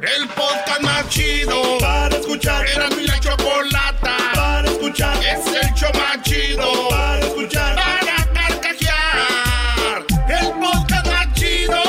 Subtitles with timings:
[0.00, 2.66] El podcast más chido para escuchar.
[2.66, 5.22] Era mi la chocolata para escuchar.
[5.22, 7.76] Es el show más chido para escuchar.
[7.76, 10.06] Para carcajear.
[10.30, 11.82] El podcast más chido.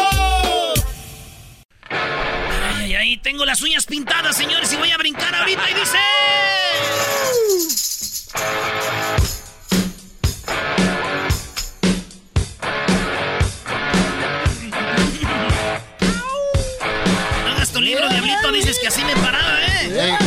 [1.90, 5.98] Ay, ay, ay, tengo las uñas pintadas, señores, y voy a brincar ahorita y dice...
[17.94, 20.18] libro, diablito, dices que así me paraba, ¿eh?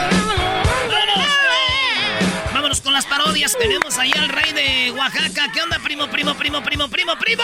[0.00, 1.28] ¡Vámonos!
[2.54, 3.52] Vámonos con las parodias.
[3.58, 5.50] Tenemos ahí al rey de Oaxaca.
[5.52, 7.42] ¿Qué onda, primo, primo, primo, primo, primo, primo?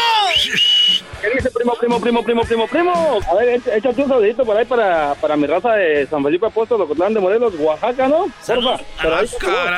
[1.21, 3.19] ¿Qué dice primo, primo, primo, primo, primo, primo?
[3.31, 6.47] A ver, éch- échate un saludito por ahí para, para mi raza de San Felipe
[6.47, 8.27] Apóstol, Ocotlán de Morelos, Oaxaca, ¿no?
[8.41, 9.27] Saludos, favor.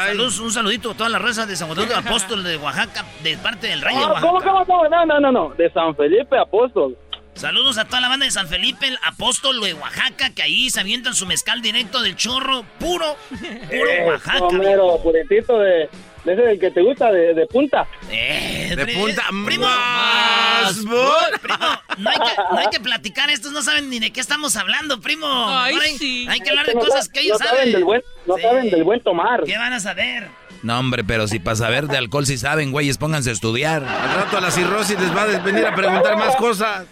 [0.06, 3.68] Saludos, un saludito a toda la raza de San de Apóstol de Oaxaca, de parte
[3.68, 4.52] del rey de Ah, ¿Cómo, Oaxaca.
[4.52, 4.88] cómo, cómo?
[4.88, 6.96] No, no, no, no, de San Felipe Apóstol.
[7.34, 10.80] Saludos a toda la banda de San Felipe, el Apóstol de Oaxaca, que ahí se
[10.80, 14.44] avientan su mezcal directo del chorro, puro, puro Eh, Oaxaca.
[14.44, 15.88] Homero, puritito de,
[16.24, 17.86] de ese del que te gusta, de, de punta.
[18.10, 21.56] Eh, De punta primo, más, primo,
[21.96, 25.00] no hay, que, no hay que platicar, estos no saben ni de qué estamos hablando,
[25.00, 25.26] primo.
[25.26, 26.26] Ay, hay, sí.
[26.28, 27.58] hay que hablar de No cosas sa- que ellos no saben.
[27.60, 27.72] saben.
[27.72, 28.42] del buen, no Sí.
[28.42, 29.44] saben del buen tomar.
[29.44, 30.28] ¿Qué van a saber?
[30.62, 33.82] No, hombre, pero si para saber de alcohol si saben, güeyes, pónganse a estudiar.
[33.82, 36.84] Al rato a la cirrosis les va a venir a preguntar más cosas.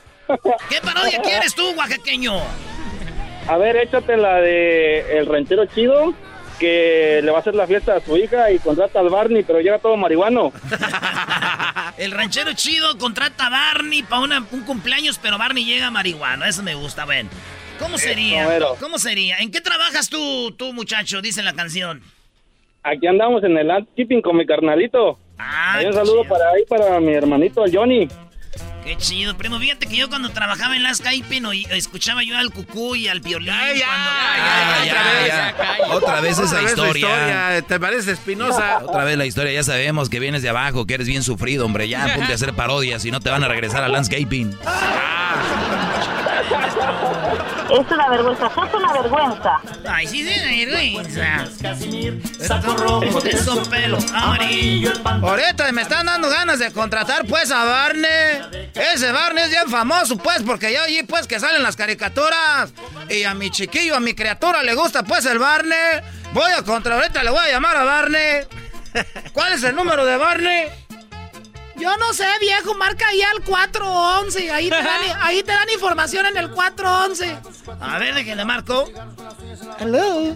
[0.68, 2.34] ¿Qué parodia quieres tú, oaxaqueño?
[3.46, 6.12] A ver, échate la de El Ranchero Chido,
[6.58, 9.60] que le va a hacer la fiesta a su hija y contrata al Barney, pero
[9.60, 10.52] llega todo marihuano.
[11.98, 14.22] El ranchero chido contrata a Barney para
[14.52, 16.48] un cumpleaños, pero Barney llega marihuana.
[16.48, 17.28] Eso me gusta, ven.
[17.80, 18.46] ¿Cómo sería?
[18.80, 19.38] ¿Cómo sería?
[19.38, 21.20] ¿En qué trabajas tú, tú muchacho?
[21.20, 22.02] Dice la canción.
[22.84, 25.18] Aquí andamos en el landscaping con mi carnalito.
[25.38, 26.34] Ah, un saludo chido.
[26.34, 28.08] para ahí para mi hermanito Johnny.
[28.88, 29.58] Qué chido, primo.
[29.58, 33.06] Fíjate que yo cuando trabajaba en la Skype no, y- escuchaba yo al cucú y
[33.06, 33.50] al piolín.
[33.50, 35.54] Ay, ya, cuando- ya, ya, otra vez, ya.
[35.88, 35.94] ya.
[35.94, 37.08] Otra vez esa vez historia.
[37.10, 38.78] historia, ¿Te parece Espinosa?
[38.86, 41.86] Otra vez la historia, ya sabemos que vienes de abajo, que eres bien sufrido, hombre.
[41.86, 44.56] Ya ponte a hacer parodias y no te van a regresar al landscaping.
[47.70, 49.60] Es una vergüenza, sos una vergüenza.
[49.86, 51.46] Ay, sí, sí, vergüenza.
[52.40, 53.20] Saco rojo
[53.70, 54.92] pelos amarillo.
[55.04, 58.70] Ahorita me están dando ganas de contratar pues a Barney.
[58.74, 62.72] Ese Barney es bien famoso pues porque yo allí pues que salen las caricaturas.
[63.10, 66.00] Y a mi chiquillo, a mi criatura le gusta pues el Barney.
[66.32, 68.44] Voy a contratar, ahorita le voy a llamar a Barney.
[69.32, 70.87] ¿Cuál es el número de Barney?
[71.78, 74.50] Yo no sé, viejo, marca ahí al 411.
[74.50, 77.38] Ahí te dan, ahí te dan información en el 411.
[77.80, 78.88] A ver, de que le marco.
[79.78, 80.34] Hello.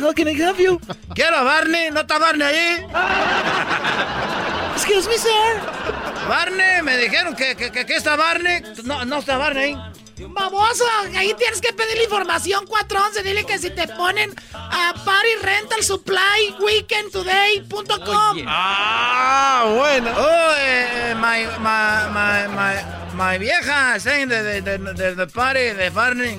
[0.00, 0.80] how can I help you?
[1.14, 2.86] Quiero a Barney, ¿no está Barney ahí?
[4.76, 5.60] Excuse me, sir.
[6.28, 8.62] Barney, me dijeron que, que, que, que está Barney.
[8.84, 9.92] No, no está Barney ahí.
[10.28, 10.84] Baboso,
[11.16, 13.22] ahí tienes que pedir la información 411.
[13.22, 18.44] Dile que si te ponen a Party Rental Supply Weekendtoday.com.
[18.46, 20.12] Ah, bueno.
[20.16, 22.74] Oh, eh, my, my, my, my,
[23.14, 26.38] my vieja saying the, the, the, the party, the Barney.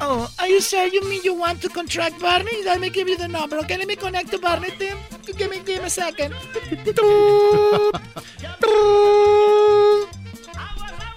[0.00, 2.64] Oh, are you sure you mean you want to contract Barney?
[2.64, 3.78] Let me give you the number, okay?
[3.78, 4.98] Let me connect to Barney, Tim.
[5.36, 6.34] Give me, give me a second.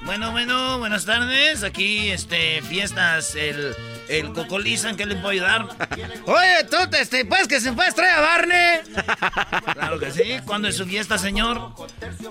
[0.07, 1.63] Bueno, bueno, buenas tardes.
[1.63, 3.75] Aquí, este, fiestas, el,
[4.07, 5.68] el Cocolizan, ¿qué le puedo ayudar?
[6.25, 8.80] Oye, tú, este, pues que se puedes traer a Barney.
[9.74, 10.39] Claro que sí.
[10.45, 11.74] ¿Cuándo es su fiesta, señor?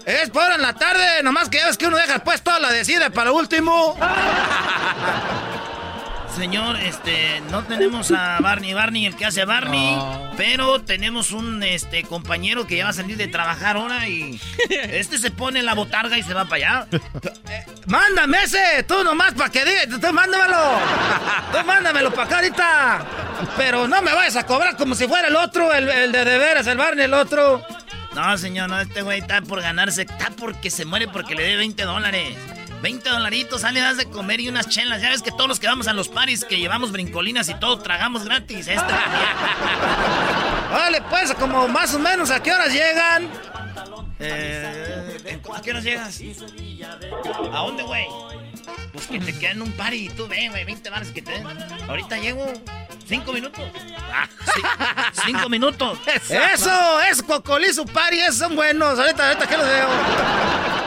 [0.07, 2.73] Es por en la tarde, nomás que ya ves que uno deja pues toda la
[2.73, 3.95] decide para último.
[6.37, 9.99] señor, este, no tenemos a Barney, Barney el que hace Barney,
[10.37, 14.39] pero tenemos un este compañero que ya va a salir de trabajar ahora y
[14.71, 16.87] este se pone en la botarga y se va para allá.
[17.87, 20.79] mándame ese, tú nomás para que diga, tú mándamelo.
[21.53, 23.07] Tú mándamelo para acá ahorita.
[23.57, 26.39] Pero no me vayas a cobrar como si fuera el otro, el, el de de
[26.39, 27.65] veras, el Barney, el otro.
[28.15, 31.57] No, señor, no, este güey está por ganarse, está porque se muere porque le dé
[31.57, 32.37] 20 dólares.
[32.83, 35.03] 20 dolaritos, sale, das de comer y unas chelas.
[35.03, 37.79] Ya ves que todos los que vamos a los paris, que llevamos brincolinas y todo,
[37.79, 38.69] tragamos gratis.
[38.69, 38.93] Este
[40.71, 43.29] Vale, pues, como más o menos, ¿a qué horas llegan?
[44.19, 46.21] Eh, ¿A qué horas llegas?
[47.53, 48.07] ¿A dónde, güey?
[48.93, 51.47] Pues que te quedan un party y tú ven, güey, 20 bares que te den.
[51.89, 52.53] Ahorita llego.
[53.07, 53.63] Cinco minutos.
[54.13, 54.63] Ah, sí,
[55.27, 55.99] cinco minutos.
[56.29, 58.99] Eso, es Cocolizo Party, esos son buenos.
[58.99, 60.86] Ahorita, ahorita que los veo.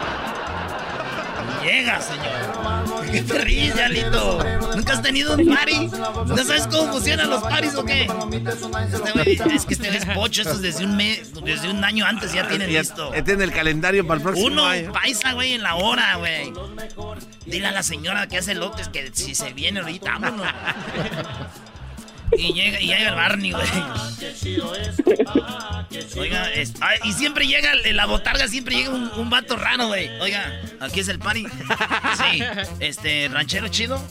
[1.64, 3.06] Llega, señor.
[3.12, 4.40] ¿Qué te ríes, Yalito?
[4.76, 5.88] ¿Nunca has tenido un party?
[5.88, 8.04] ¿No sabes cómo funcionan los paris o qué?
[8.04, 12.06] Este güey, es que este es pocho, esto es desde un mes, desde un año
[12.06, 13.14] antes ya tienen listo.
[13.14, 14.92] Ya tiene el calendario para el próximo Uno año.
[14.92, 16.54] paisa, güey, en la hora, güey.
[17.46, 20.48] Dile a la señora que hace lotes que si se viene ahorita, vámonos.
[22.38, 23.68] Y llega, y llega el Barney, güey.
[26.18, 29.88] Oiga, es- ay, y siempre llega, en la botarga siempre llega un, un vato raro,
[29.88, 30.08] güey.
[30.20, 31.46] Oiga, aquí es el party.
[31.48, 32.44] Sí,
[32.80, 34.02] este, ranchero chido.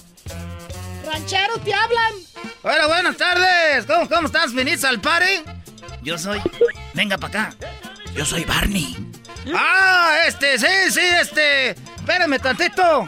[1.06, 2.12] Ranchero, te hablan.
[2.62, 3.86] Hola, buenas tardes.
[3.86, 4.52] ¿Cómo, cómo estás?
[4.52, 5.42] ¿Viniste al party?
[6.02, 6.40] Yo soy.
[6.94, 7.56] Venga para acá.
[8.14, 8.96] Yo soy Barney.
[9.54, 11.70] Ah, este, sí, sí, este.
[11.70, 13.06] Espérame tantito.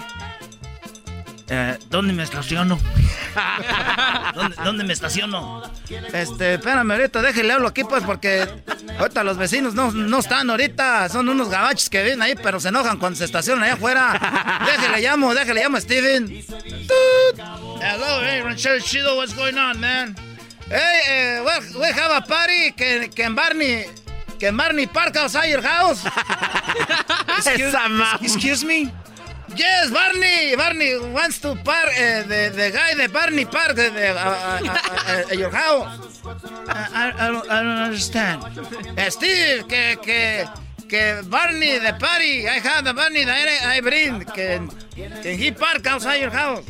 [1.49, 2.79] Eh, ¿Dónde me estaciono?
[4.35, 5.62] ¿Dónde, dónde me estaciono?
[6.12, 8.49] Este, espérame ahorita, déjele hablo aquí pues porque
[8.99, 12.69] ahorita los vecinos no, no están ahorita, son unos gabachos que vienen ahí, pero se
[12.69, 14.61] enojan cuando se estacionan allá afuera.
[14.67, 16.29] Déjele llamo, déjele llamo a Steven.
[17.82, 20.15] Hello, hey, Ranchero Chido, what's going on, man?
[20.69, 23.87] Hey, uh, we, we have a party can, can Barney
[24.38, 26.06] can Barney park outside your house?
[27.38, 27.75] excuse,
[28.23, 28.93] excuse me?
[29.56, 30.55] Yes, Barney.
[30.56, 35.50] Barney wants to park uh, the, the guy the Barney park the, uh, uh, your
[35.50, 36.23] house.
[36.69, 38.44] I, I, don't, I don't understand.
[38.99, 40.47] Uh, Steve, que, que,
[40.91, 44.69] que Barney the party, I have the Barney that I, I bring, can,
[45.23, 46.65] can he park outside your house?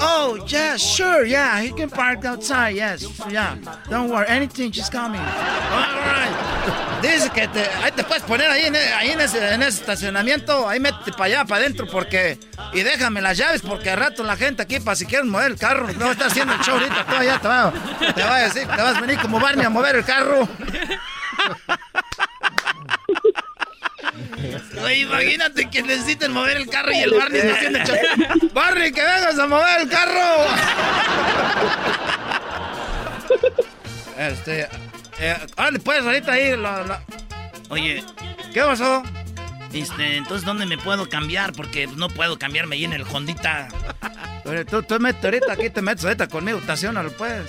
[0.00, 3.56] Oh, yeah, sure, yeah, he can park outside, yes, yeah.
[3.90, 5.20] Don't worry, anything, she's coming.
[5.20, 7.02] All right.
[7.02, 10.66] Dice que te, ahí te puedes poner ahí, en, ahí en, ese, en ese estacionamiento,
[10.66, 12.38] ahí métete para allá, para adentro, porque...
[12.72, 15.58] Y déjame las llaves, porque al rato la gente aquí, para si quieren mover el
[15.58, 17.72] carro, no está haciendo el show ahorita, tú allá te va,
[18.14, 20.48] te va a decir, te vas a venir como Barney a mover el carro.
[24.84, 27.96] Oye, imagínate que necesiten mover el carro y el Barney está haciendo show.
[28.52, 30.46] Barney, que vengas a mover el carro.
[34.18, 34.68] Este,
[35.20, 36.56] eh, órale, pues, ahorita ahí.
[36.56, 37.02] la- la-
[37.68, 38.02] Oye,
[38.54, 39.02] ¿qué pasó?
[39.72, 41.52] Este, entonces, ¿dónde me puedo cambiar?
[41.52, 43.68] Porque no puedo cambiarme ahí en el Hondita.
[44.44, 47.42] Oye, tú, tú mete ahorita aquí, te metes ahorita conmigo, estacionalo, pues.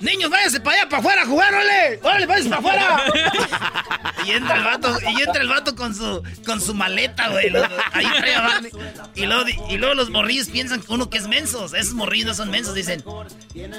[0.00, 2.00] Niños, váyanse para allá, para afuera a jugar, órale.
[2.02, 4.12] Órale, váyanse para afuera.
[4.26, 7.52] y entra el vato, y entra el vato con su, con su maleta, güey.
[7.92, 8.70] Ahí trae a Barney.
[9.14, 11.74] Y luego, y luego los morrillos piensan que uno que es mensos.
[11.74, 13.04] Esos morrillos no son mensos, dicen.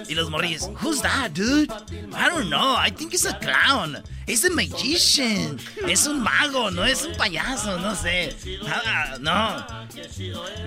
[0.07, 1.71] Y los morrillos, who's that, dude?
[2.13, 4.03] I don't know, I think it's a clown.
[4.27, 5.59] It's a magician.
[5.88, 8.35] Es un mago, no es un payaso, no sé.
[8.68, 9.65] Ah, no.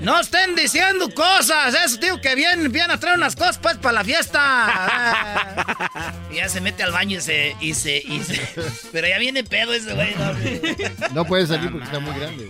[0.00, 1.74] No estén diciendo cosas.
[1.84, 4.37] Eso, tío, que vienen, vienen a traer unas cosas, pues, para la fiesta.
[6.30, 8.40] Y ya se mete al baño y se, y se, y se...
[8.92, 11.14] Pero ya viene pedo ese güey, ¿no?
[11.14, 12.48] No puede salir porque está muy grande.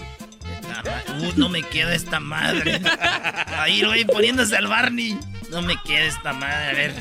[1.20, 2.80] Uh, no me queda esta madre.
[3.58, 5.18] Ahí, güey, poniéndose al Barney.
[5.50, 6.94] No me queda esta madre, a ver.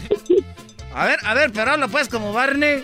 [0.96, 2.84] A ver, a ver, pero habla pues como Barney.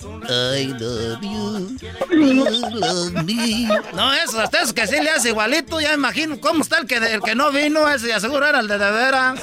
[0.00, 1.76] I love you.
[2.10, 3.68] You love me.
[3.94, 5.80] No, eso, hasta eso que sí le hace igualito.
[5.80, 7.88] Ya me imagino cómo está el que, el que no vino.
[7.88, 9.40] Ese, y seguro era el de de veras.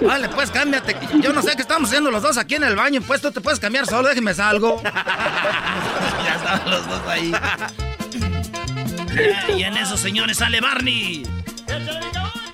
[0.00, 0.96] Vale, pues cámbiate.
[1.20, 3.00] Yo no sé qué estamos haciendo los dos aquí en el baño.
[3.02, 4.80] Pues tú te puedes cambiar solo, déjeme salgo.
[4.82, 7.32] ya estaban los dos ahí.
[9.56, 11.26] Y en eso, señores, sale Barney.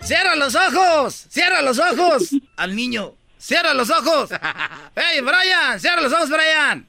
[0.02, 1.26] ¡Cierra los ojos!
[1.28, 2.30] ¡Cierra los ojos!
[2.56, 3.14] Al niño.
[3.38, 4.30] ¡Cierra los ojos!
[4.94, 5.78] ¡Hey, Brian!
[5.78, 6.88] ¡Cierra los ojos, Brian!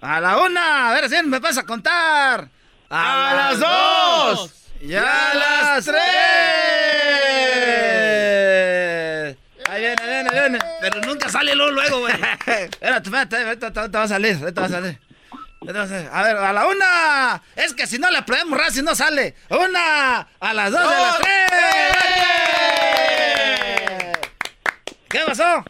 [0.00, 2.48] A la una, a ver si me vas a contar.
[2.88, 4.52] A, las dos.
[4.80, 6.85] Y a las tres.
[10.90, 12.14] Pero nunca sale luego, luego, güey.
[12.46, 15.00] Espérate, espérate, ahorita te va a salir, ahorita va a salir.
[15.62, 17.42] Entonces, a ver, a la una.
[17.56, 19.34] Es que si no la probemos si no sale.
[19.50, 21.32] Una, a las dos, de las tres.
[25.08, 25.64] ¿Qué pasó?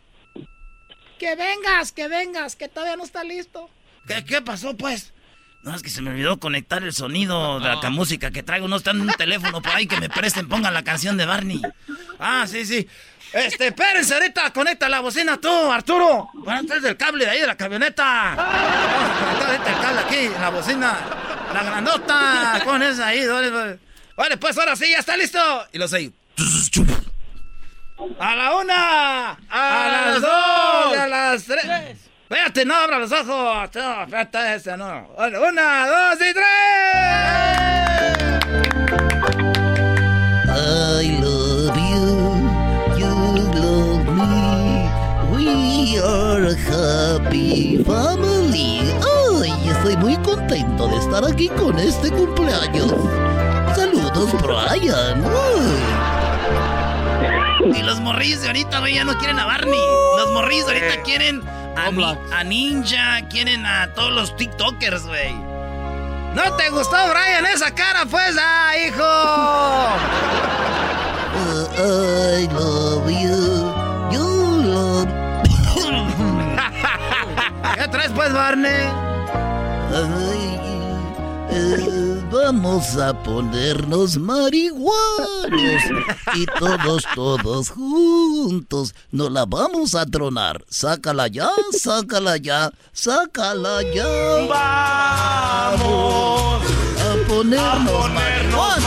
[1.19, 3.71] Que vengas, que vengas, que todavía no está listo.
[4.07, 5.15] ¿Qué, qué pasó, pues?
[5.63, 8.69] No, es que se me olvidó conectar el sonido de la música que traigo.
[8.69, 10.47] No está en un teléfono por ahí que me presten.
[10.47, 11.61] Pongan la canción de Barney.
[12.21, 12.87] Ah, sí, sí.
[13.37, 16.31] Este, espérense ahorita, conecta la bocina tú, Arturo.
[16.33, 18.33] Bueno, este es el cable de ahí de la camioneta.
[18.35, 20.97] Vamos a conectar ahorita el cable aquí, en la bocina.
[21.53, 22.63] La grandota.
[22.65, 23.79] Con esa ahí, dale,
[24.17, 25.39] Vale, pues ahora sí, ya está listo.
[25.71, 26.13] Y los seis.
[28.19, 31.99] A la una, a, las dos, y a las tres.
[32.23, 33.71] Espérate, no abra los ojos.
[33.75, 35.09] No, espérate, ese no.
[35.15, 36.47] Vale, una, dos y tres.
[45.99, 46.37] A
[47.17, 48.81] happy family.
[49.43, 52.93] Ay, estoy muy contento de estar aquí con este cumpleaños.
[53.75, 55.25] Saludos, Brian.
[57.75, 59.81] Y los morrillos de ahorita, güey, ya no quieren a Barney.
[60.19, 61.43] Los morrillos de ahorita quieren
[61.77, 65.35] a, Ni- a Ninja, quieren a todos los TikTokers, güey.
[65.35, 68.37] ¿No te gustó, Brian, esa cara, pues?
[68.39, 69.03] ¡Ah, hijo!
[71.39, 71.67] Uh,
[72.39, 72.86] I love
[77.77, 78.89] ¿Qué traes, pues, Barney?
[79.93, 80.61] Ay,
[81.51, 85.83] eh, vamos a ponernos marihuanos
[86.35, 90.65] y todos, todos juntos nos la vamos a tronar.
[90.71, 94.07] Sácala ya, sácala ya, sácala ya.
[94.49, 95.83] Vamos
[96.99, 98.87] a ponernos, marihuanos.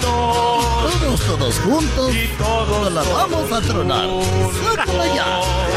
[0.00, 4.08] Todos, todos juntos nos la vamos a tronar.
[4.64, 5.73] Sácala ya.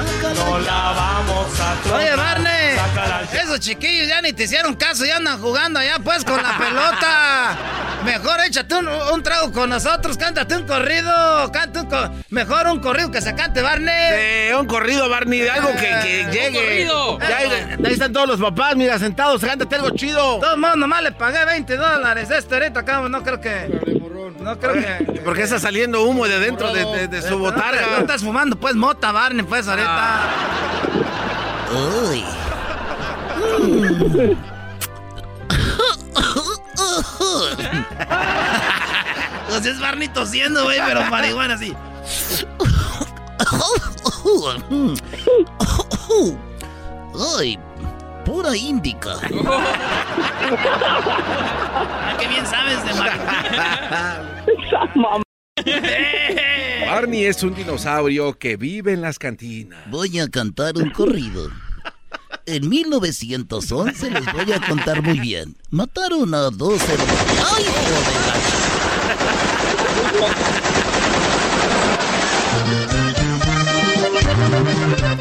[0.00, 1.96] Sácala ya.
[1.96, 2.59] Oye, Barney,
[3.32, 7.58] esos chiquillos ya ni te hicieron caso, ya andan jugando allá pues con la pelota.
[8.04, 12.80] Mejor échate un, un trago con nosotros, cántate un corrido, canta un co- mejor un
[12.80, 13.92] corrido que se cante, Barney.
[13.94, 16.86] Eh, un corrido, Barney, de algo que, que llegue.
[17.20, 17.50] Ya, ahí,
[17.84, 20.38] ahí están todos los papás, mira, sentados, cántate algo chido.
[20.40, 22.30] Todos modos, nomás le pagué 20 dólares.
[22.30, 23.80] Este ahorita acá no creo que...
[24.40, 25.20] No creo que...
[25.24, 27.86] Porque está saliendo humo de dentro de, de- de su No, botarga.
[27.90, 30.20] no estás fumando pues mota, Barney, pues ahorita.
[32.10, 32.24] Uy.
[39.48, 41.74] Pues es Barney tosiendo, güey, pero marihuana así.
[47.38, 47.58] Ay,
[48.24, 49.16] pura índica.
[51.72, 54.44] Ah, qué bien sabes de marihuana.
[56.86, 59.80] Barney es un dinosaurio que vive en las cantinas.
[59.90, 61.48] Voy a cantar un corrido.
[62.50, 65.54] En 1911 les voy a contar muy bien.
[65.70, 67.14] Mataron a dos hermanos.
[67.54, 68.02] ¡Ay, joder!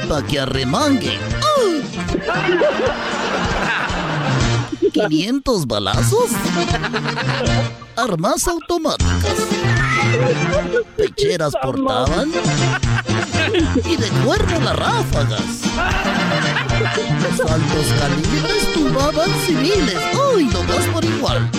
[0.09, 1.19] Pa' que arremangue.
[1.59, 1.83] ¡Ay!
[4.91, 6.31] 500 balazos.
[7.95, 9.36] Armas automáticas.
[10.98, 12.31] Pecheras portaban.
[13.86, 15.43] Y de cuerno las ráfagas.
[16.98, 19.96] Los altos calibres tumbaban civiles.
[19.96, 21.50] ¡Ay, no más por igual!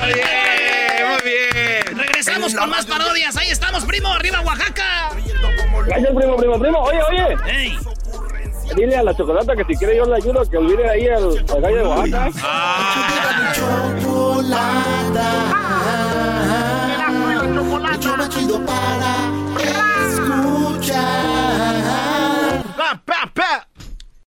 [0.00, 1.98] Muy bien, muy bien.
[1.98, 3.36] Regresamos con más parodias.
[3.36, 4.08] Ahí estamos, primo.
[4.08, 5.10] Arriba, Oaxaca.
[5.86, 6.78] Gracias, primo, primo, primo.
[6.80, 7.36] Oye, oye.
[7.46, 7.78] Ey.
[8.74, 11.44] Dile a la chocolata que si quiere yo le ayudo a que olvide ahí al,
[11.54, 12.30] al gallo de Oaxaca.
[18.66, 19.16] Pa,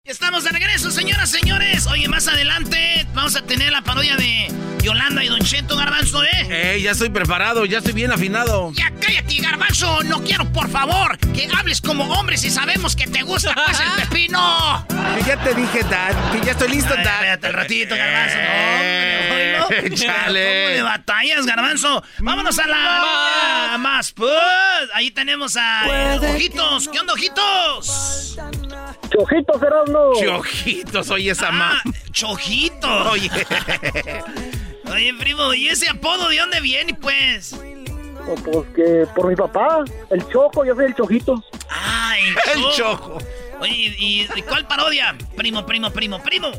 [0.09, 1.85] Estamos de regreso, señoras, señores.
[1.85, 4.47] Oye, más adelante vamos a tener la parodia de
[4.81, 6.47] Yolanda y Don Cheto Garbanzo, ¿eh?
[6.49, 8.71] Eh, ya estoy preparado, ya estoy bien afinado.
[8.73, 10.01] Ya cállate, Garbanzo.
[10.05, 13.91] No quiero, por favor, que hables como hombre si sabemos que te gusta pues el
[14.09, 14.83] pepino.
[15.15, 17.05] Que ya te dije, Dad, que ya estoy listo, Dad.
[17.05, 18.35] espérate el ratito, Garbanzo.
[18.37, 19.85] No, hombre.
[19.85, 20.63] Eh, chale.
[20.63, 22.03] ¿Cómo de batallas, Garbanzo?
[22.17, 24.31] Vámonos a la más, pues.
[24.95, 26.89] Ahí tenemos a eh, Ojitos.
[26.89, 28.35] ¿Qué onda, Ojitos?
[29.11, 29.98] Chojitos, Erasmo.
[30.19, 31.81] Chojitos, oye esa ma.
[31.85, 33.07] Ah, Chojitos.
[33.11, 33.29] Oye.
[34.91, 37.53] Oye, primo, ¿y ese apodo de dónde viene, pues?
[37.53, 41.43] O Pues que por mi papá, el Choco, yo soy el Chojito.
[41.69, 42.75] Ah, el El Choco.
[42.75, 43.17] chojo.
[43.61, 45.15] Oye, ¿y y cuál parodia?
[45.35, 46.51] Primo, primo, primo, primo.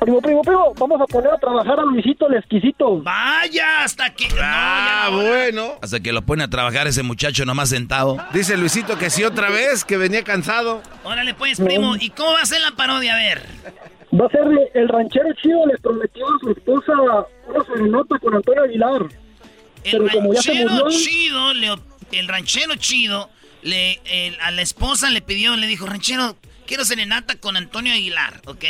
[0.00, 3.00] Primo, primo, primo, vamos a poner a trabajar a Luisito el exquisito.
[3.02, 4.28] Vaya, hasta que...
[4.28, 5.16] No, Ah, ya no.
[5.22, 5.78] bueno.
[5.82, 8.16] Hasta que lo pone a trabajar ese muchacho nomás sentado.
[8.32, 10.82] Dice Luisito que sí otra vez, que venía cansado.
[11.02, 11.96] Órale, pues, primo.
[11.96, 13.14] ¿Y cómo va a ser la parodia?
[13.14, 13.42] A ver.
[14.18, 14.42] Va a ser
[14.74, 16.92] el ranchero chido, le prometió a su esposa
[17.48, 19.02] una serenata con Antonio Aguilar.
[19.84, 21.52] El ranchero chido,
[22.12, 23.30] el ranchero chido,
[23.62, 24.00] le,
[24.42, 26.36] a la esposa le pidió, le dijo, ranchero,
[26.66, 28.64] quiero serenata con Antonio Aguilar, ¿ok?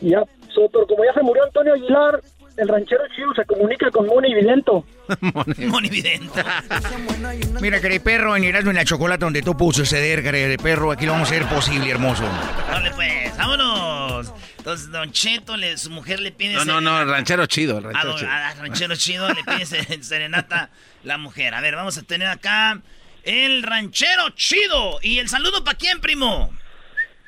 [0.00, 0.22] Ya,
[0.54, 2.20] pero como ya se murió Antonio Aguilar,
[2.56, 4.84] el ranchero chido se comunica con Moni Vidento.
[5.68, 6.34] Moni Vidento.
[7.60, 11.06] Mira, querido perro, en Erasmo en la chocolate donde tú pudo suceder, querido perro, aquí
[11.06, 12.24] lo vamos a hacer posible, hermoso.
[12.68, 14.32] Dale pues, vámonos.
[14.58, 16.54] Entonces, Don Cheto, le, su mujer le pide...
[16.54, 18.30] No, no, no, el ranchero chido, el ranchero chido.
[18.30, 20.70] A, ranchero chido le pide serenata
[21.04, 21.54] la mujer.
[21.54, 22.80] A ver, vamos a tener acá
[23.22, 24.98] el ranchero chido.
[25.00, 26.50] ¿Y el saludo para quién, primo?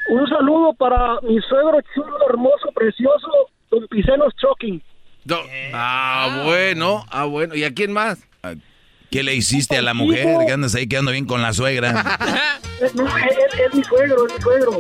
[0.09, 3.31] Un saludo para mi suegro chulo, hermoso, precioso,
[3.71, 4.83] Don Picenos Choking.
[5.73, 7.55] ah, bueno, ah, bueno.
[7.55, 8.19] ¿Y a quién más?
[9.11, 10.47] ¿Qué le hiciste a la mujer?
[10.47, 11.91] Que andas ahí quedando bien con la suegra.
[12.81, 14.79] es, es, mi suegro, es mi suegro.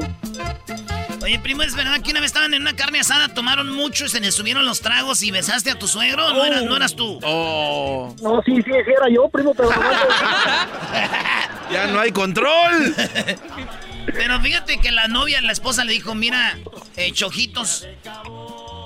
[1.22, 4.08] Oye, primo, ¿es verdad que una vez estaban en una carne asada, tomaron mucho y
[4.08, 6.32] se les subieron los tragos y besaste a tu suegro?
[6.32, 7.18] ¿No, eras, ¿no eras tú?
[7.22, 8.14] Oh.
[8.22, 9.68] No, sí, sí, sí, era yo, primo, pero...
[11.70, 12.94] ya no hay control.
[14.06, 16.56] pero fíjate que la novia, la esposa le dijo, mira,
[16.96, 17.86] eh, chojitos,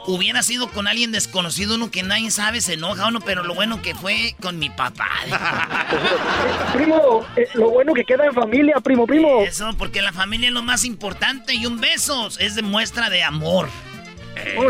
[0.06, 3.80] hubiera sido con alguien desconocido, uno que nadie sabe, se enoja uno, pero lo bueno
[3.82, 5.08] que fue con mi papá.
[6.74, 9.42] primo, eh, lo bueno que queda en familia, primo, primo.
[9.42, 13.22] Eso, porque la familia es lo más importante y un beso es de muestra de
[13.22, 13.68] amor.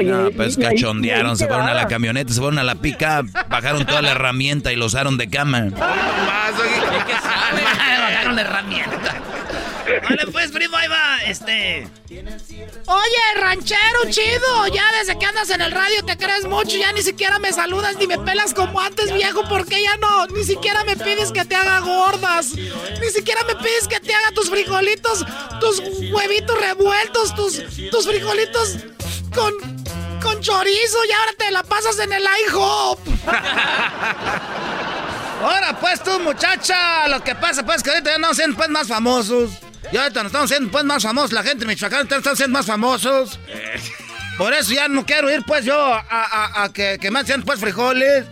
[0.02, 4.02] no, pues cachondearon, se fueron a la camioneta, se fueron a la pica, bajaron toda
[4.02, 5.66] la herramienta y lo usaron de cama.
[8.04, 9.14] bajaron la herramienta.
[9.84, 11.88] Vale, pues, primo, ahí va, este...
[12.86, 17.02] Oye, ranchero chido, ya desde que andas en el radio te crees mucho, ya ni
[17.02, 20.96] siquiera me saludas ni me pelas como antes, viejo, porque ya no, ni siquiera me
[20.96, 25.24] pides que te haga gordas, ni siquiera me pides que te haga tus frijolitos,
[25.60, 25.80] tus
[26.12, 28.78] huevitos revueltos, tus, tus frijolitos
[29.34, 29.52] con,
[30.22, 32.98] con chorizo y ahora te la pasas en el IHOP.
[35.44, 38.88] Ahora pues tú, muchacha, lo que pasa pues que ahorita ya no siendo pues más
[38.88, 39.50] famosos.
[39.92, 42.64] Ya ahorita nos estamos siendo pues más famosos, la gente de Michoacán están siendo más
[42.64, 43.38] famosos.
[44.38, 48.24] Por eso ya no quiero ir pues yo a, que, que, me hacen pues frijoles.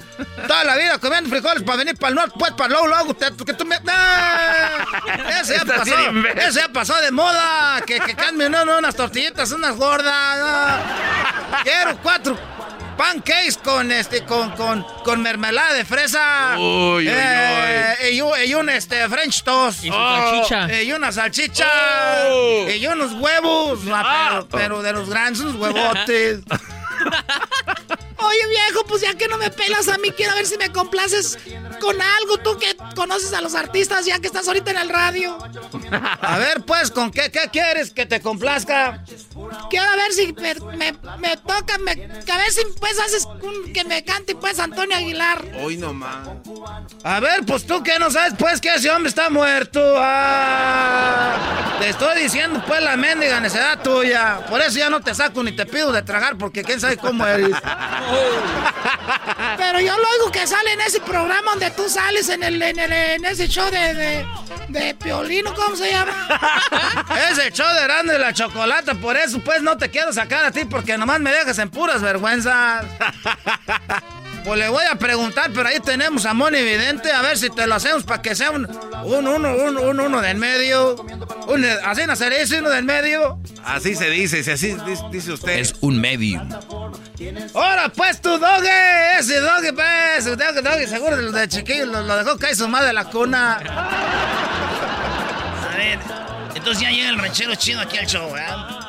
[0.49, 3.53] Toda la vida comiendo frijoles para venir para el norte, pues para luego, luego, que
[3.53, 3.77] tú me...
[3.87, 4.85] ¡Ah!
[5.41, 5.95] Ese ya pasó,
[6.35, 7.83] ese ya pasó de moda.
[7.87, 10.81] Que, que cambien unas tortillitas, unas gordas.
[11.63, 12.37] Quiero cuatro
[12.97, 19.09] pancakes con este con con con mermelada de fresa uy, uy, eh, Y, un este
[19.09, 20.67] French toast y, salchicha.
[20.67, 21.69] Oh, y una salchicha
[22.31, 22.69] oh.
[22.69, 26.41] y unos huevos ah, pero, de los grandes unos huevotes
[28.23, 31.39] Oye, viejo, pues ya que no me pelas a mí, quiero ver si me complaces
[31.81, 32.39] con algo.
[32.39, 35.39] Tú que conoces a los artistas ya que estás ahorita en el radio.
[36.21, 39.03] A ver, pues, ¿con qué, qué quieres que te complazca?
[39.71, 43.27] Quiero ver si me, me, toca, me, a ver si pues haces
[43.73, 45.43] que me cante pues Antonio Aguilar.
[45.61, 46.29] Hoy nomás.
[47.05, 49.81] A ver, pues tú que no sabes pues que ese hombre está muerto.
[49.97, 54.41] Ah, te estoy diciendo pues la mendiga necesidad tuya.
[54.49, 57.27] Por eso ya no te saco ni te pido de tragar porque quién sabe cómo
[57.27, 57.57] eres.
[59.57, 63.25] Pero yo lo oigo que sale en ese programa donde tú sales en el en,
[63.25, 64.27] ese show de, de,
[64.69, 66.13] de, Piolino, ¿cómo se llama?
[67.31, 70.53] ese show de grande de la chocolata, por eso pues no te quiero sacar a
[70.53, 72.85] ti porque nomás me dejas en puras vergüenzas.
[74.45, 77.65] Pues le voy a preguntar, pero ahí tenemos a Moni Vidente, a ver si te
[77.67, 78.67] lo hacemos para que sea un,
[79.05, 80.97] un uno, un, un uno del medio.
[81.47, 83.39] Un, ¿Así no sería uno del medio?
[83.65, 84.77] Así se dice, si así
[85.13, 85.59] dice usted.
[85.59, 86.43] Es un medio.
[87.55, 92.17] Ahora pues tu doge, ese doge pues, doge, doge, seguro de, de chiquillo lo, lo,
[92.17, 93.61] dejó caer su madre de la cuna.
[95.71, 96.01] A ver,
[96.57, 98.82] entonces ya llega el ranchero chido aquí al show, ¿eh?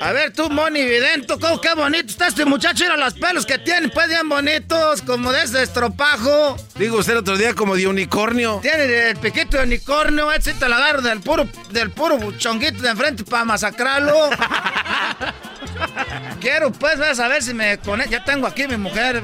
[0.00, 2.84] A ver tú, Moni Vidento, ¿cómo qué bonito está este muchacho?
[2.84, 6.56] Mira los pelos que tiene, pues bien bonitos, como de ese estropajo.
[6.76, 8.60] Digo usted otro día como de unicornio.
[8.62, 12.88] Tiene el piquito de unicornio, ese te la agarro del puro, del puro chonguito de
[12.88, 14.14] enfrente para masacrarlo.
[16.40, 18.12] Quiero pues, vas a ver si me conecto.
[18.12, 19.22] Ya tengo aquí mi mujer.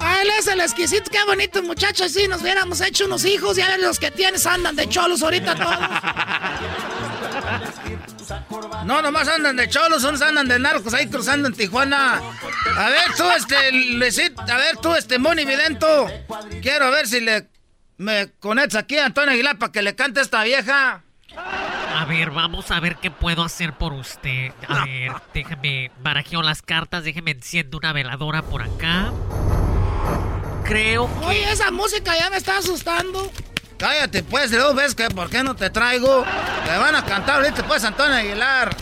[0.00, 2.08] Ah, él es el exquisito, qué bonito muchacho.
[2.08, 5.54] Si nos hubiéramos hecho unos hijos, ya ver los que tienes andan de cholos ahorita
[5.54, 5.78] todos.
[8.84, 12.20] No, nomás andan de cholos, unos andan de narcos ahí cruzando en Tijuana.
[12.76, 16.08] A ver tú, este, Luisito, a ver tú, este, Moni Vidento.
[16.60, 17.48] Quiero ver si le
[17.98, 21.04] me conectas aquí a Antonio Aguilar para que le cante esta vieja.
[21.36, 24.52] A ver, vamos a ver qué puedo hacer por usted.
[24.66, 29.12] A ver, déjeme barajeo las cartas, déjeme enciendo una veladora por acá.
[30.64, 31.26] Creo que...
[31.26, 33.30] Oye, esa música ya me está asustando.
[33.82, 36.24] Cállate, pues, luego ves que por qué no te traigo.
[36.64, 38.76] Te van a cantar ahorita, pues, Antonio Aguilar.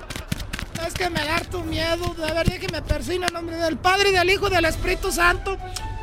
[0.87, 2.15] Es que me da tu miedo.
[2.23, 5.57] A ver, déjeme persina en nombre del Padre, y del Hijo y del Espíritu Santo.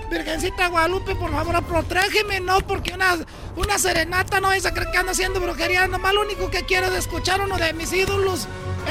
[0.10, 3.18] Virgencita Guadalupe, por favor, protégeme, no, porque una,
[3.56, 5.86] una serenata no es a creer que ando haciendo brujería.
[5.86, 8.48] Nomás lo único que quiero es escuchar uno de mis ídolos,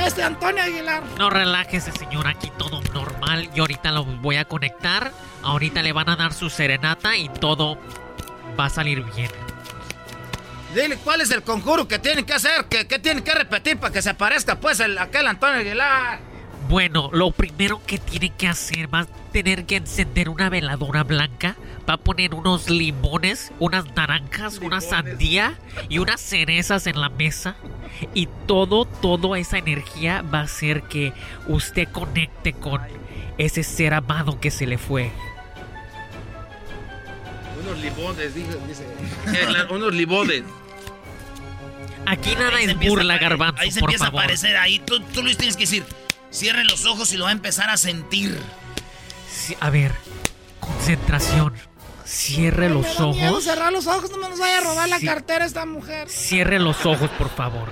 [0.07, 1.03] este Antonio Aguilar.
[1.19, 3.51] No relájese, señor, aquí todo normal.
[3.53, 5.11] Y ahorita lo voy a conectar.
[5.43, 7.77] Ahorita le van a dar su serenata y todo
[8.57, 9.33] va a salir bien.
[10.75, 13.93] Dile cuál es el conjuro que tienen que hacer, que, que tienen que repetir para
[13.93, 16.19] que se aparezca pues el, aquel Antonio Aguilar.
[16.69, 21.55] Bueno, lo primero que tiene que hacer va a tener que encender una veladora blanca,
[21.89, 25.55] va a poner unos limones, unas naranjas, una sandía
[25.89, 27.55] y unas cerezas en la mesa
[28.15, 31.13] y todo, toda esa energía va a hacer que
[31.47, 32.81] usted conecte con
[33.39, 35.13] ese ser amado que se le fue.
[37.67, 38.57] Unos limones, dice.
[39.71, 40.43] unos limones.
[42.07, 44.21] Aquí nada es burla, garbanzo, Ahí se por empieza favor.
[44.21, 44.79] a aparecer ahí.
[44.79, 45.85] Tú, tú les tienes que decir,
[46.33, 48.39] cierren los ojos y lo va a empezar a sentir.
[49.29, 49.93] Sí, a ver,
[50.61, 51.53] concentración.
[52.05, 53.45] Cierre los Me da miedo ojos.
[53.45, 55.07] cerrar los ojos, no me nos vaya a robar la Sí.
[55.07, 56.09] cartera esta mujer.
[56.09, 57.69] Cierre los ojos, por favor.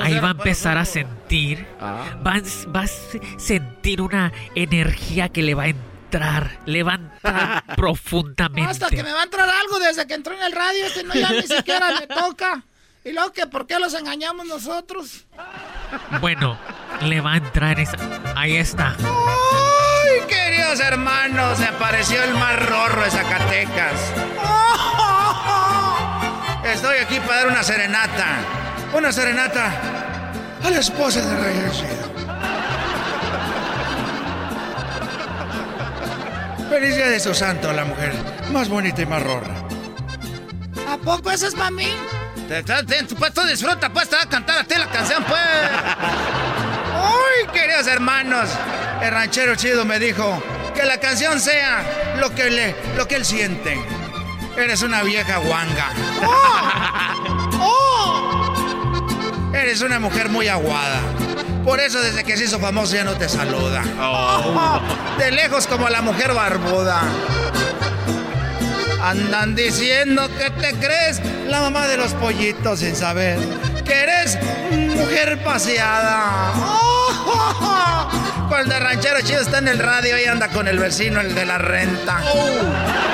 [0.00, 1.66] Ahí va a empezar a sentir.
[1.82, 2.04] Va,
[2.36, 5.91] a- va a se- sentir una energía que le va a entrar.
[6.66, 8.70] Le va a entrar profundamente.
[8.70, 11.14] Hasta que me va a entrar algo desde que entró en el radio, este no
[11.14, 12.62] ya ni siquiera me toca.
[13.04, 15.24] Y luego que por qué los engañamos nosotros.
[16.20, 16.58] Bueno,
[17.02, 17.96] le va a entrar esa.
[18.36, 18.94] Ahí está.
[18.98, 21.58] ¡Ay, queridos hermanos!
[21.58, 24.12] Se apareció el más rorro de Zacatecas.
[26.64, 28.26] Estoy aquí para dar una serenata.
[28.94, 29.72] Una serenata
[30.62, 32.11] a la esposa de Rey
[36.72, 38.14] Feliz día de su santo, la mujer
[38.50, 39.54] más bonita y más rorra.
[40.90, 41.86] ¿A poco eso es para mí?
[42.48, 42.62] Te-
[43.18, 45.38] Pues tú disfruta, pues te va a cantar a ti la canción, pues.
[46.94, 48.48] ¡Ay, queridos hermanos!
[49.02, 50.42] El ranchero chido me dijo
[50.74, 53.78] que la canción sea lo que, le, lo que él siente.
[54.56, 55.90] Eres una vieja guanga.
[57.60, 58.52] ¡Oh!
[59.54, 61.00] Eres una mujer muy aguada.
[61.64, 63.82] Por eso desde que se hizo famoso ya no te saluda.
[65.18, 67.02] De lejos como la mujer barbuda.
[69.02, 73.38] Andan diciendo que te crees la mamá de los pollitos sin saber
[73.84, 74.38] que eres
[74.70, 76.52] mujer paseada.
[78.48, 81.46] Cuando el ranchero chido está en el radio y anda con el vecino, el de
[81.46, 82.20] la renta.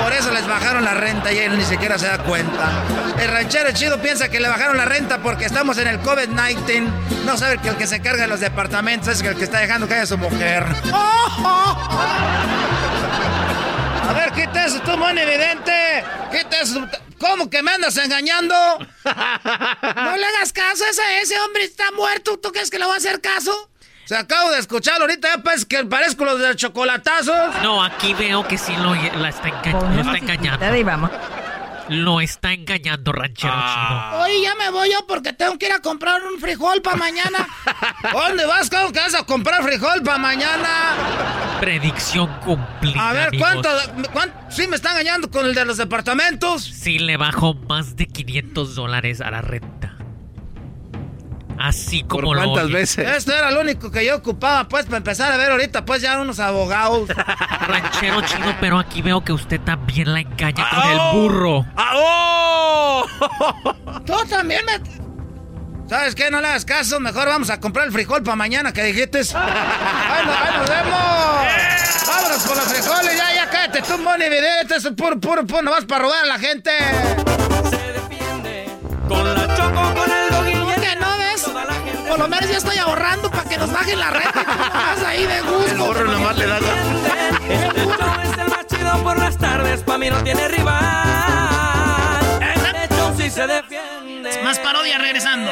[0.01, 2.69] Por eso les bajaron la renta y él ni siquiera se da cuenta.
[3.19, 6.89] El ranchero chido piensa que le bajaron la renta porque estamos en el COVID-19.
[7.25, 9.87] No sabe que el que se carga de los departamentos es el que está dejando
[9.87, 10.65] caer a su mujer.
[14.09, 16.03] A ver, quita eso, tú, mon evidente.
[16.31, 16.85] Quita eso.
[17.19, 18.55] ¿Cómo que me andas engañando?
[19.03, 22.37] No le hagas caso, ese, ese hombre está muerto.
[22.39, 23.68] ¿Tú crees que le va a hacer caso?
[24.09, 27.61] Se acabo de escuchar ahorita, ya pues que parezco los de chocolatazos.
[27.61, 31.09] No, aquí veo que sí lo, la está, enga- lo está engañando.
[31.89, 34.21] Lo está engañando, ranchero chido.
[34.23, 37.47] Oye, ya me voy yo porque tengo que ir a comprar un frijol para mañana.
[38.11, 38.71] ¿Dónde vas?
[38.71, 40.69] ¿Cómo que vas a comprar frijol para mañana?
[41.59, 43.09] Predicción cumplida.
[43.09, 43.29] A ver.
[43.37, 43.69] ¿cuánto,
[44.11, 44.35] cuánto?
[44.49, 46.63] Sí me está engañando con el de los departamentos.
[46.63, 49.98] Sí le bajó más de 500 dólares a la renta.
[51.59, 52.81] Así como lo oye.
[52.81, 56.17] Esto era lo único que yo ocupaba, pues, para empezar a ver ahorita, pues, ya
[56.21, 57.09] unos abogados.
[57.67, 61.65] Ranchero chido, pero aquí veo que usted también la engaña con el burro.
[64.05, 65.89] Tú también me...
[65.89, 66.31] ¿Sabes qué?
[66.31, 66.97] No le hagas caso.
[67.01, 69.19] Mejor vamos a comprar el frijol para mañana que dijiste.
[69.35, 72.07] ¡Ahí nos, ahí nos vemos!
[72.07, 73.17] ¡Vámonos con los frijoles!
[73.17, 74.75] ¡Ya, ya, cállate tú, Moni Vidente!
[74.77, 76.71] Eso es puro, puro, puro, no vas para robar a la gente.
[79.09, 79.38] Con la
[82.09, 84.43] Por lo menos ya estoy ahorrando para que nos bajen la renta.
[84.73, 85.71] nomás ahí de gusto.
[85.71, 86.57] El burro nomás le da.
[86.57, 90.79] Es el más chido por las tardes, pa' mí no tiene rival.
[92.55, 94.41] Este show sí se defiende.
[94.43, 95.51] Más parodia regresando.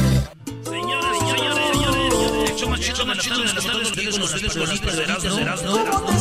[3.01, 3.17] Con
[4.95, 5.73] de Erasmo, Erasmo.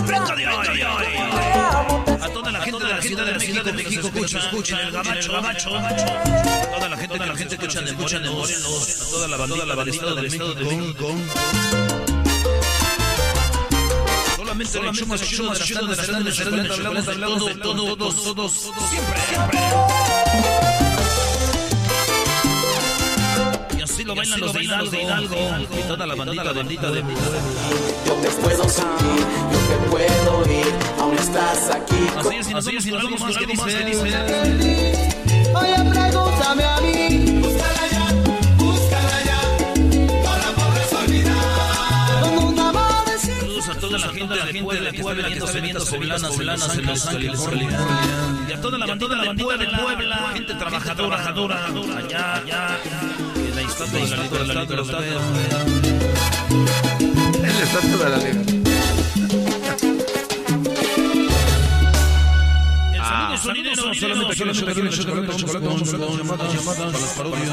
[0.07, 4.81] Venga de A toda la gente de la ciudad de México, de México, escucha, escucha,
[4.81, 5.71] el gabacho, gabacho.
[6.75, 10.65] Toda la gente, la gente que escucha de Morelos, toda la bandita del estado de
[10.65, 11.15] México.
[14.37, 18.53] Solamente el hecho más chido de las tardes, hablamos de todo, todo, todos,
[18.89, 19.61] siempre, siempre.
[24.01, 25.37] Así lo bailan los de Hidalgo,
[25.79, 27.03] y toda la bandita bendita de
[28.07, 32.07] Yo te puedo sentir, yo te puedo ir, aún estás aquí.
[32.17, 33.63] Así es, y así es, y algo más que dice.
[35.55, 37.41] Oye, pregúntame a mí.
[37.41, 38.13] Búscala ya,
[38.57, 39.41] búscala ya.
[40.23, 41.41] No la podrás olvidar.
[43.41, 47.41] Saludos a toda la gente de Puebla que está veniendo poblanas poblanas en Los Ángeles,
[47.41, 47.81] California.
[48.49, 51.67] Y a toda la bandita de Puebla, gente trabajadora, trabajadora,
[51.99, 52.79] allá, allá.
[53.81, 54.99] Estatua de la libertad
[57.41, 58.55] la estatua de la libertad.
[63.33, 63.71] El solamente
[64.97, 65.67] chocolate,
[66.19, 67.51] llamadas, llamadas, para las parodias.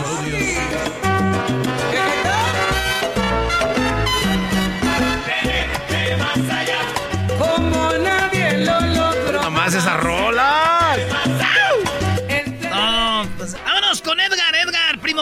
[7.40, 9.42] Como nadie lo logró.
[9.44, 10.67] Nomás esa rola.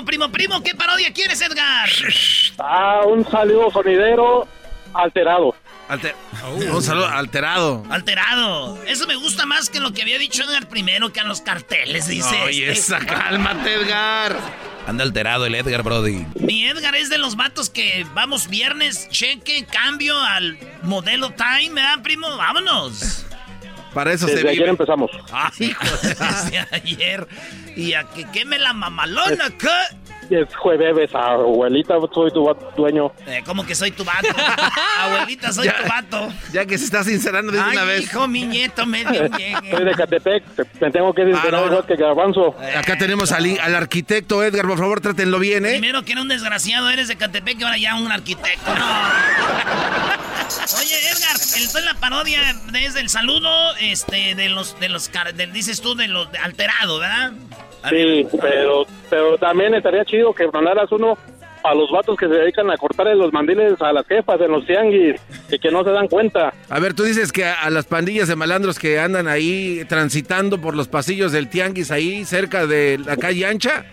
[0.03, 1.89] Primo, primo, primo, ¿qué parodia quieres, Edgar?
[2.59, 4.47] Ah, un saludo sonidero
[4.93, 5.55] alterado.
[5.87, 6.15] Alter-
[6.73, 7.83] Un saludo alterado.
[7.91, 8.83] Alterado.
[8.87, 12.07] Eso me gusta más que lo que había dicho Edgar primero, que a los carteles,
[12.07, 12.41] dice.
[12.43, 12.95] Oye, este.
[12.95, 14.35] esa, cálmate, Edgar.
[14.87, 16.25] Anda alterado el Edgar Brody.
[16.39, 22.01] Mi Edgar es de los vatos que vamos viernes, cheque, cambio al modelo time, ¿verdad,
[22.03, 22.35] primo?
[22.37, 23.25] Vámonos.
[23.95, 24.69] Para eso se Desde ayer vive.
[24.71, 25.09] empezamos.
[25.31, 27.27] Ay, hijo, desde ayer.
[27.75, 29.69] Y a que queme la mamalona, ¿qué?
[30.29, 33.11] Es jueves, abuelita, soy tu dueño.
[33.27, 34.27] Eh, ¿Cómo que soy tu vato?
[34.99, 35.77] Abuelita, soy Ya.
[35.81, 36.33] tu vato.
[36.51, 38.03] Ya que se está sincerando de una vez.
[38.03, 39.71] hijo, mi nieto, medio llegue.
[39.71, 40.43] Soy de Catepec,
[40.81, 42.55] me tengo que sincerar Ah, no, que Garbanzo.
[42.75, 45.73] Acá tenemos al, al arquitecto Edgar, por favor, trátenlo bien, ¿eh?
[45.73, 48.73] Primero que era un desgraciado, eres de Catepec y ahora ya un arquitecto.
[48.75, 50.24] No.
[50.79, 52.39] Oye, Edgar, entonces la parodia
[52.71, 53.49] desde el saludo,
[53.81, 57.31] este, de los, de los, car- del- dices tú, de los de alterado, ¿verdad?
[57.89, 61.17] Sí, pero, pero también estaría chido que mandaras uno
[61.63, 64.65] a los vatos que se dedican a cortarle los mandiles a las jefas en los
[64.67, 66.53] tianguis y que no se dan cuenta.
[66.69, 70.59] A ver, tú dices que a, a las pandillas de malandros que andan ahí transitando
[70.61, 73.85] por los pasillos del tianguis ahí cerca de la calle ancha.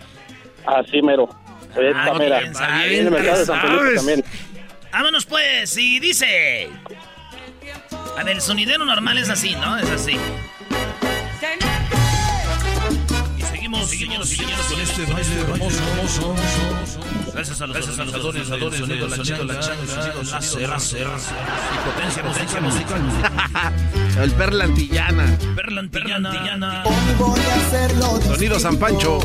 [0.65, 1.29] Así mero.
[1.75, 2.39] Esta Ah, mera.
[2.41, 4.23] bien, Ahí bien,
[4.93, 6.69] Vámonos pues, y dice.
[8.15, 9.75] A ver, el sonidero normal es así, ¿no?
[9.79, 10.15] Es así.
[13.35, 16.35] Y seguimos, seguimos, seguimos con este baile hermoso, hermoso.
[17.33, 19.53] Gracias a los organizadores, organizadores, sonido, la changa, la
[20.31, 21.07] láser, láser,
[21.73, 23.01] y potencia musical, musical.
[24.23, 25.37] El Perla Antillana.
[25.55, 26.83] Perla antillana.
[27.17, 28.21] Voy a hacerlo.
[28.21, 29.17] Sonido San Pancho.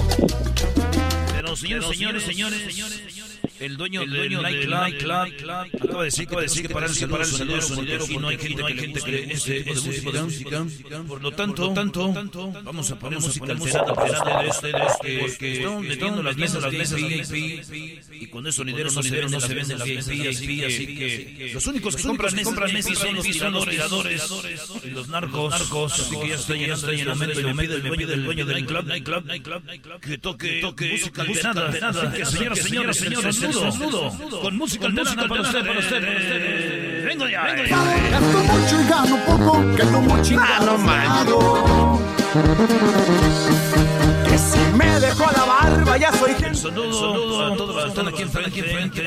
[1.35, 3.18] Pero señores, señores, señores,
[3.61, 5.68] el dueño, el dueño del nightclub.
[5.83, 8.38] acaba de decir, acaba de decir que para el separar el sonidero, aquí no hay
[8.38, 10.66] gente, hay gente que le ese tipo de música.
[11.07, 12.12] Por lo tanto, tanto,
[12.64, 17.64] vamos a poner música alterada para ustedes, porque están metiendo las mesas, las mesas VIP,
[18.12, 22.03] y con eso sonidero, sonidero no se vende las VIP, así que los únicos que
[22.03, 24.33] compran mesas son los tiradores,
[24.85, 25.55] y los narcos,
[25.92, 29.62] así que ya está llegando el momento, y me pide el dueño del nightclub,
[30.01, 37.05] que toque, música alterada, que señoras, señores, señores, el desnudo, con música alterada para ustedes.
[37.05, 37.77] Vengo ya, vengo ya.
[38.11, 40.77] Gasto mucho y gano poco, quedo muy chingado.
[42.33, 46.55] Que si me dejo la barba ya soy gente.
[46.55, 49.03] Saludo a todos los que están aquí enfrente, enfrente,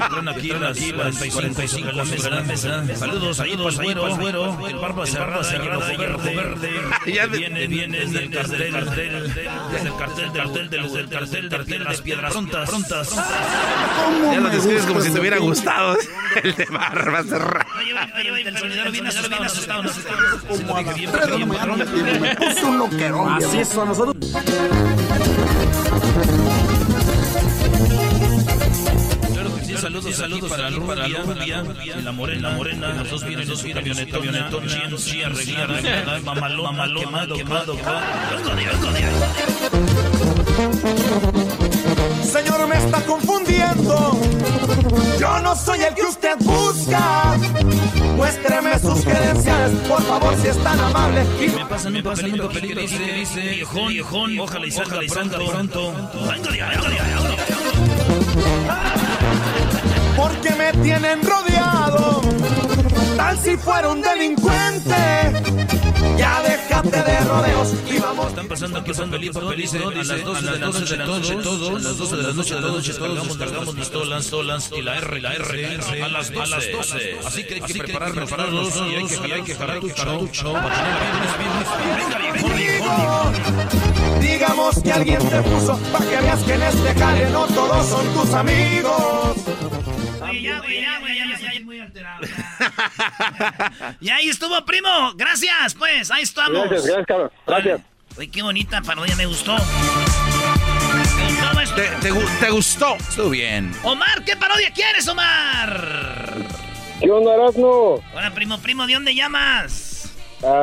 [0.00, 2.96] están aquí en las 45 en la mesa, la mesa.
[2.96, 6.80] Saludos para el güero, güero, el barba cerrada, y el ojo verde,
[7.30, 9.34] Viene, viene desde el cartel, cartel,
[9.72, 13.16] desde el cartel, del cartel, del del cartel, de piedras, piedras prontas, prontas.
[14.32, 15.96] Ya lo describes como si te hubiera gustado.
[16.42, 17.66] El de barba cerrada.
[18.44, 19.84] El sonidero viene asustado.
[20.48, 23.32] Como a las 3 de la mañana me puse un loquerón.
[23.34, 24.16] Así es, a nosotros.
[29.84, 31.64] Saludos, saludos para la rubia, rubia,
[31.98, 34.56] y la morena, la morena, los dos vienen en su camioneta, camioneta,
[34.96, 37.74] sí, arreglada, mamalón, mamalón, quemado, quemado,
[41.54, 41.63] de.
[42.34, 44.18] Señor, me está confundiendo.
[45.20, 47.36] Yo no soy el que usted busca.
[48.16, 51.24] Muéstreme sus credenciales, por favor, si es tan amable.
[51.40, 55.92] Y Me pasan un papelito, papelito, dice, dice, viejón, viejón, ojalá y salga pronto, pronto.
[55.92, 56.66] De.
[60.16, 62.20] porque me tienen rodeado.
[63.16, 65.83] Tal si fuera un delincuente.
[66.16, 68.28] Ya déjate de rodeos y vamos.
[68.28, 69.82] Están pasando aquí son felices, felices.
[69.82, 71.84] A las 12 de la noche, todos, todos.
[71.84, 74.96] A las 12 de la noche, de la noche, cargamos, cargamos pistolas, pistolas y la
[74.98, 77.18] R, la R, a las 12.
[77.24, 79.88] Así que hay que prepararnos todos y hay que jalar, hay que jalar tu
[80.28, 82.24] show para tener
[84.20, 88.14] Digamos que alguien te puso para que veas que en este jale no todos son
[88.14, 89.36] tus amigos.
[90.42, 92.26] Ya, güey, ya, güey, ya me estoy muy alterado.
[94.00, 95.12] Y ahí estuvo, primo.
[95.16, 96.10] Gracias, pues.
[96.10, 96.68] Ahí estamos.
[96.68, 97.30] Gracias, gracias, cabrón.
[97.46, 97.80] Gracias.
[98.16, 99.56] Uy, qué bonita parodia, me gustó.
[101.74, 102.94] ¿Te, te, gu- te gustó?
[102.96, 103.72] Estuvo bien.
[103.82, 106.36] Omar, ¿qué parodia quieres, Omar?
[107.00, 108.00] ¿Qué onda, Erasmo?
[108.14, 110.12] Hola, primo, primo, ¿de dónde llamas?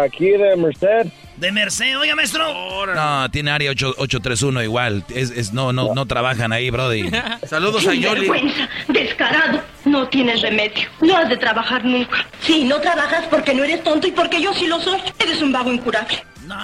[0.04, 1.08] Aquí de Merced.
[1.41, 2.86] De Merced, oiga, maestro.
[2.93, 5.04] No, tiene área 8- 831 igual.
[5.10, 7.10] Es, es, no, no, no trabajan ahí, Brody.
[7.47, 8.30] Saludos a Yoli.
[8.30, 9.60] Vergüenza, descarado.
[9.86, 10.88] No tienes remedio.
[11.01, 12.27] No has de trabajar nunca.
[12.41, 15.01] Sí, no trabajas porque no eres tonto y porque yo sí lo soy.
[15.17, 16.23] Eres un vago incurable.
[16.45, 16.56] No,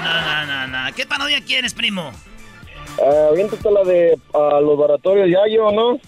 [0.00, 0.94] no, no, no, no.
[0.96, 2.10] ¿Qué parodia quieres, primo?
[3.00, 6.00] Ah, aviéntate la de ah, los laboratorios Yayo, ¿no?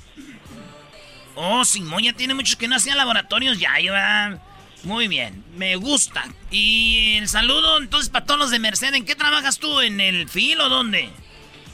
[1.36, 4.42] Oh, Simón ya tiene muchos que no hacían laboratorios ya, ¿verdad?
[4.84, 6.24] Muy bien, me gusta.
[6.50, 8.94] Y el saludo entonces para todos los de Merced.
[8.94, 9.80] ¿En qué trabajas tú?
[9.80, 11.10] ¿En el fil o dónde?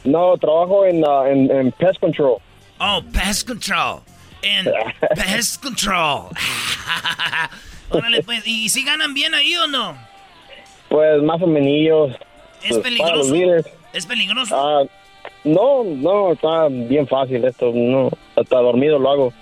[0.05, 2.38] No, trabajo en, ah, en, en Pest Control.
[2.79, 4.01] Oh, Pest Control.
[4.43, 4.67] En
[5.14, 6.31] Pest Control.
[7.90, 8.47] Órale, pues.
[8.47, 9.97] ¿Y si ganan bien ahí o no?
[10.88, 12.12] Pues más o menos.
[12.62, 13.71] ¿Es pues, para los peligroso?
[13.93, 14.57] ¿Es peligroso?
[14.57, 14.85] Ah,
[15.45, 17.71] no, no, está bien fácil esto.
[17.73, 19.33] No, hasta dormido lo hago.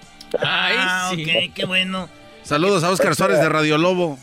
[0.40, 2.08] ah, ok, qué bueno.
[2.42, 4.18] Saludos a Oscar Suárez de Radio Lobo.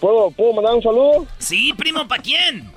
[0.00, 1.26] ¿Puedo, ¿Puedo mandar un saludo?
[1.38, 2.70] Sí, primo, ¿para quién?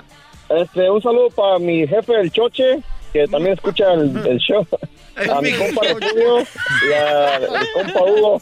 [0.50, 2.80] Este, un saludo para mi jefe, el Choche,
[3.12, 4.66] que también escucha el, el show.
[5.16, 8.42] A mi compa Julio y a mi compa Hugo.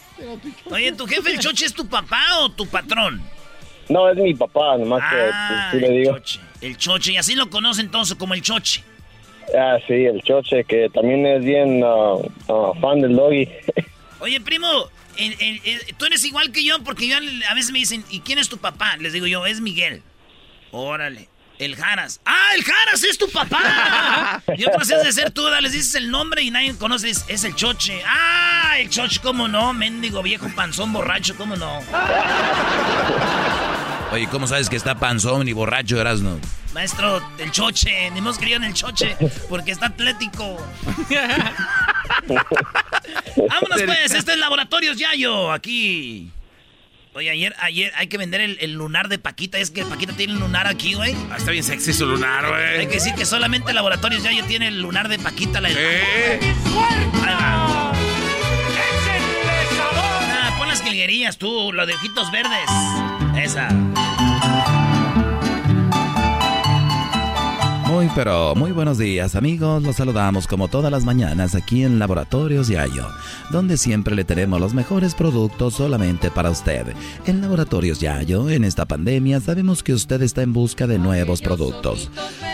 [0.72, 3.22] Oye, ¿tu jefe el choche es tu papá o tu patrón?
[3.90, 6.16] No, es mi papá, nomás Ah, que sí le digo.
[6.62, 8.86] El choche, y así lo conocen entonces como el choche.
[9.54, 12.14] Ah, sí, el Choche, que también es bien ah,
[12.48, 13.50] ah, fan del doggy.
[14.22, 14.68] Oye, primo,
[15.18, 18.22] el- el- el- tú eres igual que yo porque yo a veces me dicen, ¿y
[18.22, 18.98] quién es tu papá?
[18.98, 20.04] Les digo yo, es Miguel.
[20.72, 21.28] Órale.
[21.60, 22.22] El Jaras.
[22.26, 24.42] ¡Ah, el Jaras es tu papá!
[24.58, 27.44] y otras veces de ser tú, les dices el nombre y nadie conoce, es, es
[27.44, 28.02] el Choche.
[28.04, 29.72] ¡Ah, el Choche, cómo no!
[29.72, 31.80] Mendigo viejo panzón borracho, cómo no.
[34.12, 36.38] Oye, ¿cómo sabes que está panzón y borracho, Erasno?
[36.74, 39.16] Maestro, el Choche, ni hemos querido en el Choche
[39.50, 40.58] porque está atlético.
[43.38, 46.30] Vámonos pues, este es Laboratorios Yayo, aquí.
[47.14, 50.34] Oye, ayer, ayer hay que vender el, el lunar de Paquita, es que Paquita tiene
[50.34, 51.14] el lunar aquí, güey.
[51.30, 52.88] Ah, está bien sexy su lunar, Hay güey.
[52.88, 56.40] que decir que solamente Laboratorios Yayo tiene el lunar de Paquita, la ¿Eh?
[56.76, 57.92] Va.
[60.34, 62.70] Ah, pon las jilguerías tú, los de ojitos verdes.
[63.38, 63.70] Esa.
[67.92, 72.70] Muy pero muy buenos días amigos, los saludamos como todas las mañanas aquí en Laboratorios
[72.70, 73.06] Yayo,
[73.52, 76.96] donde siempre le tenemos los mejores productos solamente para usted.
[77.26, 82.10] En Laboratorios Yayo, en esta pandemia, sabemos que usted está en busca de nuevos productos.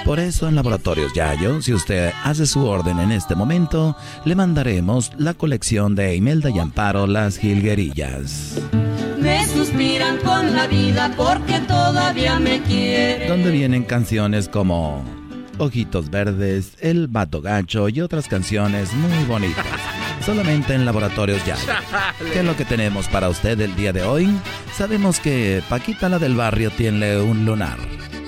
[0.05, 5.11] Por eso en Laboratorios Yayo, si usted hace su orden en este momento, le mandaremos
[5.17, 8.59] la colección de Imelda y Amparo Las Jilguerillas.
[9.19, 13.27] Me suspiran con la vida porque todavía me quieren.
[13.27, 15.03] donde vienen canciones como
[15.57, 19.65] Ojitos Verdes, El Vato Gacho y otras canciones muy bonitas.
[20.25, 21.55] Solamente en Laboratorios Ya.
[22.31, 24.29] ¿Qué es lo que tenemos para usted el día de hoy?
[24.75, 27.79] Sabemos que Paquita la del barrio tiene un lunar,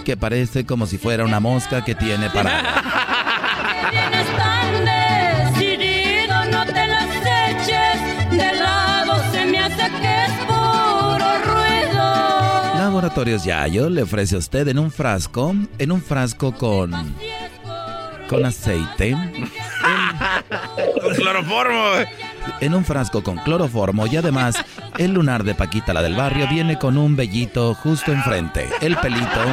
[0.05, 3.17] que parece como si fuera una mosca que tiene parada.
[13.03, 16.91] Laboratorios Yayo le ofrece a usted en un frasco, en un frasco con
[18.27, 19.15] con aceite,
[21.01, 21.81] Con cloroformo,
[22.59, 24.57] en un frasco con cloroformo y además
[24.97, 29.45] el lunar de Paquita la del barrio viene con un vellito justo enfrente, el pelito.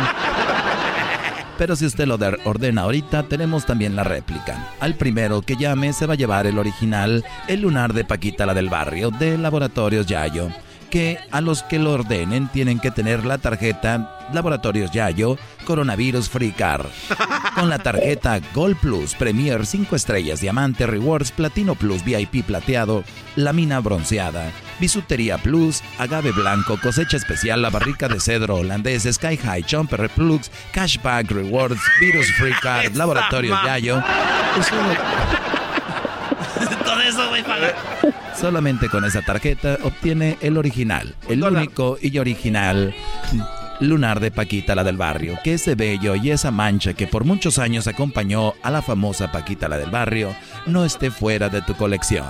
[1.56, 4.70] Pero si usted lo de- ordena ahorita, tenemos también la réplica.
[4.80, 8.54] Al primero que llame se va a llevar el original, el lunar de Paquita la
[8.54, 10.48] del barrio, de Laboratorios Yayo.
[10.90, 16.52] Que a los que lo ordenen tienen que tener la tarjeta Laboratorios Yayo Coronavirus Free
[16.52, 16.86] Card.
[17.54, 23.80] Con la tarjeta Gold Plus, Premier 5 estrellas, Diamante Rewards, Platino Plus, VIP plateado, Lamina
[23.80, 30.08] bronceada, Bisutería Plus, Agave Blanco, Cosecha Especial, La Barrica de Cedro Holandés, Sky High, Jumper
[30.10, 34.02] Plus, Cashback Rewards, Virus Free Card, Laboratorios Yayo.
[36.84, 37.74] Todo eso, güey, paga.
[38.38, 42.94] Solamente con esa tarjeta obtiene el original, el único y original
[43.80, 45.38] lunar de Paquita la del barrio.
[45.44, 49.68] Que ese vello y esa mancha que por muchos años acompañó a la famosa Paquita
[49.68, 50.34] la del barrio
[50.66, 52.26] no esté fuera de tu colección.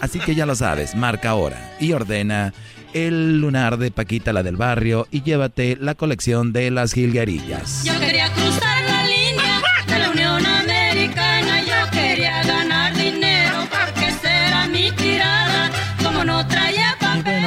[0.00, 2.52] Así que ya lo sabes, marca ahora y ordena
[2.92, 7.84] el lunar de Paquita la del barrio y llévate la colección de las jilguerillas.
[7.84, 8.59] Yo quería cruzar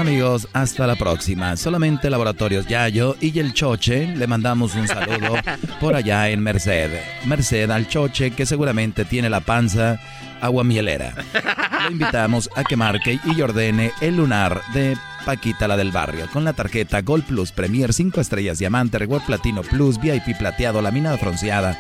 [0.04, 1.56] amigos, hasta la próxima.
[1.56, 5.36] Solamente Laboratorios Yayo y el Choche le mandamos un saludo
[5.80, 6.92] por allá en Merced.
[7.26, 10.02] Merced al Choche que seguramente tiene la panza
[10.42, 11.14] agua mielera.
[11.86, 16.44] Lo invitamos a que marque y ordene el lunar de Paquita la del barrio con
[16.44, 21.80] la tarjeta Gold Plus Premier 5 estrellas diamante Reward Platino Plus VIP plateado laminada bronceada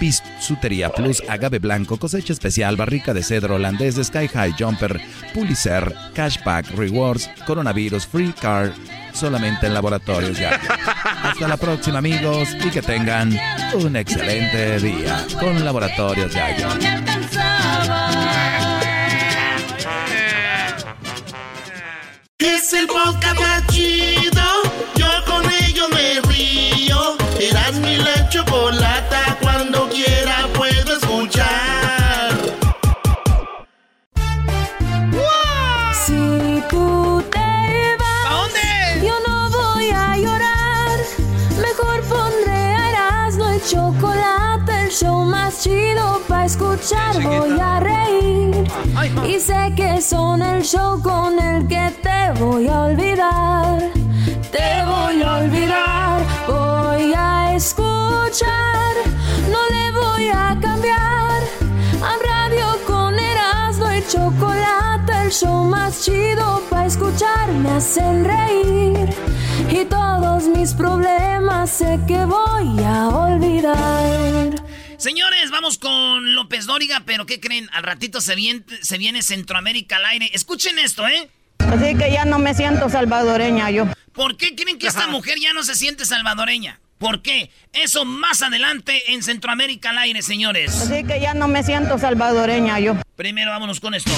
[0.00, 5.00] Bisutería Plus agave blanco cosecha especial barrica de cedro holandés Sky High Jumper
[5.32, 8.72] Pulitzer Cashback Rewards Coronavirus Free Car
[9.12, 10.60] solamente en laboratorios ya.
[11.22, 13.36] Hasta la próxima amigos y que tengan
[13.74, 16.56] un excelente día con laboratorios ya.
[22.40, 24.42] Es el podcast más chido.
[24.96, 27.16] Yo con ello me río.
[27.38, 29.36] Eras mi la chocolata.
[29.40, 32.30] Cuando quiera puedo escuchar.
[36.04, 39.06] Si tú te vas, ¿A dónde?
[39.06, 40.98] yo no voy a llorar.
[41.60, 47.20] Mejor pondré a Erasmo el chocolate, el show más chido para escuchar.
[47.22, 48.64] Voy a reír.
[49.26, 53.78] Y sé que son el show con el que te voy a olvidar.
[54.50, 56.26] Te voy a olvidar.
[56.46, 58.94] Voy a escuchar.
[59.50, 61.42] No le voy a cambiar.
[62.02, 69.08] A radio con Erasmo y chocolate, el show más chido para escuchar me hacen reír
[69.70, 74.54] y todos mis problemas sé que voy a olvidar.
[74.96, 77.68] Señores, vamos con López Dóriga, pero ¿qué creen?
[77.72, 80.30] Al ratito se viene, se viene Centroamérica al aire.
[80.34, 81.30] Escuchen esto, ¿eh?
[81.68, 83.86] Así que ya no me siento salvadoreña yo.
[84.12, 86.80] ¿Por qué creen que esta mujer ya no se siente salvadoreña?
[86.98, 87.50] ¿Por qué?
[87.72, 90.74] Eso más adelante en Centroamérica al aire, señores.
[90.82, 92.96] Así que ya no me siento salvadoreña yo.
[93.16, 94.10] Primero vámonos con esto.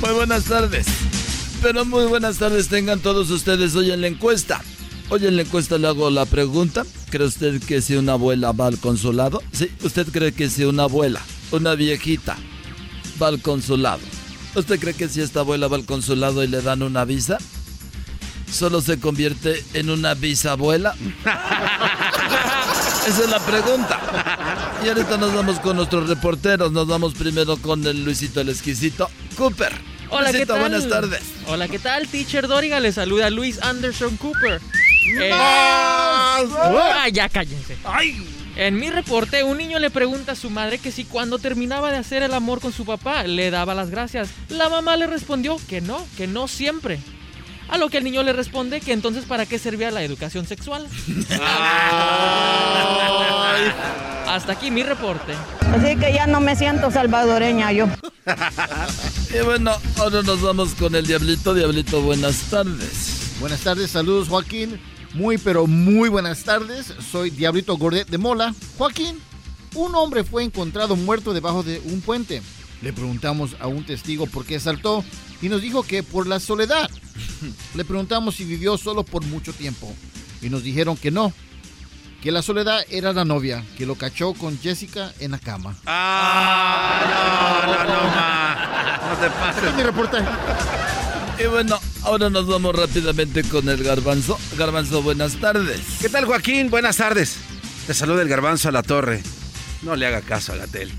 [0.00, 0.86] Muy buenas tardes.
[1.62, 4.62] Pero muy buenas tardes tengan todos ustedes hoy en la encuesta.
[5.08, 6.84] Hoy en la encuesta le hago la pregunta.
[7.10, 9.42] ¿Cree usted que si una abuela va al consulado?
[9.50, 11.20] Sí, ¿usted cree que si una abuela,
[11.50, 12.36] una viejita,
[13.20, 14.00] va al consulado?
[14.54, 17.38] ¿Usted cree que si esta abuela va al consulado y le dan una visa?
[18.52, 20.94] ¿Solo se convierte en una bisabuela?
[23.06, 23.98] Esa es la pregunta.
[24.84, 26.72] Y ahorita nos vamos con nuestros reporteros.
[26.72, 29.08] Nos vamos primero con el Luisito el Exquisito.
[29.36, 29.72] Cooper.
[30.10, 30.60] Hola, ¿qué Luisito, tal?
[30.62, 31.22] buenas tardes.
[31.46, 32.08] Hola, ¿qué tal?
[32.08, 34.60] Teacher Doriga le saluda Luis Anderson Cooper.
[35.20, 36.44] Eh, ¡Más!
[36.58, 37.76] ah, ya cállense.
[38.60, 41.96] En mi reporte, un niño le pregunta a su madre que si cuando terminaba de
[41.96, 44.28] hacer el amor con su papá le daba las gracias.
[44.50, 47.00] La mamá le respondió que no, que no siempre.
[47.70, 50.86] A lo que el niño le responde que entonces para qué servía la educación sexual.
[54.28, 55.32] Hasta aquí mi reporte.
[55.74, 57.86] Así que ya no me siento salvadoreña yo.
[59.32, 61.54] Y bueno, ahora nos vamos con el Diablito.
[61.54, 63.36] Diablito, buenas tardes.
[63.40, 64.78] Buenas tardes, saludos Joaquín.
[65.14, 66.94] Muy pero muy buenas tardes.
[67.10, 68.54] Soy Diablito Gordet de Mola.
[68.78, 69.18] Joaquín,
[69.74, 72.42] un hombre fue encontrado muerto debajo de un puente.
[72.80, 75.04] Le preguntamos a un testigo por qué saltó
[75.42, 76.88] y nos dijo que por la soledad.
[77.74, 79.92] Le preguntamos si vivió solo por mucho tiempo
[80.40, 81.32] y nos dijeron que no,
[82.22, 85.76] que la soledad era la novia que lo cachó con Jessica en la cama.
[85.86, 89.10] Ah, no, no, no, ma.
[89.10, 89.74] No te pases.
[89.74, 90.99] mi reportaje.
[91.42, 94.38] Y bueno, ahora nos vamos rápidamente con el Garbanzo.
[94.58, 95.80] Garbanzo, buenas tardes.
[96.00, 96.68] ¿Qué tal, Joaquín?
[96.70, 97.36] Buenas tardes.
[97.86, 99.22] Te saluda el garbanzo a la torre.
[99.82, 100.92] No le haga caso a Gatel.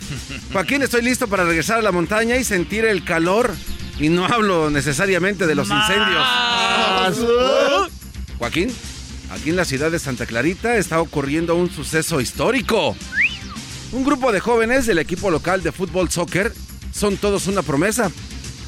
[0.52, 3.54] Joaquín, estoy listo para regresar a la montaña y sentir el calor.
[3.98, 6.24] Y no hablo necesariamente de los incendios.
[8.38, 8.72] Joaquín,
[9.30, 12.96] aquí en la ciudad de Santa Clarita está ocurriendo un suceso histórico.
[13.90, 16.52] Un grupo de jóvenes del equipo local de fútbol soccer
[16.92, 18.12] son todos una promesa.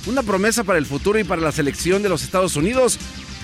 [0.06, 2.98] Una promesa para el futuro y para la selección de los Estados Unidos.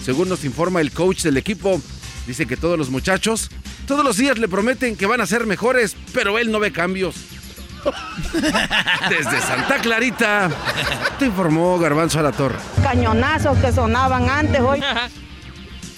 [0.05, 1.81] Según nos informa el coach del equipo,
[2.27, 3.51] dice que todos los muchachos
[3.87, 7.15] todos los días le prometen que van a ser mejores, pero él no ve cambios.
[9.09, 10.51] Desde Santa Clarita,
[11.21, 12.57] te informó Garbanzo a la Torre.
[12.83, 14.83] Cañonazos que sonaban antes hoy.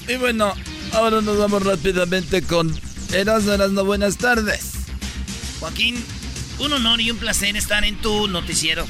[0.07, 0.53] Y bueno,
[0.93, 2.79] ahora nos vamos rápidamente con
[3.13, 4.73] Erasmo, Erasmo, buenas tardes.
[5.61, 6.05] Joaquín,
[6.59, 8.87] un honor y un placer estar en tu noticiero.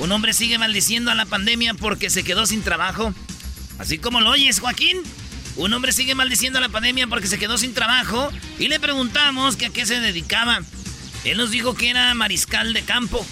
[0.00, 3.12] Un hombre sigue maldiciendo a la pandemia porque se quedó sin trabajo.
[3.78, 4.96] Así como lo oyes, Joaquín.
[5.56, 9.66] Un hombre sigue maldiciendo la pandemia porque se quedó sin trabajo y le preguntamos que
[9.66, 10.60] a qué se dedicaba.
[11.24, 13.26] Él nos dijo que era mariscal de campo.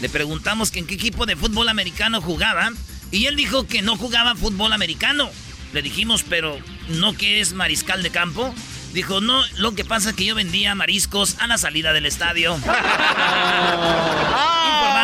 [0.00, 2.70] Le preguntamos en qué equipo de fútbol americano jugaba
[3.10, 5.28] y él dijo que no jugaba fútbol americano.
[5.72, 6.56] Le dijimos, pero
[6.88, 8.54] ¿no que es mariscal de campo?
[8.92, 12.56] Dijo, no, lo que pasa es que yo vendía mariscos a la salida del estadio.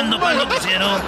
[0.08, 1.00] Noticiero.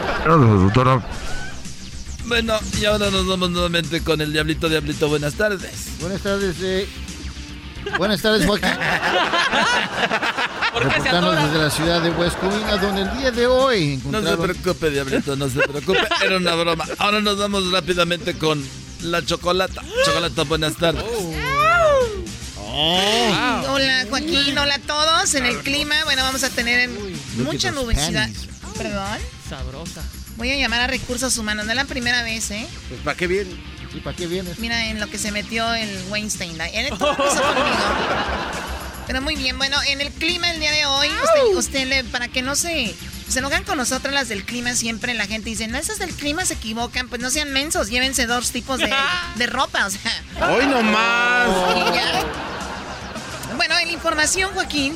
[2.26, 5.08] Bueno, y ahora nos vamos nuevamente con el Diablito Diablito.
[5.08, 5.88] Buenas tardes.
[6.00, 6.86] Buenas tardes, eh.
[7.96, 8.68] Buenas tardes, Joaquín.
[10.74, 14.24] Reportando desde la ciudad de West Covina, donde el día de hoy encontraron...
[14.24, 16.06] No se preocupe, Diablito, no se preocupe.
[16.24, 16.84] Era una broma.
[16.98, 18.62] Ahora nos vamos rápidamente con
[19.02, 19.82] la chocolata.
[20.04, 21.02] Chocolata, buenas tardes.
[21.12, 21.34] Oh.
[23.70, 25.34] Hola Joaquín, hola a todos.
[25.34, 26.88] En el clima, bueno, vamos a tener
[27.36, 28.28] mucha nubosidad.
[28.82, 29.18] Perdón.
[29.48, 30.02] Sabrosa.
[30.36, 32.66] Voy a llamar a recursos humanos, no es la primera vez, ¿eh?
[32.88, 33.50] Pues ¿para qué viene?
[33.92, 34.58] ¿Y para qué vienes?
[34.58, 36.58] Mira en lo que se metió el Weinstein.
[36.72, 36.92] Él
[39.06, 42.28] Pero muy bien, bueno, en el clima el día de hoy, usted, usted le, para
[42.28, 42.94] que no se,
[43.28, 46.44] se enojan con nosotras las del clima, siempre la gente dice, no, esas del clima
[46.44, 48.94] se equivocan, pues no sean mensos, llévense dos tipos de,
[49.34, 50.48] de ropa, o sea.
[50.48, 51.48] ¡Hoy nomás!
[53.56, 54.94] Bueno, en la información, Joaquín,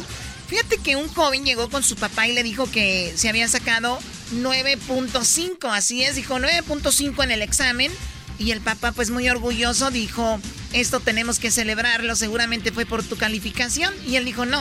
[0.48, 3.98] fíjate que un joven llegó con su papá y le dijo que se había sacado
[4.34, 7.92] 9.5, así es, dijo 9.5 en el examen.
[8.36, 10.40] Y el papá, pues muy orgulloso, dijo,
[10.72, 13.94] esto tenemos que celebrarlo, seguramente fue por tu calificación.
[14.06, 14.60] Y él dijo, no,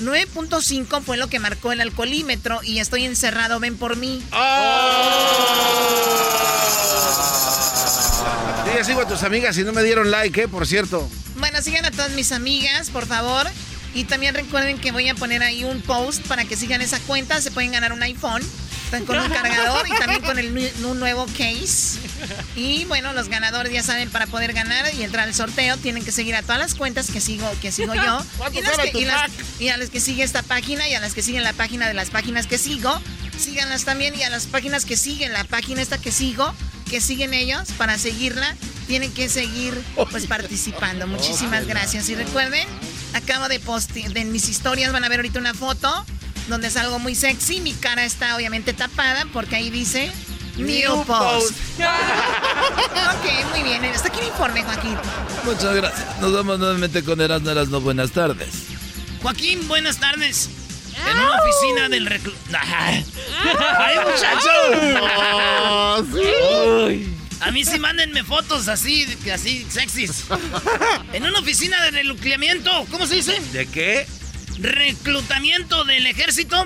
[0.00, 4.22] 9.5 fue lo que marcó el alcoholímetro y estoy encerrado, ven por mí.
[8.64, 10.48] Sí, sigo a tus amigas y no me dieron like, ¿eh?
[10.48, 11.08] Por cierto.
[11.36, 13.46] Bueno, sigan a todas mis amigas, por favor.
[13.96, 17.40] Y también recuerden que voy a poner ahí un post para que sigan esa cuenta.
[17.40, 18.42] Se pueden ganar un iPhone.
[18.84, 21.98] Están con un cargador y también con el, un nuevo case.
[22.54, 26.12] Y bueno, los ganadores ya saben, para poder ganar y entrar al sorteo, tienen que
[26.12, 28.22] seguir a todas las cuentas que sigo, que sigo yo.
[28.52, 31.88] Y, y, a las que sigue esta página y a las que siguen la página
[31.88, 33.00] de las páginas que sigo.
[33.38, 36.54] Síganlas también y a las páginas que siguen la página esta que sigo,
[36.90, 39.74] que siguen ellos, para seguirla, tienen que seguir
[40.10, 41.06] pues participando.
[41.06, 42.08] Muchísimas gracias.
[42.08, 42.66] Y recuerden,
[43.16, 46.04] acabo de postear, en mis historias van a ver ahorita una foto
[46.48, 47.60] donde es algo muy sexy.
[47.60, 50.12] Mi cara está obviamente tapada porque ahí dice
[50.56, 51.52] New Post.
[51.78, 53.84] ok, muy bien.
[53.84, 54.96] Hasta aquí el informe, Joaquín.
[55.44, 56.20] Muchas gracias.
[56.20, 57.80] Nos vamos nuevamente con Erasmo Erasmo.
[57.80, 58.48] Buenas tardes.
[59.22, 60.50] Joaquín, buenas tardes.
[61.10, 62.32] En una oficina del reclu...
[62.58, 63.04] ¡Ay,
[64.04, 64.46] muchachos!
[67.40, 70.24] A mí sí mándenme fotos así, así sexys.
[71.12, 73.40] En una oficina de relucleamiento, ¿cómo se dice?
[73.52, 74.06] ¿De qué?
[74.58, 76.64] reclutamiento del ejército,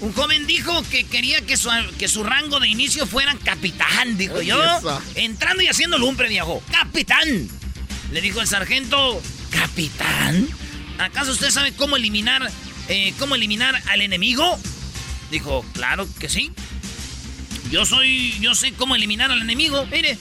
[0.00, 4.42] un joven dijo que quería que su, que su rango de inicio fuera capitán, dijo
[4.42, 4.60] yo.
[5.14, 6.62] Entrando y haciendo lumbre, viejo.
[6.70, 7.48] ¡Capitán!
[8.12, 9.20] Le dijo el sargento,
[9.50, 10.48] ¿capitán?
[10.98, 12.50] ¿Acaso usted sabe cómo eliminar,
[12.88, 14.58] eh, cómo eliminar al enemigo?
[15.30, 16.52] Dijo, claro que sí.
[17.70, 19.86] Yo soy, yo sé cómo eliminar al enemigo.
[19.86, 20.18] Mire,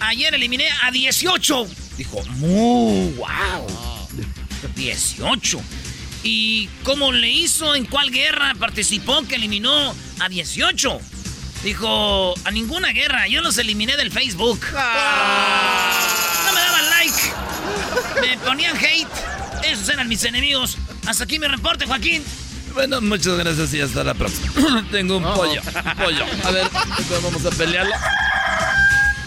[0.00, 1.66] ayer eliminé a 18.
[1.96, 3.10] Dijo, ¡mu!
[3.12, 3.66] ¡Wow!
[4.76, 5.60] 18.
[6.22, 7.74] ¿Y cómo le hizo?
[7.74, 11.00] ¿En cuál guerra participó que eliminó a 18?
[11.64, 14.60] Dijo, a ninguna guerra, yo los eliminé del Facebook.
[14.72, 17.18] No me daban like.
[18.20, 19.08] Me ponían hate.
[19.64, 20.76] Esos eran mis enemigos.
[21.06, 22.22] Hasta aquí mi reporte, Joaquín.
[22.74, 24.84] Bueno, muchas gracias y hasta la próxima.
[24.90, 25.60] Tengo un pollo.
[25.96, 26.24] Pollo.
[26.44, 26.66] A ver,
[27.22, 27.94] vamos a pelearlo.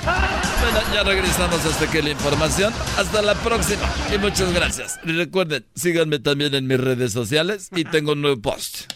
[0.04, 2.74] Bueno, ya regresamos hasta que la información.
[2.98, 5.00] Hasta la próxima y muchas gracias.
[5.06, 8.91] Y recuerden, síganme también en mis redes sociales y tengo un nuevo post.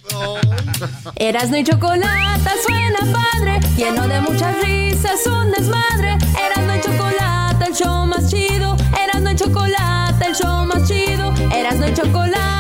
[1.16, 6.18] Erasno y chocolate suena padre, lleno de muchas risas, un desmadre.
[6.46, 8.76] Erasno y chocolate, el show más chido.
[9.02, 11.34] Erasno y chocolate, el show más chido.
[11.54, 12.51] Erasno y chocolate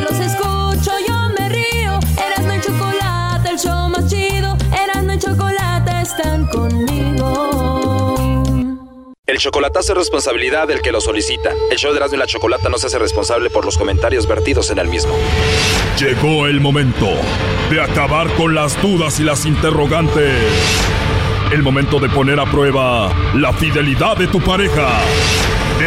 [0.00, 1.98] que los escucho yo me río.
[2.16, 4.56] Erasno y chocolate, el show más chido.
[4.72, 7.52] Erasno y chocolate están conmigo.
[9.26, 11.50] El chocolatazo es responsabilidad del que lo solicita.
[11.70, 14.70] El show de Erasmo y la Chocolata no se hace responsable por los comentarios vertidos
[14.70, 15.14] en el mismo.
[15.98, 17.06] Llegó el momento
[17.70, 20.34] de acabar con las dudas y las interrogantes.
[21.52, 25.00] El momento de poner a prueba la fidelidad de tu pareja.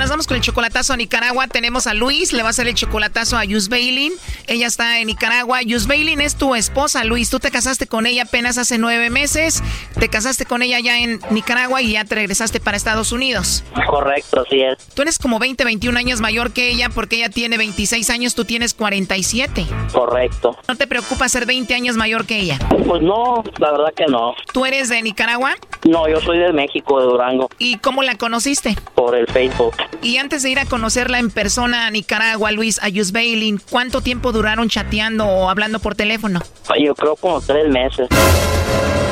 [0.00, 1.46] nos vamos con el chocolatazo a Nicaragua.
[1.46, 4.14] Tenemos a Luis, le va a hacer el chocolatazo a Yus Bailin.
[4.46, 5.60] Ella está en Nicaragua.
[5.60, 7.28] Yus Bailin es tu esposa, Luis.
[7.28, 9.62] Tú te casaste con ella apenas hace nueve meses.
[9.98, 13.62] Te casaste con ella ya en Nicaragua y ya te regresaste para Estados Unidos.
[13.90, 14.78] Correcto, así es.
[14.94, 18.46] Tú eres como 20, 21 años mayor que ella porque ella tiene 26 años, tú
[18.46, 19.66] tienes 47.
[19.92, 20.56] Correcto.
[20.66, 22.58] ¿No te preocupa ser 20 años mayor que ella?
[22.86, 24.34] Pues no, la verdad que no.
[24.54, 25.56] ¿Tú eres de Nicaragua?
[25.84, 27.50] No, yo soy de México, de Durango.
[27.58, 28.76] ¿Y cómo la conociste?
[28.94, 29.74] Por el Facebook.
[30.02, 34.32] Y antes de ir a conocerla en persona a Nicaragua, Luis Ayus Bailin, ¿cuánto tiempo
[34.32, 36.40] duraron chateando o hablando por teléfono?
[36.78, 38.08] Yo creo como tres meses.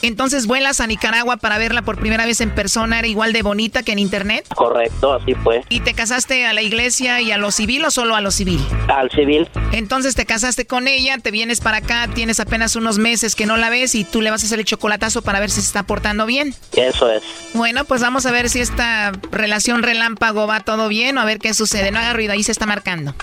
[0.03, 3.83] Entonces vuelas a Nicaragua para verla por primera vez en persona, ¿era igual de bonita
[3.83, 4.47] que en internet?
[4.55, 5.63] Correcto, así fue.
[5.69, 8.61] ¿Y te casaste a la iglesia y a lo civil o solo a lo civil?
[8.89, 9.49] Al civil.
[9.73, 13.57] Entonces te casaste con ella, te vienes para acá, tienes apenas unos meses que no
[13.57, 15.83] la ves y tú le vas a hacer el chocolatazo para ver si se está
[15.83, 16.55] portando bien.
[16.77, 17.23] Eso es.
[17.55, 21.39] Bueno, pues vamos a ver si esta relación relámpago va todo bien o a ver
[21.39, 21.91] qué sucede.
[21.91, 23.15] No haga ruido, ahí se está marcando.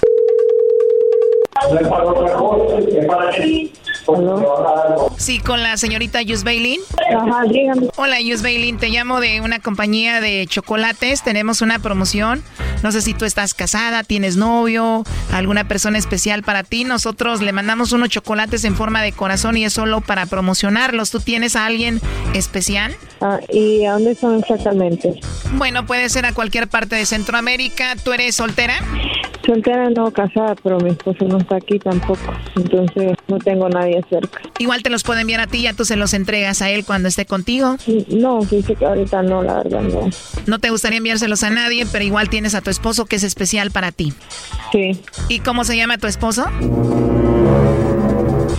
[5.18, 6.82] Sí, con la señorita Yus Bailin.
[7.18, 7.88] Ajá, dígame.
[7.96, 8.78] Hola, Yus Bailin.
[8.78, 11.24] Te llamo de una compañía de chocolates.
[11.24, 12.44] Tenemos una promoción.
[12.84, 16.84] No sé si tú estás casada, tienes novio, alguna persona especial para ti.
[16.84, 21.10] Nosotros le mandamos unos chocolates en forma de corazón y es solo para promocionarlos.
[21.10, 22.02] ¿Tú tienes a alguien
[22.34, 22.96] especial?
[23.22, 25.20] Ah, ¿Y a dónde son exactamente?
[25.54, 27.96] Bueno, puede ser a cualquier parte de Centroamérica.
[28.04, 28.76] ¿Tú eres soltera?
[29.46, 32.34] Soltera no, casada, pero mi esposo no está aquí tampoco.
[32.56, 34.42] Entonces no tengo nadie cerca.
[34.60, 37.08] Igual te los puede enviar a ti, ya tú se los entregas a él cuando
[37.08, 37.78] esté contigo.
[38.10, 40.10] No, dice que ahorita no, la verdad no.
[40.48, 43.72] No te gustaría enviárselos a nadie, pero igual tienes a tu esposo que es especial
[43.72, 44.14] para ti.
[44.72, 45.00] Sí.
[45.30, 46.46] ¿Y cómo se llama tu esposo?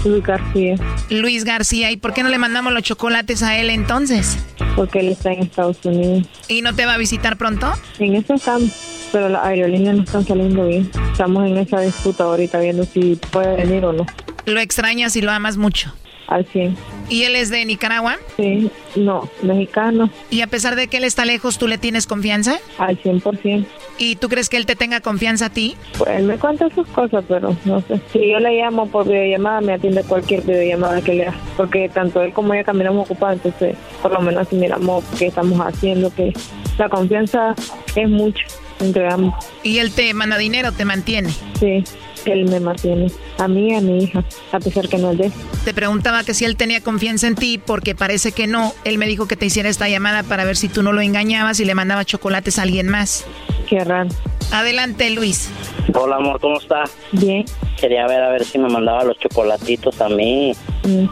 [0.05, 0.76] Luis García.
[1.11, 1.91] Luis García.
[1.91, 4.39] ¿Y por qué no le mandamos los chocolates a él entonces?
[4.76, 6.28] Porque él está en Estados Unidos.
[6.49, 7.72] ¿Y no te va a visitar pronto?
[7.99, 8.70] En eso estamos,
[9.17, 10.91] pero las aerolíneas no están saliendo bien.
[11.11, 14.05] Estamos en esa disputa ahorita viendo si puede venir o no.
[14.45, 15.91] ¿Lo extrañas y lo amas mucho?
[16.27, 16.77] Al 100.
[17.09, 18.17] ¿Y él es de Nicaragua?
[18.37, 20.11] Sí, no, mexicano.
[20.29, 22.59] ¿Y a pesar de que él está lejos, tú le tienes confianza?
[22.77, 23.64] Al 100%.
[23.97, 25.77] ¿Y tú crees que él te tenga confianza a ti?
[25.97, 27.99] Pues él me cuenta sus cosas, pero no sé.
[28.12, 31.39] Si yo le llamo por videollamada, me atiende cualquier videollamada que le haga.
[31.57, 35.59] Porque tanto él como ella caminamos ocupados, entonces por lo menos si miramos qué estamos
[35.61, 36.35] haciendo, que
[36.77, 37.55] la confianza
[37.95, 38.45] es mucho
[38.81, 39.35] entre ambos.
[39.62, 41.31] ¿Y él te manda dinero, te mantiene?
[41.59, 41.85] Sí
[42.33, 45.33] él me mantiene, a mí y a mi hija, a pesar que no es de
[45.64, 48.72] Te preguntaba que si él tenía confianza en ti, porque parece que no.
[48.85, 51.61] Él me dijo que te hiciera esta llamada para ver si tú no lo engañabas
[51.61, 53.24] y le mandaba chocolates a alguien más.
[53.68, 54.11] Qué raro.
[54.53, 55.51] Adelante, Luis.
[55.95, 56.85] Hola, amor, ¿cómo está?
[57.12, 57.45] Bien.
[57.81, 60.53] Quería ver a ver si me mandaba los chocolatitos a mí.
[60.85, 61.07] Mm.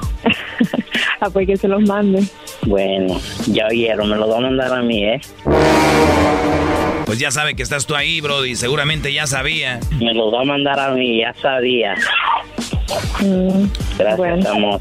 [1.20, 2.24] ah, pues que se los mande.
[2.62, 5.20] Bueno, ya oyeron, me los van a mandar a mí, ¿eh?
[7.04, 8.56] Pues ya sabe que estás tú ahí, Brody.
[8.56, 9.78] Seguramente ya sabía.
[10.00, 11.94] Me los va a mandar a mí, ya sabía.
[13.20, 13.64] Mm,
[13.98, 14.50] Gracias, bueno.
[14.50, 14.80] amor.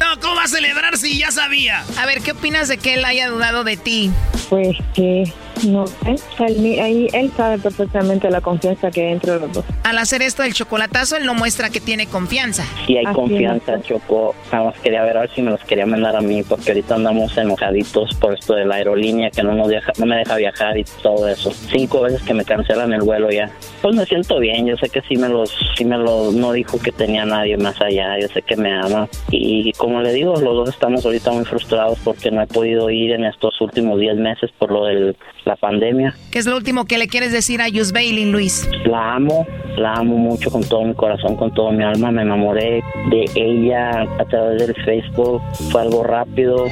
[0.00, 1.84] No, ¿cómo va a celebrar si ya sabía?
[1.98, 4.10] A ver, ¿qué opinas de que él haya dudado de ti?
[4.50, 5.24] Pues que
[5.66, 9.64] no sé, ahí él sabe perfectamente la confianza que hay entre los dos.
[9.82, 12.64] Al hacer esto del chocolatazo, él no muestra que tiene confianza.
[12.86, 14.34] Sí hay Así confianza, Choco.
[14.52, 16.96] Nada más quería ver a ver si me los quería mandar a mí, porque ahorita
[16.96, 20.76] andamos enojaditos por esto de la aerolínea que no nos deja, no me deja viajar
[20.76, 21.50] y todo eso.
[21.52, 23.50] Cinco veces que me cancelan el vuelo ya.
[23.82, 26.78] Pues me siento bien, yo sé que sí me los, sí me lo, no dijo
[26.78, 29.08] que tenía nadie más allá, yo sé que me ama.
[29.30, 33.12] Y como le digo, los dos estamos ahorita muy frustrados porque no he podido ir
[33.12, 35.14] en estos últimos 10 meses por lo de
[35.44, 36.14] la pandemia.
[36.30, 38.68] ¿Qué es lo último que le quieres decir a Yus Bailin, Luis?
[38.84, 42.10] La amo, la amo mucho con todo mi corazón, con todo mi alma.
[42.10, 45.42] Me enamoré de ella a través del Facebook.
[45.70, 46.66] Fue algo rápido.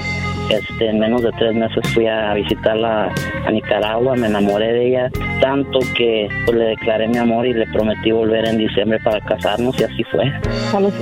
[0.53, 3.13] Este, en menos de tres meses fui a visitarla
[3.47, 4.15] a Nicaragua.
[4.17, 8.47] Me enamoré de ella tanto que pues, le declaré mi amor y le prometí volver
[8.47, 10.33] en diciembre para casarnos y así fue.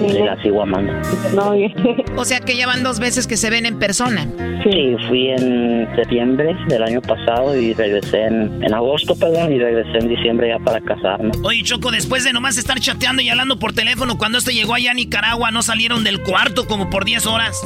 [0.08, 0.92] Y la sigo amando.
[1.34, 1.54] No,
[2.16, 4.26] O sea que ya van dos veces que se ven en persona.
[4.62, 9.98] Sí, fui en septiembre del año pasado y regresé en, en agosto, perdón, y regresé
[9.98, 11.36] en diciembre ya para casarnos.
[11.44, 14.92] Oye, Choco, después de nomás estar chateando y hablando por teléfono, cuando este llegó allá
[14.92, 17.60] a Nicaragua, ¿no salieron del cuarto como por 10 horas?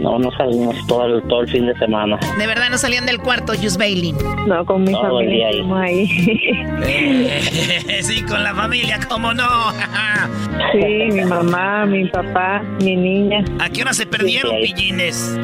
[0.00, 2.18] No, no salimos todo el, todo el fin de semana.
[2.38, 4.16] De verdad no salían del cuarto, Yus Bailin.
[4.46, 6.08] No, con mi Todo el día familia ahí.
[6.80, 8.02] ahí.
[8.02, 9.44] sí, con la familia, ¿cómo no?
[10.72, 13.44] sí, mi mamá, mi papá, mi niña.
[13.60, 14.74] ¿A qué hora se perdieron, Sí, sí.
[14.74, 15.38] pillines?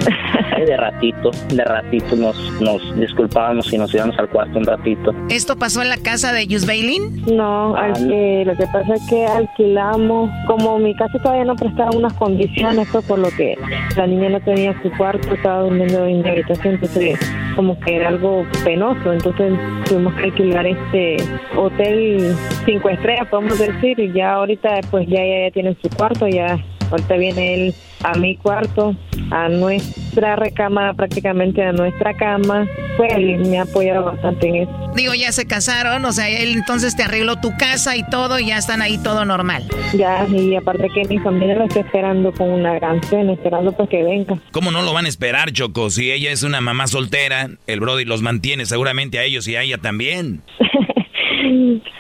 [0.55, 5.13] Ay, de ratito, de ratito nos, nos disculpábamos y nos íbamos al cuarto un ratito.
[5.31, 7.23] ¿Esto pasó en la casa de Yus Bailin?
[7.35, 11.91] No, al que- lo que pasa es que alquilamos, como mi casa todavía no prestaba
[11.97, 13.55] unas condiciones, por lo que
[13.97, 17.19] la niña no tenía su cuarto, estaba durmiendo en mi habitación, entonces
[17.57, 19.53] como que era algo penoso, entonces
[19.85, 21.17] tuvimos que alquilar este
[21.57, 26.27] hotel cinco estrellas, podemos decir, y ya ahorita pues ya ya, ya tiene su cuarto,
[26.29, 26.59] ya
[26.93, 27.75] ahorita viene él
[28.05, 28.95] a mi cuarto,
[29.31, 32.67] a nuestra recámara, prácticamente a nuestra cama,
[32.97, 34.91] pues él me ha apoyado bastante en eso.
[34.95, 38.47] Digo, ya se casaron, o sea, él entonces te arregló tu casa y todo, y
[38.47, 39.65] ya están ahí todo normal.
[39.95, 43.89] Ya, y aparte que mi familia lo está esperando con una gran cena, esperando pues
[43.89, 44.39] que venga.
[44.51, 45.91] ¿Cómo no lo van a esperar, Choco?
[45.91, 49.63] Si ella es una mamá soltera, el Brody los mantiene seguramente a ellos y a
[49.63, 50.43] ella también.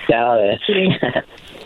[0.08, 0.60] Ya ves.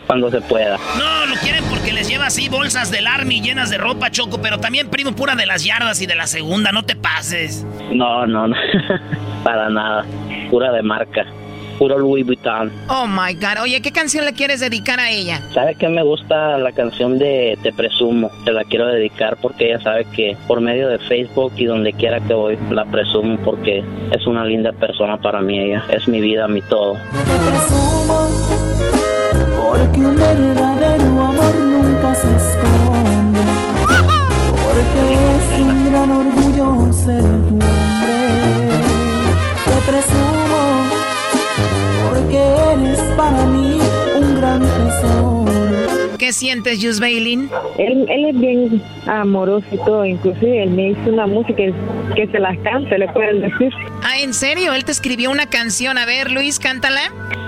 [0.07, 0.77] Cuando se pueda.
[0.97, 4.59] No, lo quieren porque les lleva así bolsas del Army llenas de ropa, Choco, pero
[4.59, 7.65] también primo pura de las yardas y de la segunda, no te pases.
[7.91, 8.55] No, no, no.
[9.43, 10.05] Para nada.
[10.49, 11.25] Pura de marca.
[11.77, 12.71] Puro Louis Vuitton.
[12.89, 13.61] Oh my God.
[13.61, 15.41] Oye, ¿qué canción le quieres dedicar a ella?
[15.53, 18.31] ¿Sabe que me gusta la canción de Te Presumo?
[18.45, 22.19] Se la quiero dedicar porque ella sabe que por medio de Facebook y donde quiera
[22.21, 25.83] que voy la presumo porque es una linda persona para mí ella.
[25.89, 26.93] Es mi vida, mi todo.
[26.93, 28.27] Te presumo
[29.57, 33.41] porque un verdadero amor nunca se esconde.
[34.63, 35.01] Porque
[35.35, 38.17] es un gran orgullo ser tu hombre.
[39.65, 40.61] Te presumo
[42.09, 42.39] porque
[42.73, 43.79] eres para mí
[44.19, 45.36] un gran tesoro.
[46.17, 47.49] ¿Qué sientes, Jus Bailin?
[47.77, 51.73] Él, él es bien amoroso y todo, inclusive él me hizo una música que,
[52.15, 53.71] que se las cante, le pueden decir.
[54.03, 54.73] Ah, ¿en serio?
[54.73, 55.97] Él te escribió una canción.
[55.97, 57.01] A ver, Luis, cántala.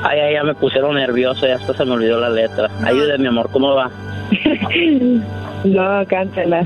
[0.04, 2.70] Ay, ay, ya me pusieron nervioso y hasta se me olvidó la letra.
[2.84, 3.92] Ayúdeme, mi amor, ¿cómo va?
[5.66, 6.66] no, cántala.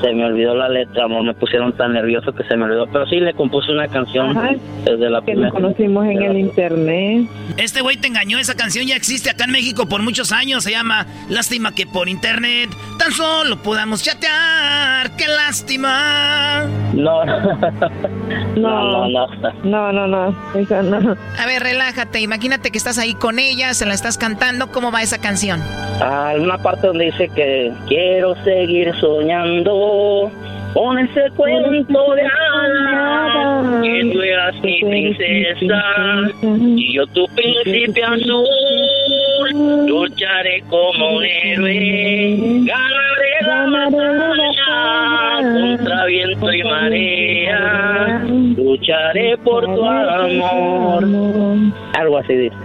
[0.00, 2.86] Se me olvidó la letra, amor, me pusieron tan nervioso que se me olvidó.
[2.86, 4.50] Pero sí, le compuse una canción Ajá.
[4.84, 5.48] desde la Que primera.
[5.50, 7.28] nos conocimos en el internet.
[7.58, 10.70] Este güey te engañó, esa canción ya existe acá en México por muchos años, se
[10.70, 16.64] llama Lástima que por internet tan solo podamos chatear, qué lástima.
[16.94, 17.42] No, no,
[18.56, 19.26] No, no, no.
[19.64, 21.14] no, no, no, eso no.
[21.38, 22.20] A ver, relájate.
[22.20, 24.68] Imagínate que estás ahí con ella, se la estás cantando.
[24.68, 25.60] ¿Cómo va esa canción?
[26.00, 30.30] Ah, Hay una parte donde dice que quiero seguir soñando
[30.74, 35.82] con ese cuento de hadas, que tú eras mi princesa
[36.50, 38.44] y yo tu príncipe azul.
[39.86, 48.24] Lucharé como un héroe, ganaré la batalla contra viento y marea.
[48.56, 51.04] Lucharé por tu amor.
[51.94, 52.56] Algo así dice.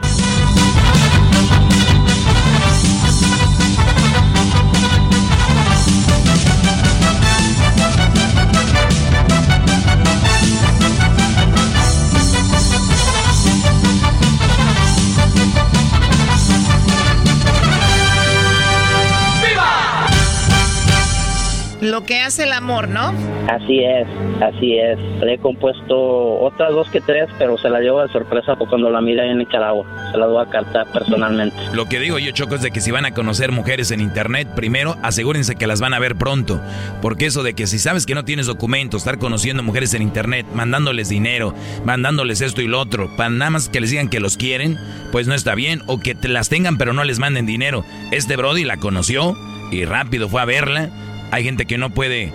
[21.82, 23.14] Lo que hace el amor, ¿no?
[23.48, 24.06] Así es,
[24.42, 25.00] así es.
[25.22, 29.00] Le he compuesto otras dos que tres, pero se la llevo de sorpresa cuando la
[29.00, 29.86] mira en Nicaragua.
[30.12, 31.56] Se la voy a cantar personalmente.
[31.74, 34.50] Lo que digo yo, Choco, es de que si van a conocer mujeres en internet,
[34.56, 36.62] primero asegúrense que las van a ver pronto.
[37.02, 40.46] Porque eso de que si sabes que no tienes documentos, estar conociendo mujeres en internet,
[40.54, 41.54] mandándoles dinero,
[41.86, 44.78] mandándoles esto y lo otro, para nada más que les digan que los quieren,
[45.14, 45.82] pues no está bien.
[45.88, 47.86] O que te las tengan pero no les manden dinero.
[48.12, 49.36] Este Brody la conoció
[49.72, 50.90] y rápido fue a verla.
[51.32, 52.32] Hay gente que no puede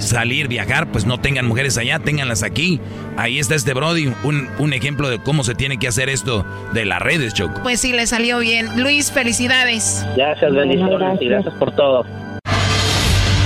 [0.00, 2.80] salir, viajar, pues no tengan mujeres allá, ténganlas aquí.
[3.16, 6.84] Ahí está este Brody, un, un ejemplo de cómo se tiene que hacer esto de
[6.84, 7.60] las redes, Choco.
[7.62, 8.82] Pues sí, le salió bien.
[8.82, 10.04] Luis, felicidades.
[10.16, 12.04] Gracias, bendiciones y gracias por todo.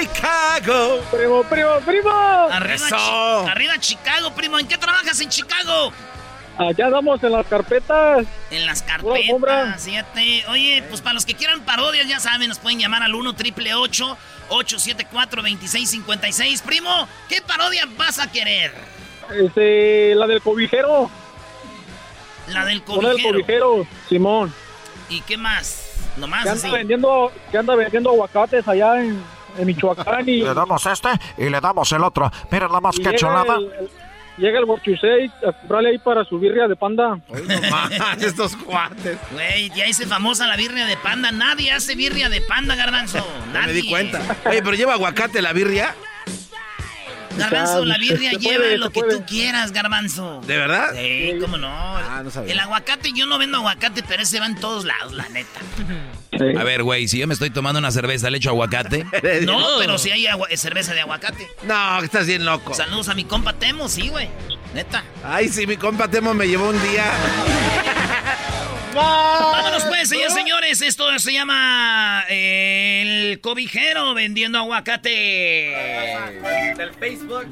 [0.00, 1.00] Chicago.
[1.10, 2.10] Primo, primo, primo.
[2.10, 4.58] Arriba, Chi- arriba Chicago, primo.
[4.58, 5.92] ¿En qué trabajas en Chicago?
[6.58, 8.26] Allá andamos en las carpetas.
[8.50, 10.44] En las carpetas, fíjate.
[10.48, 13.74] Oye, pues para los que quieran parodias, ya saben, nos pueden llamar al 1 triple
[13.74, 18.72] 874 2656 Primo, ¿qué parodia vas a querer?
[19.30, 21.10] Este, la del cobijero.
[22.48, 23.32] La del Una del cobijero.
[23.32, 24.52] cobijero, Simón.
[25.08, 25.86] ¿Y qué más?
[26.16, 26.76] Nomás Que anda así.
[26.76, 29.22] vendiendo, que anda vendiendo aguacates allá en,
[29.58, 32.30] en Michoacán y Le damos este y le damos el otro.
[32.50, 33.56] Miren la más que llega chulada.
[33.56, 33.90] el- el-
[34.38, 37.18] llega el Guachusei a comprarle ahí para su birria de panda.
[37.28, 39.18] no estos cuates.
[39.32, 41.30] Güey, ya hice famosa la birria de panda.
[41.30, 43.18] Nadie hace birria de panda, garbanzo.
[43.52, 43.66] Nadie.
[43.66, 44.36] me di cuenta.
[44.46, 45.94] Oye, pero lleva aguacate la birria.
[47.36, 50.40] Garbanzo, la birria lleva lo que tú quieras, garbanzo.
[50.46, 50.88] ¿De verdad?
[50.94, 51.68] Sí, cómo no.
[51.68, 52.52] Ah, no sabía.
[52.52, 55.60] El aguacate, yo no vendo aguacate, pero ese va en todos lados, la neta.
[56.58, 59.04] A ver, güey, si yo me estoy tomando una cerveza, ¿le echo aguacate?
[59.42, 61.48] No, pero si hay agua- cerveza de aguacate.
[61.64, 62.74] No, estás bien loco.
[62.74, 64.28] Saludos a mi compa Temo, sí, güey.
[64.74, 65.02] Neta.
[65.24, 67.04] Ay, sí, mi compa Temo me llevó un día.
[68.94, 70.82] Vámonos pues, señores, señores.
[70.82, 75.10] Esto se llama eh, el cobijero vendiendo aguacate.
[76.76, 77.46] Del Facebook.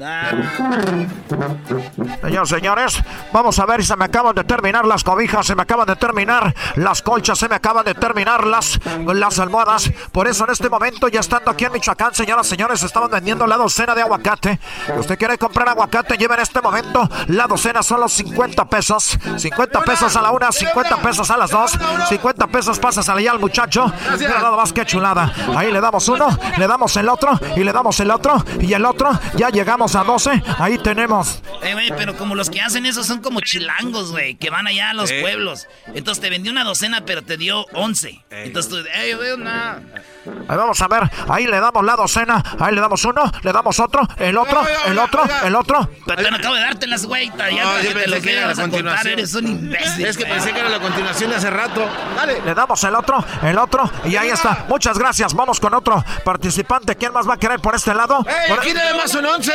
[2.21, 5.61] Señores, señores, vamos a ver si se me acaban de terminar las cobijas, se me
[5.61, 8.79] acaban de terminar las colchas, se me acaban de terminar las,
[9.13, 9.91] las almohadas.
[10.11, 13.57] Por eso en este momento, ya estando aquí en Michoacán, señoras, señores, estaban vendiendo la
[13.57, 14.59] docena de aguacate.
[14.97, 19.17] Usted quiere comprar aguacate, lleva en este momento la docena solo 50 pesos.
[19.37, 21.71] 50 pesos a la una, 50 pesos a las dos,
[22.09, 23.91] 50 pesos pasas allá al muchacho.
[24.17, 25.31] Mira nada más que chulada.
[25.55, 26.27] Ahí le damos uno,
[26.57, 29.11] le damos el otro y le damos el otro y el otro.
[29.35, 30.41] Ya llegamos a 12.
[30.57, 31.41] Ahí tenemos.
[31.61, 34.91] Eh, güey, pero como los que hacen eso son como chilangos, güey, que van allá
[34.91, 35.21] a los Eh.
[35.21, 35.67] pueblos.
[35.93, 38.23] Entonces te vendió una docena, pero te dio 11.
[38.29, 39.79] Entonces tú, ey, güey, una...
[40.47, 43.79] Ahí vamos a ver, ahí le damos la docena, ahí le damos uno, le damos
[43.79, 45.89] otro, el otro, el otro, el otro.
[46.05, 47.27] Pero no acabo de dártelas, güey.
[47.29, 47.37] Ya No,
[47.69, 49.13] para yo que te lo que era la vas a contar, continuación.
[49.13, 50.05] eres un imbécil.
[50.05, 51.85] Es que pensé que era la continuación de hace rato.
[52.15, 52.41] Dale.
[52.41, 54.65] Le damos el otro, el otro, y ahí está.
[54.69, 55.33] Muchas gracias.
[55.33, 56.95] Vamos con otro participante.
[56.95, 58.25] ¿Quién más va a querer por este lado?
[58.27, 59.51] ¡Ey, Por- aquí nada más son 11!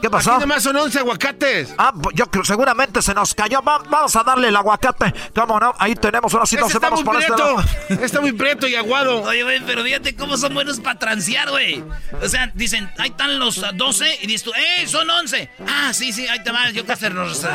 [0.00, 0.30] ¿Qué pasó?
[0.32, 1.74] Aquí nada más son 11 aguacates.
[1.76, 3.60] Ah, pues yo creo seguramente se nos cayó.
[3.62, 5.12] Va- vamos a darle el aguacate.
[5.34, 5.74] ¿Cómo no?
[5.78, 6.76] Ahí tenemos una Ese situación.
[6.82, 7.62] está Vamos muy por este lado.
[8.04, 9.22] Está muy prieto y aguado.
[9.22, 11.82] Oye, güey, pero fíjate cómo son buenos para transear, güey.
[12.22, 15.50] O sea, dicen, ahí están los ah, 12 y dices tú, ¡eh, son 11!
[15.68, 17.46] Ah, sí, sí, ahí te vas, yo que hacernos.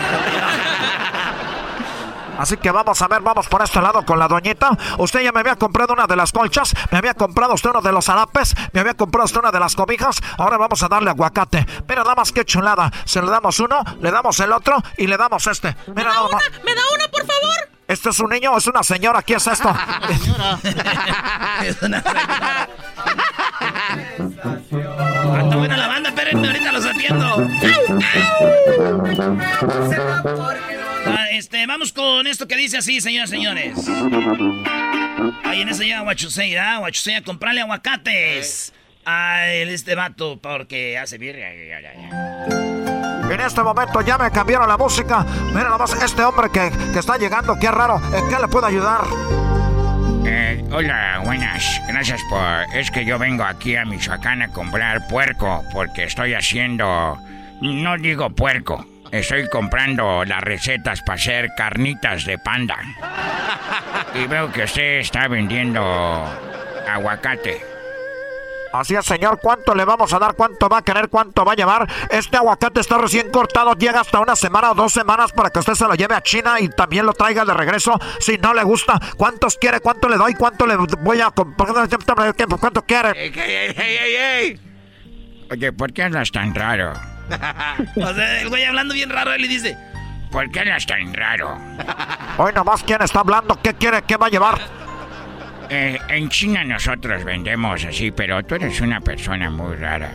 [2.38, 4.78] Así que vamos a ver, vamos por este lado con la doñita.
[4.98, 7.92] Usted ya me había comprado una de las colchas, me había comprado usted uno de
[7.92, 10.22] los harapes, me había comprado usted una de las cobijas.
[10.38, 11.66] Ahora vamos a darle aguacate.
[11.88, 12.92] Mira, nada más que chulada.
[13.06, 15.76] Se le damos uno, le damos el otro y le damos este.
[15.96, 16.44] Mira, nada más.
[16.64, 17.70] ¿Me da una, por favor?
[17.88, 19.22] ¿Este es un niño o es una señora?
[19.22, 19.74] ¿Qué es esto?
[21.64, 22.04] es una
[25.38, 27.48] Está buena la banda, espérenme, ahorita los atiendo.
[31.06, 33.78] Ah, este, vamos con esto que dice así, señoras y señores.
[35.44, 36.80] Ahí en ese llega Huachusei, ¿ah?
[36.80, 38.74] Huachusei a comprarle aguacates
[39.06, 41.54] a este vato porque hace birria.
[41.54, 43.34] ya, ya, ya.
[43.34, 45.26] En este momento ya me cambiaron la música.
[45.48, 48.02] Mira nada más este hombre que, que está llegando, qué raro.
[48.14, 49.02] ¿En qué le puedo ayudar?
[50.26, 51.82] Eh, hola, buenas.
[51.88, 52.42] Gracias por...
[52.74, 57.18] Es que yo vengo aquí a Michoacán a comprar puerco porque estoy haciendo...
[57.62, 58.86] No digo puerco.
[59.12, 62.78] Estoy comprando las recetas para hacer carnitas de panda.
[64.14, 65.82] Y veo que usted está vendiendo
[66.88, 67.62] aguacate.
[68.74, 69.40] Así es, señor.
[69.42, 70.36] ¿Cuánto le vamos a dar?
[70.36, 71.10] ¿Cuánto va a querer?
[71.10, 71.88] ¿Cuánto va a llevar?
[72.10, 73.74] Este aguacate está recién cortado.
[73.74, 76.60] Llega hasta una semana o dos semanas para que usted se lo lleve a China
[76.60, 77.98] y también lo traiga de regreso.
[78.20, 79.80] Si no le gusta, ¿cuántos quiere?
[79.80, 80.34] ¿Cuánto le doy?
[80.34, 81.70] ¿Cuánto le voy a comprar?
[82.60, 83.12] ¿Cuánto quiere?
[83.12, 84.60] ¡Ey, ey, ey, ey, ey!
[85.50, 86.94] Oye, ¿por qué andas tan raro?
[87.96, 89.78] O sea, el güey hablando bien raro, él le dice,
[90.32, 91.58] ¿Por qué andas tan raro?
[92.38, 93.60] Hoy nomás, ¿quién está hablando?
[93.62, 94.02] ¿Qué quiere?
[94.04, 94.60] ¿Qué va a llevar?
[95.70, 100.12] Eh, en China nosotros vendemos así, pero tú eres una persona muy rara.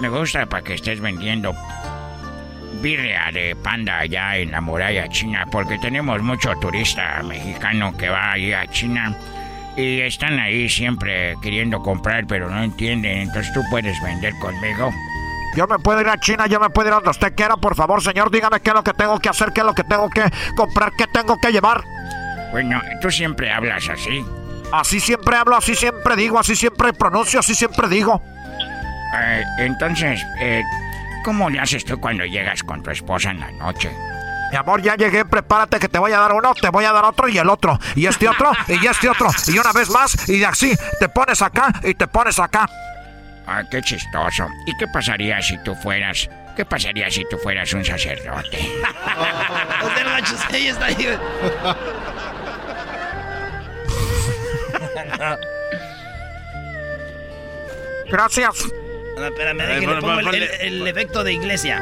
[0.00, 1.54] Me gusta para que estés vendiendo
[2.82, 8.32] birria de panda allá en la muralla china, porque tenemos mucho turista mexicano que va
[8.32, 9.16] ahí a China
[9.76, 13.18] y están ahí siempre queriendo comprar, pero no entienden.
[13.18, 14.92] Entonces tú puedes vender conmigo.
[15.56, 17.56] Yo me puedo ir a China, yo me puedo ir a donde usted quiera.
[17.56, 19.84] Por favor, señor, dígame qué es lo que tengo que hacer, qué es lo que
[19.84, 21.82] tengo que comprar, qué tengo que llevar.
[22.52, 24.22] Bueno, tú siempre hablas así.
[24.70, 28.22] Así siempre hablo, así siempre digo, así siempre pronuncio, así siempre digo.
[29.18, 30.62] Eh, entonces, eh,
[31.24, 33.90] ¿cómo le haces tú cuando llegas con tu esposa en la noche?
[34.50, 37.04] Mi amor, ya llegué, prepárate que te voy a dar uno, te voy a dar
[37.04, 40.44] otro y el otro, y este otro, y este otro, y una vez más, y
[40.44, 42.68] así, te pones acá y te pones acá.
[43.46, 44.48] Ah, qué chistoso.
[44.66, 46.28] ¿Y qué pasaría si tú fueras...
[46.56, 48.58] ¿Qué pasaría si tú fueras un sacerdote?
[58.10, 58.64] Gracias.
[59.16, 61.80] No, espérame, déjale, pon- pongo pon- el, el- el efecto de iglesia.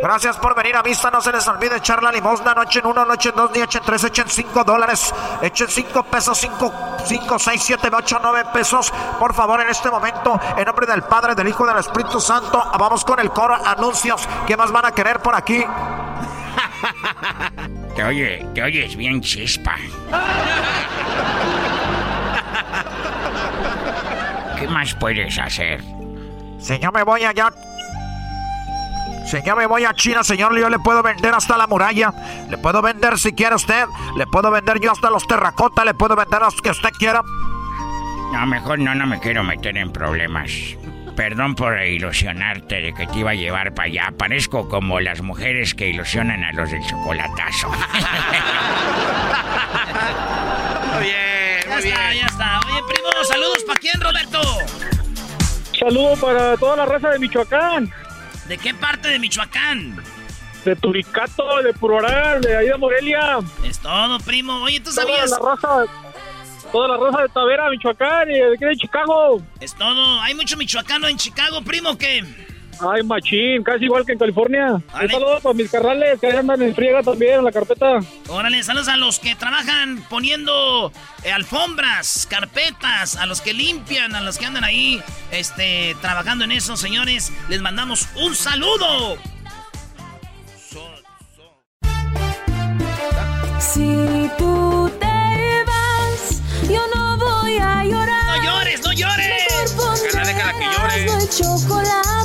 [0.00, 1.10] Gracias por venir a vista.
[1.10, 2.54] No se les olvide echar la limosna.
[2.54, 5.12] Noche en uno, noche en dos, ni echen tres, echen cinco dólares.
[5.42, 6.72] Echen cinco pesos, cinco,
[7.04, 8.92] cinco, seis, siete, ocho, nueve pesos.
[9.18, 12.62] Por favor, en este momento, en nombre del Padre, del Hijo y del Espíritu Santo,
[12.78, 14.28] vamos con el coro anuncios.
[14.46, 15.64] ¿Qué más van a querer por aquí?
[17.96, 19.76] te oye, te oyes bien chispa.
[24.58, 25.82] ¿Qué más puedes hacer?
[26.58, 27.52] Señor, me voy allá
[29.28, 30.58] Señor, me voy a China, señor.
[30.58, 32.14] Yo le puedo vender hasta la muralla.
[32.48, 33.84] Le puedo vender si quiere usted.
[34.16, 35.84] Le puedo vender yo hasta los terracotas.
[35.84, 37.22] Le puedo vender los que usted quiera.
[38.32, 40.50] No, mejor no, no me quiero meter en problemas.
[41.14, 44.14] Perdón por ilusionarte de que te iba a llevar para allá.
[44.16, 47.68] Parezco como las mujeres que ilusionan a los del chocolatazo.
[50.94, 52.60] muy bien, muy ya está, ya está.
[52.60, 54.40] Oye, primo, saludos para quién, Roberto.
[55.78, 57.92] Saludos para toda la raza de Michoacán.
[58.48, 60.02] ¿De qué parte de Michoacán?
[60.64, 63.38] De Turicato, de Puroral, de ahí de Morelia.
[63.64, 64.62] Es todo, primo.
[64.62, 65.30] Oye, ¿tú sabías?
[65.30, 65.92] Toda la raza,
[66.72, 69.42] toda la raza de Tavera, Michoacán, y de aquí de Chicago.
[69.60, 70.20] Es todo.
[70.22, 72.24] ¿Hay mucho michoacano en Chicago, primo, qué?
[72.80, 74.74] Ay, machín, casi igual que en California.
[74.74, 77.98] Un saludo para mis carnales que andan en friega también en la carpeta.
[78.28, 80.92] Órale, saludos a los que trabajan poniendo
[81.24, 86.52] eh, alfombras, carpetas, a los que limpian, a los que andan ahí este, trabajando en
[86.52, 87.32] eso, señores.
[87.48, 89.18] Les mandamos un saludo.
[93.60, 98.24] Si tú te vas, yo no voy a llorar.
[98.26, 99.74] No llores, no llores.
[99.76, 101.38] Mejor que llores.
[101.38, 102.07] chocolate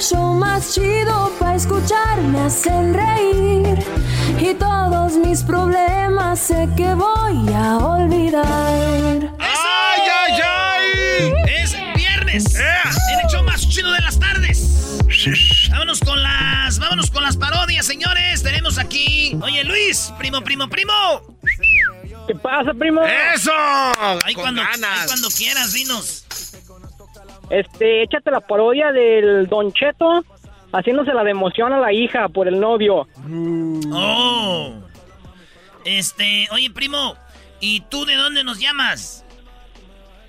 [0.00, 3.78] el show más chido para escuchar me hacen reír.
[4.40, 9.34] Y todos mis problemas sé que voy a olvidar.
[9.38, 11.32] ¡Ay, ay, ay!
[11.62, 12.54] Es viernes.
[12.54, 12.64] Eh.
[13.12, 14.98] El hecho más chido de las tardes.
[15.70, 16.78] Vámonos con las.
[16.78, 18.42] Vámonos con las parodias, señores.
[18.42, 19.38] Tenemos aquí.
[19.42, 20.94] Oye, Luis, primo, primo, primo.
[22.26, 23.02] ¿Qué pasa, primo?
[23.34, 23.52] ¡Eso!
[24.24, 26.19] Ahí cuando, ahí cuando quieras, dinos.
[27.50, 30.24] Este, échate la parodia del Don Cheto
[30.72, 33.08] haciéndose la de emoción a la hija por el novio.
[33.92, 34.72] Oh.
[35.84, 37.16] Este, oye, primo,
[37.58, 39.24] ¿y tú de dónde nos llamas?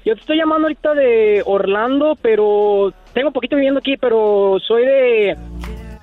[0.04, 5.38] Yo te estoy llamando ahorita de Orlando, pero tengo poquito viviendo aquí, pero soy de...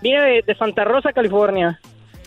[0.01, 1.81] Vine de, Santa Rosa, California.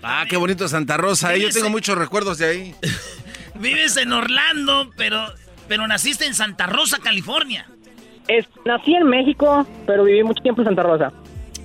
[0.03, 1.33] Ah, qué bonito Santa Rosa.
[1.33, 1.39] ¿eh?
[1.39, 2.75] Yo tengo muchos recuerdos de ahí.
[3.55, 5.25] Vives en Orlando, pero,
[5.69, 7.65] pero naciste en Santa Rosa, California.
[8.27, 11.11] Es, nací en México, pero viví mucho tiempo en Santa Rosa.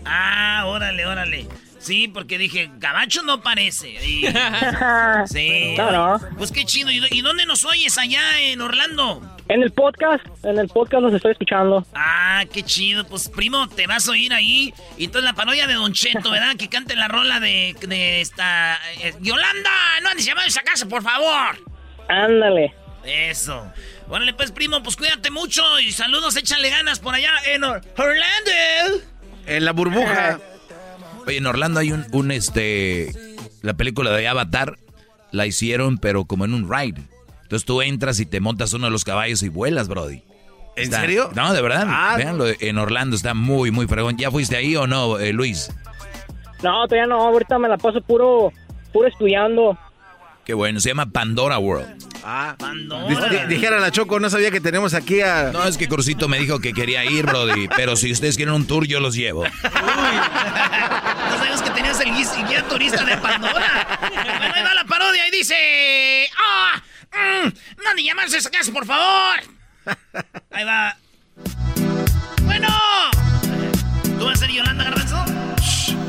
[0.05, 1.47] Ah, órale, órale.
[1.79, 3.97] Sí, porque dije, Gabacho no parece.
[5.27, 5.75] sí.
[5.77, 6.91] No, Pues qué chido.
[6.91, 9.23] ¿Y dónde nos oyes allá en Orlando?
[9.49, 11.87] En el podcast, en el podcast los estoy escuchando.
[11.95, 13.07] Ah, qué chido.
[13.07, 14.75] Pues primo, te vas a oír ahí.
[14.99, 16.57] Y entonces la parodia de Don Cheto, ¿verdad?
[16.59, 18.77] Que cante la rola de, de esta...
[19.01, 19.71] Eh, Yolanda,
[20.03, 21.57] no andes llamando a esa casa, por favor.
[22.09, 22.75] Ándale.
[23.05, 23.65] Eso.
[24.09, 29.05] Órale, pues primo, pues cuídate mucho y saludos, échale ganas por allá en Orlando.
[29.47, 30.39] En la burbuja.
[31.27, 33.13] Oye, en Orlando hay un, un, este,
[33.63, 34.79] la película de Avatar
[35.33, 37.03] la hicieron, pero como en un ride.
[37.43, 40.23] Entonces tú entras y te montas uno de los caballos y vuelas, Brody.
[40.77, 41.31] ¿En serio?
[41.35, 41.87] No, de verdad.
[41.89, 42.15] Ah.
[42.17, 44.19] Véanlo, en Orlando está muy, muy fregón.
[44.19, 45.73] ¿Ya fuiste ahí o no, eh, Luis?
[46.63, 47.23] No, todavía no.
[47.23, 48.53] Ahorita me la paso puro,
[48.93, 49.79] puro estudiando.
[50.47, 52.07] Qué bueno, se llama Pandora World.
[52.23, 53.47] Ah, Pandora.
[53.47, 55.51] dijera la Choco, no sabía que tenemos aquí a.
[55.53, 57.67] No, es que Crucito me dijo que quería ir, Brody.
[57.77, 59.43] pero si ustedes quieren un tour, yo los llevo.
[59.43, 59.49] Uy.
[61.31, 62.15] No sabías que tenías el
[62.47, 63.99] guía turista de Pandora.
[64.01, 66.29] Bueno, ahí va la parodia y dice.
[66.39, 66.81] ¡Ah!
[67.13, 67.49] Mm,
[67.85, 69.41] ¡No ni llamarse esa casa, por favor!
[70.53, 70.97] Ahí va.
[72.43, 72.69] Bueno.
[74.17, 75.25] ¿Tú vas a ser Yolanda Garbanzo?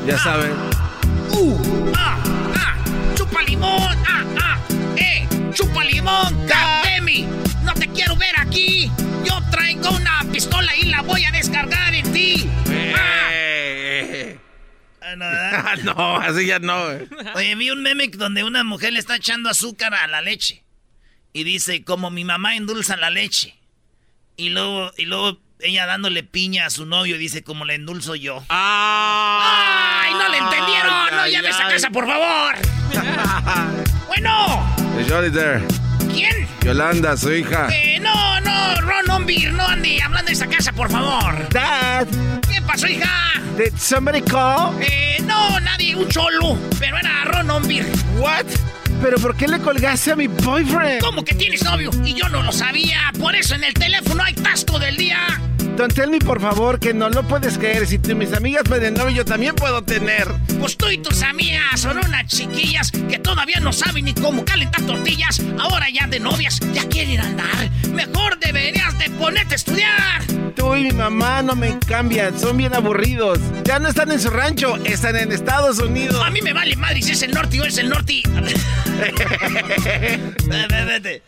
[0.06, 0.52] Ya saben.
[1.32, 2.37] Uh, ah, ah,
[3.28, 4.58] chupa limón, ah, ah,
[4.96, 7.26] eh, chupa limón, Capemi,
[7.62, 8.90] no te quiero ver aquí.
[9.24, 12.48] Yo traigo una pistola y la voy a descargar en ti.
[12.70, 14.38] Eh.
[15.02, 15.74] Ah.
[15.82, 16.86] No, no, así ya no.
[17.34, 20.64] Oye, vi un meme donde una mujer le está echando azúcar a la leche.
[21.32, 23.56] Y dice, como mi mamá endulza la leche.
[24.36, 28.44] Y luego, y luego ella dándole piña a su novio dice, como le endulzo yo.
[28.48, 30.02] ¡Ah!
[30.04, 31.10] ¡Ay, no le entendieron!
[31.10, 32.77] ¡No llames a casa, por favor!
[34.06, 34.64] bueno.
[35.32, 35.62] there.
[36.12, 36.48] ¿Quién?
[36.62, 37.68] Yolanda, su hija.
[37.72, 41.48] Eh, no, no, wrong Bir, no ande hablando de esa casa, por favor.
[41.50, 42.06] Dad.
[42.50, 43.08] ¿Qué pasó, hija?
[43.56, 44.74] Did somebody call?
[44.80, 46.58] Eh, no, nadie, un cholo.
[46.78, 47.86] Pero era Ron Ombir.
[48.18, 48.46] What?
[49.02, 51.00] ¿Pero por qué le colgaste a mi boyfriend?
[51.00, 51.90] ¿Cómo que tienes novio?
[52.04, 52.98] Y yo no lo sabía.
[53.18, 55.40] Por eso en el teléfono hay tasto del día.
[55.78, 57.86] Don tell me, por favor, que no lo puedes creer.
[57.86, 60.26] Si tú, mis amigas pueden novio, yo también puedo tener.
[60.58, 64.82] Pues tú y tus amigas son unas chiquillas que todavía no saben ni cómo calentar
[64.82, 65.40] tortillas.
[65.56, 67.70] Ahora ya de novias ya quieren andar.
[67.92, 70.24] Mejor deberías de ponerte a estudiar.
[70.56, 73.38] Tú y mi mamá no me cambian, son bien aburridos.
[73.62, 76.20] Ya no están en su rancho, están en Estados Unidos.
[76.26, 78.20] A mí me vale madre si es el norte o es el norte.
[80.48, 81.22] Vete, vete.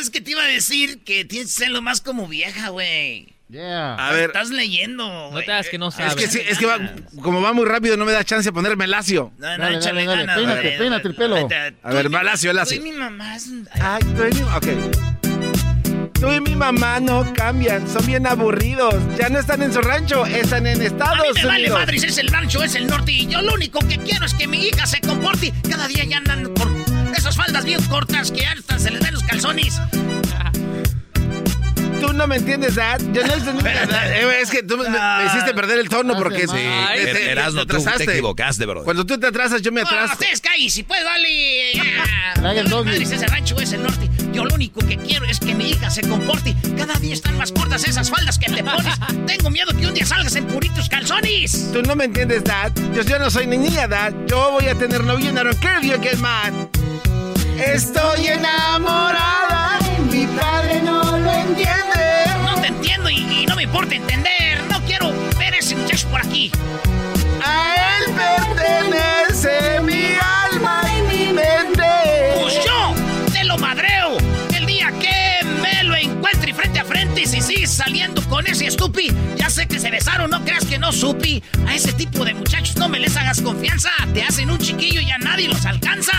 [0.00, 3.35] es que te iba a decir que tienes que ser lo más como vieja, güey.
[3.48, 3.94] Yeah.
[3.94, 4.26] A ver.
[4.26, 5.30] Estás leyendo.
[5.32, 6.16] No te das que no sabes.
[6.16, 6.78] Es que, es que va,
[7.22, 9.32] como va muy rápido, no me da chance de ponerme lacio.
[9.38, 10.36] No, no, dale, échale dale, ganas.
[10.36, 11.48] Peínate, peínate el pelo.
[11.82, 12.80] A ver, va lacio, lacio.
[12.80, 13.36] Tú y mi mamá.
[13.80, 14.66] Ay, tú y mi Ok.
[16.20, 18.94] Tú y mi mamá no cambian, son bien aburridos.
[19.18, 21.44] Ya no están en su rancho, están en Estados a mí me Unidos.
[21.44, 23.12] vale madre si es el rancho, es el norte.
[23.12, 25.52] Y yo lo único que quiero es que mi hija se comporte.
[25.68, 26.68] Cada día ya andan por
[27.14, 29.78] esas faldas bien cortas que hasta se les ven los calzones.
[32.00, 33.00] Tú no me entiendes, Dad.
[33.12, 34.06] Yo no entendí nada.
[34.16, 37.30] Eh, Es que tú me, me hiciste perder el tono porque Sí, te, te- te
[37.32, 38.04] Erasmo, tú te atrasaste.
[38.12, 38.84] equivocaste, bro.
[38.84, 40.12] Cuando tú te atrasas, yo me No, atraso.
[40.14, 41.72] ustedes callen, si puede, vale.
[42.34, 42.90] Traiga el doggy.
[42.90, 44.08] Madre, si es el rancho, es el norte.
[44.32, 46.54] Yo lo único que quiero es que mi hija se comporte.
[46.76, 48.94] Cada día están más cortas esas faldas que te pones.
[49.26, 51.72] Tengo miedo que un día salgas en puritos calzones.
[51.72, 52.72] Tú no me entiendes, Dad.
[52.94, 54.12] Yo, yo no soy niña, Dad.
[54.26, 56.52] Yo voy a tener novio and I don't care if you get mad.
[57.58, 59.78] Estoy enamorada.
[60.10, 60.95] Mi padre no
[63.66, 64.62] importa entender.
[64.70, 66.50] No quiero ver ese muchacho por aquí.
[67.44, 70.14] A él pertenece mi
[70.44, 71.82] alma y mi mente.
[72.40, 72.94] Pues yo
[73.32, 74.16] te lo madreo.
[74.54, 78.66] El día que me lo encuentre frente a frente y si sigues saliendo con ese
[78.66, 81.42] estupi, ya sé que se besaron, no creas que no supi.
[81.66, 83.90] A ese tipo de muchachos no me les hagas confianza.
[84.14, 86.12] Te hacen un chiquillo y a nadie los alcanza.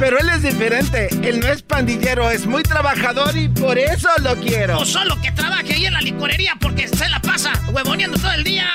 [0.00, 1.08] Pero él es diferente.
[1.22, 4.78] Él no es pandillero, es muy trabajador y por eso lo quiero.
[4.78, 8.42] O solo que trabaje ahí en la licorería porque se la pasa huevoneando todo el
[8.42, 8.66] día.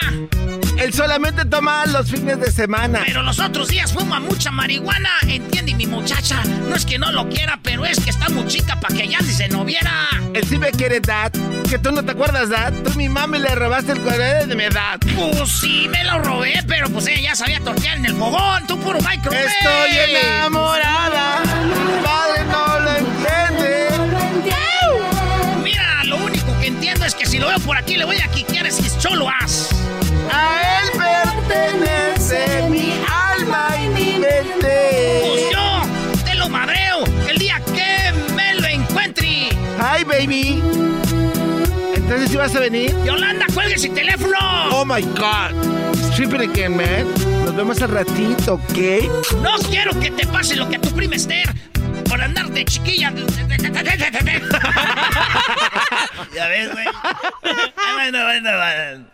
[0.85, 3.01] Él solamente toma los fines de semana.
[3.07, 5.09] Pero los otros días fuma mucha marihuana.
[5.27, 6.43] Entiende mi muchacha.
[6.43, 9.19] No es que no lo quiera, pero es que está muy chica para que ya
[9.19, 10.07] ni se no viera.
[10.35, 11.31] Él sí me quiere, Dad.
[11.67, 12.71] Que tú no te acuerdas, Dad.
[12.83, 14.99] Tú mi mami le robaste el cuaderno de mi edad.
[14.99, 18.67] Pues sí, me lo robé, pero pues ella ya sabía tortear en el fogón.
[18.67, 19.43] Tú puro microwave.
[19.43, 21.39] Estoy enamorada.
[21.63, 23.87] Mi padre no lo entiende.
[25.63, 28.27] Mira, lo único que entiendo es que si lo veo por aquí le voy a
[28.27, 29.84] quiquear si es cholo as.
[30.31, 35.21] A él pertenece mi alma y mi mente.
[35.25, 39.49] Pues yo te lo madreo el día que me lo encuentre.
[39.79, 40.61] Hi, baby.
[41.95, 42.95] Entonces, ¿sí vas a venir?
[43.03, 44.37] Yolanda, cuelgue ese teléfono.
[44.71, 45.53] Oh my God.
[46.11, 47.05] Strip it again, man.
[47.43, 48.77] Nos vemos al ratito, ¿ok?
[49.41, 51.53] No quiero que te pase lo que a tu prima Esther
[52.07, 53.11] por andar de chiquilla.
[56.33, 56.85] ya ves, güey.
[57.95, 59.05] Bueno, bueno, bueno.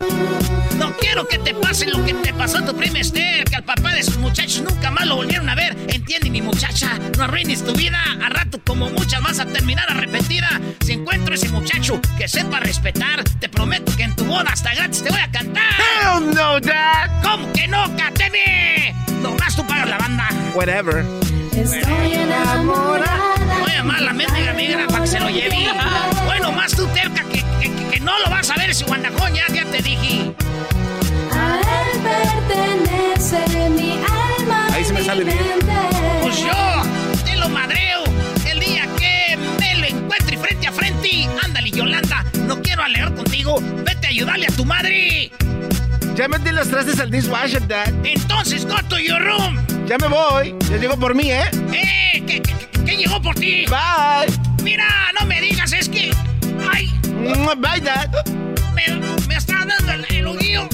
[0.77, 3.63] No quiero que te pase lo que te pasó a tu prima Esther, que al
[3.63, 5.77] papá de sus muchachos nunca más lo volvieron a ver.
[5.87, 8.01] Entiende, mi muchacha, no arruines tu vida.
[8.23, 10.49] A rato, como muchas, vas a terminar arrepentida.
[10.83, 15.03] Si encuentro ese muchacho que sepa respetar, te prometo que en tu boda hasta gratis
[15.03, 15.63] te voy a cantar.
[15.77, 17.21] Hell no, Dad.
[17.23, 18.95] ¿Cómo que no, Cateme?
[19.21, 20.29] Nomás tú pagas la banda.
[20.55, 21.05] Whatever.
[21.55, 23.35] Estoy enamorada.
[23.59, 25.67] Voy a llamar a la mendiga migra para que se lo lleve.
[26.51, 29.33] Bueno, más tú terca que, que, que- que no lo vas a ver ese guandajón,
[29.33, 30.33] ya, ya te dije.
[31.33, 33.93] A él pertenece mi
[34.39, 34.67] alma.
[34.73, 35.45] Ahí se me sale mi bien.
[35.49, 35.73] mente.
[36.21, 38.03] Pues yo te lo madreo
[38.45, 41.27] el día que me lo encuentre frente a frente.
[41.43, 43.61] Ándale, Yolanda, no quiero alegar contigo.
[43.85, 45.31] Vete a ayudarle a tu madre.
[46.15, 47.87] Ya metí los trastes al dishwasher, Dad.
[48.03, 49.57] Entonces, go to your room.
[49.87, 50.55] Ya me voy.
[50.69, 51.49] Ya llego por mí, ¿eh?
[51.73, 52.23] ¡Eh!
[52.27, 52.53] ¿Qué, qué,
[52.85, 53.65] qué llegó por ti?
[53.67, 54.31] Bye.
[54.63, 54.85] Mira,
[55.19, 56.11] no me digas, es que...
[56.69, 56.91] ¡Ay!
[57.57, 58.09] Bye, Dad.
[58.73, 58.87] Me,
[59.27, 60.21] me está dando el, el.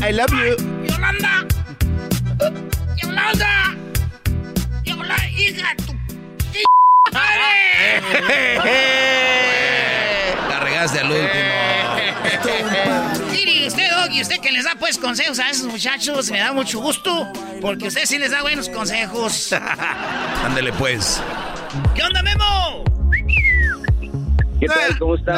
[0.08, 0.56] I love you.
[0.88, 1.46] Yolanda.
[2.98, 3.76] Yolanda.
[4.84, 5.94] Yolanda, hija, tu...
[10.50, 11.32] La regaste al último.
[13.32, 16.80] Mire, usted, Doggy, usted que les da pues consejos a esos muchachos, me da mucho
[16.80, 17.32] gusto,
[17.62, 19.54] porque usted sí les da buenos consejos.
[20.46, 21.22] Ándele pues.
[21.96, 22.87] ¿Qué onda, Memo?
[24.60, 24.98] ¿Qué tal?
[24.98, 25.38] ¿Cómo están?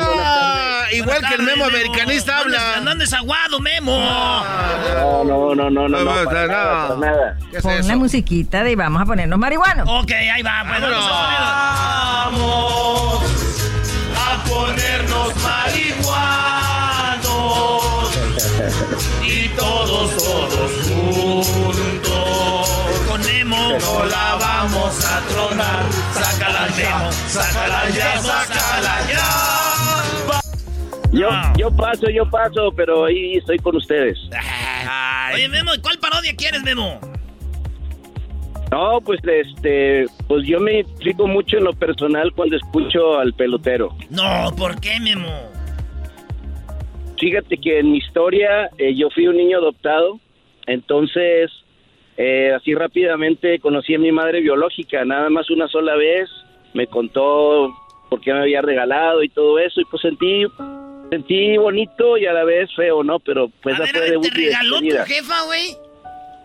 [0.93, 2.77] Igual tardes, que el memo, memo americanista habla.
[2.77, 3.97] Andando desaguado, Memo.
[3.99, 5.87] No, no, no, no, no.
[5.89, 6.53] no, no, para no.
[6.53, 7.37] Nada, para nada.
[7.51, 9.87] Es Pon la musiquita de vamos a ponernos marihuanos.
[9.89, 10.63] Ok, ahí va.
[10.67, 13.23] Pues, vamos, a vamos
[14.15, 16.59] a ponernos marihuanos.
[19.23, 20.78] y todos, todos
[23.77, 25.83] no la vamos a tronar.
[26.13, 30.39] Sácala ya, sácala ya, sácala ya.
[31.11, 34.17] Yo, yo paso, yo paso, pero ahí estoy con ustedes.
[35.33, 36.99] Oye, Memo, ¿cuál parodia quieres, Memo?
[38.71, 43.95] No, pues este, pues yo me identifico mucho en lo personal cuando escucho al pelotero.
[44.11, 45.33] No, ¿por qué, Memo?
[47.19, 50.19] Fíjate que en mi historia eh, yo fui un niño adoptado,
[50.67, 51.51] entonces
[52.21, 56.29] eh, así rápidamente conocí a mi madre biológica, nada más una sola vez,
[56.73, 57.73] me contó
[58.09, 60.43] por qué me había regalado y todo eso, y pues sentí,
[61.09, 63.19] sentí bonito y a la vez feo, ¿no?
[63.19, 65.77] Pero pues a ver, fue a ver, de ¿te regaló tu jefa, güey?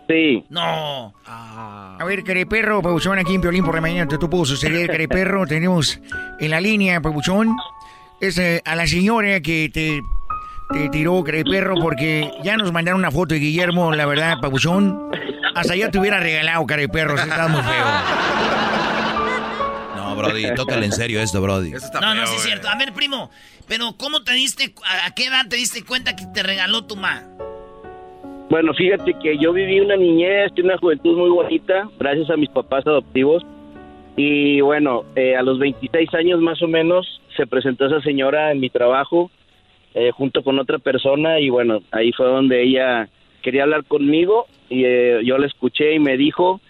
[0.09, 0.45] Sí.
[0.49, 1.13] No.
[1.27, 5.45] A ver, Careperro, Pabuchón, aquí en Piolín por la mañana, te puedo suceder, Careperro.
[5.45, 6.01] Tenemos
[6.39, 7.49] en la línea, Pabuchón,
[8.21, 10.03] es eh, a la señora que te,
[10.75, 15.11] te tiró, Careperro, porque ya nos mandaron una foto de Guillermo, la verdad, Pabuchón.
[15.55, 17.87] Hasta ya te hubiera regalado, Careperro, si estás muy feo.
[19.97, 21.73] No, Brody, tócale en serio esto, Brody.
[22.01, 22.69] no, no, sí es cierto.
[22.69, 23.31] A ver, primo,
[23.69, 27.23] pero ¿cómo te diste, a, qué edad te diste cuenta que te regaló tu ma?
[28.51, 32.51] Bueno, fíjate que yo viví una niñez y una juventud muy bonita, gracias a mis
[32.51, 33.45] papás adoptivos.
[34.17, 38.61] Y bueno, eh, a los 26 años más o menos se presentó esa señora en
[38.61, 39.31] mi trabajo
[39.95, 43.09] eh, junto con otra persona y bueno, ahí fue donde ella
[43.43, 46.61] quería hablar conmigo y eh, yo la escuché y me dijo,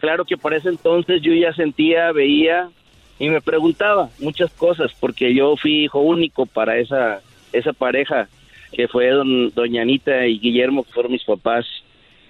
[0.00, 2.68] claro que por ese entonces yo ya sentía, veía
[3.18, 7.20] y me preguntaba muchas cosas porque yo fui hijo único para esa,
[7.52, 8.28] esa pareja
[8.72, 11.64] que fue don, doña Anita y Guillermo, que fueron mis papás,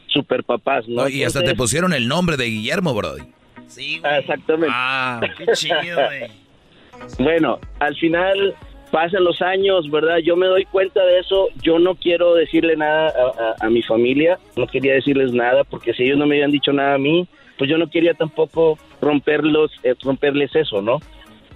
[0.07, 1.09] super papás, ¿no?
[1.09, 3.23] y hasta te pusieron el nombre de Guillermo, Brody.
[3.67, 4.69] Sí, Ah, Exactamente.
[4.71, 6.31] Ah, qué chido, güey.
[7.19, 8.55] Bueno, al final
[8.95, 10.19] pasan los años, ¿verdad?
[10.19, 11.49] Yo me doy cuenta de eso.
[11.61, 13.13] Yo no quiero decirle nada
[13.59, 16.95] a, mi familia, no quería decirles nada, porque si ellos no me habían dicho nada
[16.95, 17.27] a mí,
[17.59, 21.01] pues yo no quería tampoco romperlos, eh, romperles eso, ¿no?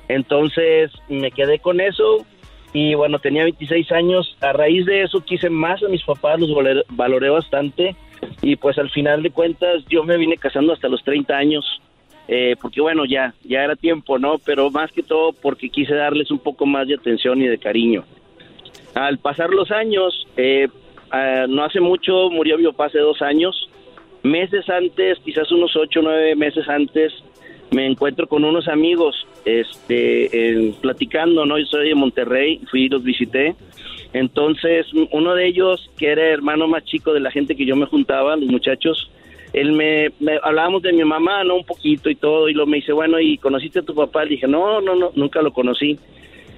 [0.09, 2.27] Entonces me quedé con eso
[2.73, 4.37] y bueno, tenía 26 años.
[4.41, 7.95] A raíz de eso quise más a mis papás, los valoré, valoré bastante
[8.43, 11.81] y pues al final de cuentas yo me vine casando hasta los 30 años.
[12.29, 14.39] Eh, porque bueno, ya, ya era tiempo, ¿no?
[14.39, 18.05] Pero más que todo porque quise darles un poco más de atención y de cariño.
[18.95, 20.69] Al pasar los años, eh,
[21.49, 23.69] no hace mucho murió mi papá hace dos años.
[24.23, 27.13] Meses antes, quizás unos ocho o nueve meses antes,
[27.71, 31.59] me encuentro con unos amigos, este, platicando, ¿no?
[31.59, 33.55] Yo soy de Monterrey, fui y los visité.
[34.13, 37.87] Entonces, uno de ellos, que era hermano más chico de la gente que yo me
[37.87, 39.11] juntaba, los muchachos,
[39.53, 41.57] él me, me- hablábamos de mi mamá, ¿no?
[41.57, 44.25] Un poquito y todo, y luego me dice, bueno, ¿y conociste a tu papá?
[44.25, 45.99] Le dije, no, no, no, nunca lo conocí.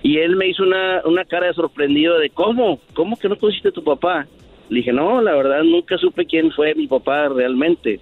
[0.03, 2.81] Y él me hizo una, una cara de sorprendido de, ¿cómo?
[2.95, 4.27] ¿Cómo que no conociste a tu papá?
[4.71, 8.01] Le dije, no, la verdad nunca supe quién fue mi papá realmente.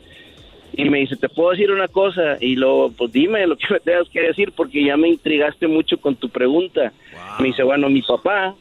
[0.77, 2.37] Y me dice, ¿te puedo decir una cosa?
[2.41, 5.99] Y luego, pues dime lo que me tengas que decir porque ya me intrigaste mucho
[5.99, 6.93] con tu pregunta.
[7.41, 8.55] Me dice, bueno, mi papá,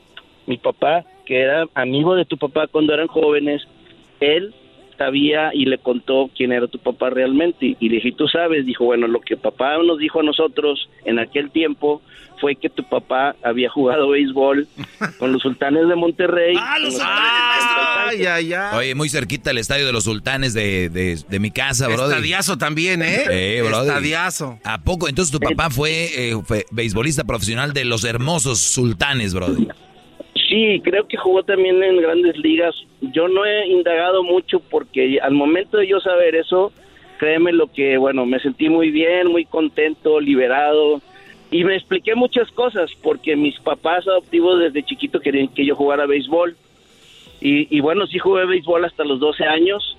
[0.47, 3.67] mi papá, que era amigo de tu papá cuando eran jóvenes,
[4.19, 4.53] él
[4.97, 7.75] sabía y le contó quién era tu papá realmente.
[7.79, 8.65] Y le dije, ¿tú sabes?
[8.65, 12.01] Dijo, bueno, lo que papá nos dijo a nosotros en aquel tiempo
[12.39, 14.67] fue que tu papá había jugado béisbol
[15.19, 16.55] con los sultanes de Monterrey.
[16.59, 18.77] ¡Ah, los Ay, ay, ay.
[18.77, 22.13] Oye, muy cerquita el estadio de los sultanes de, de, de mi casa, Brody.
[22.13, 23.25] Estadiazo también, ¿eh?
[23.29, 23.63] Eh.
[23.65, 24.59] Estadiazo.
[24.63, 25.09] ¿A poco?
[25.09, 29.67] Entonces tu papá fue, eh, fue beisbolista profesional de los hermosos sultanes, Brody.
[30.57, 32.73] Sí, creo que jugó también en grandes ligas.
[32.99, 36.71] Yo no he indagado mucho porque al momento de yo saber eso,
[37.19, 40.99] créeme lo que, bueno, me sentí muy bien, muy contento, liberado.
[41.51, 46.07] Y me expliqué muchas cosas porque mis papás adoptivos desde chiquito querían que yo jugara
[46.07, 46.57] béisbol.
[47.39, 49.95] Y, y bueno, sí jugué béisbol hasta los 12 años.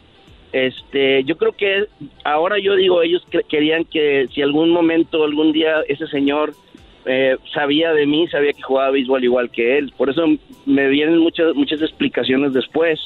[0.51, 1.85] Este, yo creo que
[2.25, 6.53] ahora yo digo, ellos querían que si algún momento, algún día ese señor
[7.07, 9.93] eh, sabía de mí, sabía que jugaba béisbol igual que él.
[9.97, 10.25] Por eso
[10.67, 13.01] me vienen muchas muchas explicaciones después.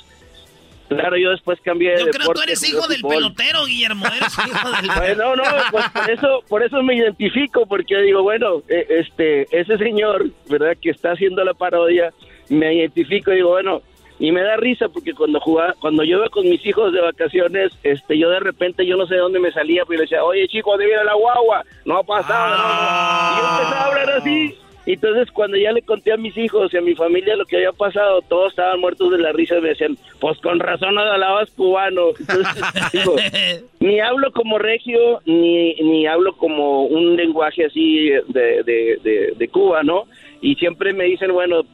[0.89, 3.15] Claro, yo después cambié de Yo creo que tú eres hijo del fútbol.
[3.17, 4.05] pelotero, Guillermo.
[4.07, 8.63] Eres hijo del Bueno, no, pues por eso, por eso me identifico, porque digo, bueno,
[8.69, 10.77] eh, este, ese señor, ¿verdad?
[10.81, 12.13] Que está haciendo la parodia,
[12.49, 13.83] me identifico y digo, bueno,
[14.23, 17.73] y me da risa porque cuando jugaba, cuando yo iba con mis hijos de vacaciones,
[17.83, 20.47] este, yo de repente, yo no sé de dónde me salía, pero yo decía, oye
[20.47, 21.65] chico, ¿dónde viene la guagua?
[21.85, 23.33] No ha pasado, no, no.
[23.33, 24.57] Y yo empezaba a hablar así.
[24.87, 27.57] Y entonces cuando ya le conté a mis hijos y a mi familia lo que
[27.57, 31.01] había pasado, todos estaban muertos de la risa y me decían, pues con razón no
[31.01, 32.11] hablabas cubano.
[32.21, 32.63] Entonces,
[32.93, 33.17] digo,
[33.81, 39.49] ni hablo como regio, ni, ni hablo como un lenguaje así de, de, de, de
[39.49, 40.05] Cuba, ¿no?
[40.41, 41.65] Y siempre me dicen, bueno,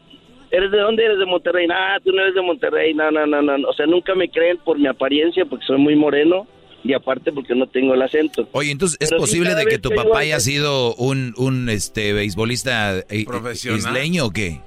[0.51, 1.05] ¿eres de dónde?
[1.05, 1.67] ¿Eres de Monterrey?
[1.73, 3.69] Ah, tú no eres de Monterrey, no, no, no, no.
[3.69, 6.47] O sea, nunca me creen por mi apariencia porque soy muy moreno
[6.85, 8.49] y aparte porque no tengo el acento.
[8.53, 13.27] Oye, entonces es posible de que tu papá haya sido un, un este beisbolista eh,
[13.53, 14.61] isleño o qué?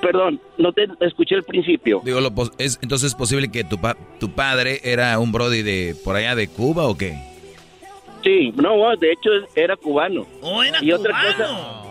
[0.00, 2.02] Perdón, no te escuché el principio.
[2.04, 5.96] Digo, lo, es, entonces es posible que tu, pa, tu padre era un brody de
[6.04, 7.18] por allá de Cuba o qué?
[8.22, 10.26] Sí, no, de hecho era cubano.
[10.40, 11.00] Oh, era y cubano.
[11.00, 11.87] Otra cosa,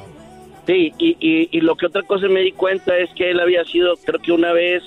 [0.67, 3.65] sí, y, y, y lo que otra cosa me di cuenta es que él había
[3.65, 4.83] sido, creo que una vez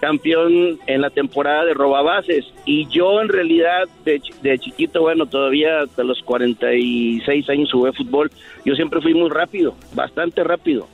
[0.00, 5.82] campeón en la temporada de robabases y yo en realidad de, de, chiquito, bueno, todavía
[5.82, 8.30] hasta los 46 años jugué fútbol,
[8.64, 10.88] yo siempre fui muy rápido, bastante rápido.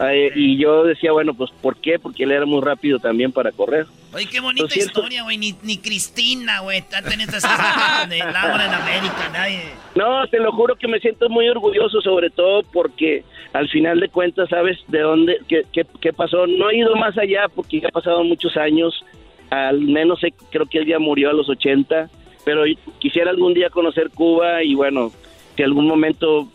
[0.00, 1.98] Eh, y yo decía, bueno, pues ¿por qué?
[2.00, 3.86] Porque él era muy rápido también para correr.
[4.12, 5.38] Oye, qué bonita Lo historia, güey.
[5.38, 9.62] Ni, ni, Cristina, güey, está teniendo estas de Laura en América, nadie.
[9.94, 14.08] No, te lo juro que me siento muy orgulloso, sobre todo porque al final de
[14.08, 16.46] cuentas sabes de dónde, qué, qué, qué pasó.
[16.46, 19.04] No he ido más allá porque ya ha pasado muchos años.
[19.50, 22.10] Al menos sé, creo que él ya murió a los 80.
[22.44, 22.64] Pero
[22.98, 25.12] quisiera algún día conocer Cuba y bueno,
[25.56, 26.48] si algún momento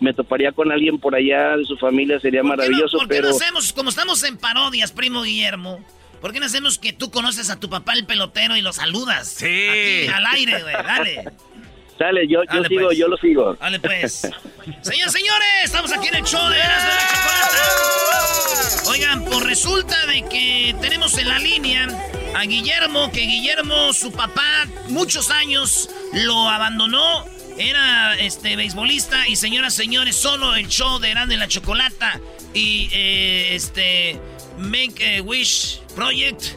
[0.00, 2.96] me toparía con alguien por allá de su familia, sería maravilloso.
[2.96, 3.30] No, ¿Por qué pero...
[3.30, 5.84] no hacemos, como estamos en parodias, primo Guillermo?
[6.20, 9.28] ¿Por qué no hacemos que tú conoces a tu papá el pelotero y lo saludas?
[9.28, 9.44] Sí.
[9.44, 11.24] Aquí, al aire, güey, dale.
[11.98, 12.98] Dale, yo, yo Dale, sigo, pues.
[12.98, 13.54] yo lo sigo.
[13.54, 14.12] Dale, pues.
[14.80, 18.90] Señores, señores, estamos aquí en el show de Erasmo y la Chocolata.
[18.90, 21.86] Oigan, pues resulta de que tenemos en la línea
[22.34, 27.24] a Guillermo, que Guillermo, su papá, muchos años lo abandonó.
[27.56, 32.20] Era este beisbolista y señoras, señores, solo el show de y la Chocolata
[32.52, 34.20] y eh, este
[34.58, 36.56] Make a Wish Project.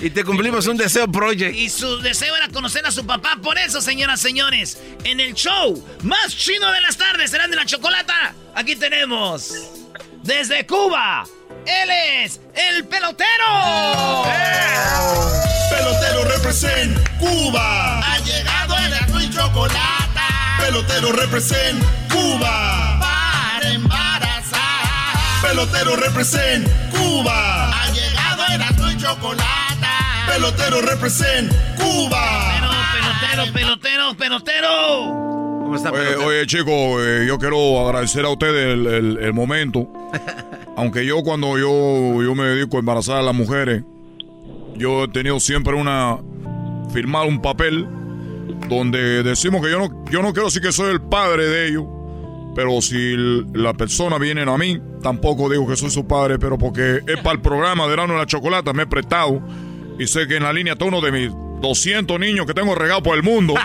[0.00, 1.54] Y te cumplimos un deseo project.
[1.54, 3.38] Y su deseo era conocer a su papá.
[3.40, 7.64] Por eso, señoras, señores, en el show más chino de las tardes, serán de la
[7.64, 8.34] chocolata.
[8.54, 9.54] Aquí tenemos
[10.22, 11.26] desde Cuba.
[11.66, 11.90] Él
[12.24, 14.24] es el pelotero.
[15.70, 17.98] Pelotero represent Cuba.
[18.00, 20.20] Ha llegado el azul y chocolate.
[20.58, 21.82] Pelotero represent
[22.12, 22.98] Cuba.
[23.00, 24.60] Para embarazar.
[25.42, 27.70] Pelotero represent Cuba.
[27.82, 29.46] Ha llegado el azul y chocolate.
[30.26, 32.52] Pelotero represent Cuba.
[32.92, 34.68] Pelotero, pelotero, pelotero.
[35.62, 39.86] ¿Cómo está, Oye, oye, chicos, eh, yo quiero agradecer a ustedes el, el- el momento.
[40.80, 43.82] Aunque yo cuando yo, yo me dedico a embarazar a las mujeres,
[44.76, 46.16] yo he tenido siempre una...
[46.90, 47.86] firmar un papel
[48.66, 51.84] donde decimos que yo no, yo no quiero decir que soy el padre de ellos,
[52.54, 53.14] pero si
[53.52, 57.34] la persona viene a mí, tampoco digo que soy su padre, pero porque es para
[57.34, 59.42] el programa de Verano de la Chocolata, me he prestado
[59.98, 61.30] y sé que en la línea está uno de mis
[61.60, 63.52] 200 niños que tengo regados por el mundo.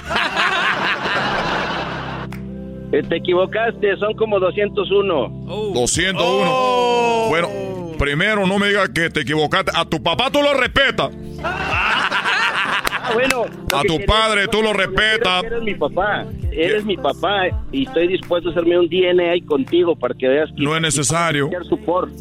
[2.95, 5.29] Eh, Te equivocaste, son como 201.
[5.73, 7.25] 201.
[7.27, 7.49] Bueno,
[7.99, 9.71] primero no me digas que te equivocaste.
[9.75, 11.11] A tu papá tú lo respetas.
[11.43, 13.43] Ah, bueno.
[13.69, 15.43] lo A tu padre tú lo respetas.
[15.43, 16.25] Eres mi papá.
[16.53, 20.63] Eres mi papá y estoy dispuesto a hacerme un DNA contigo para que veas que
[20.63, 21.49] No es necesario.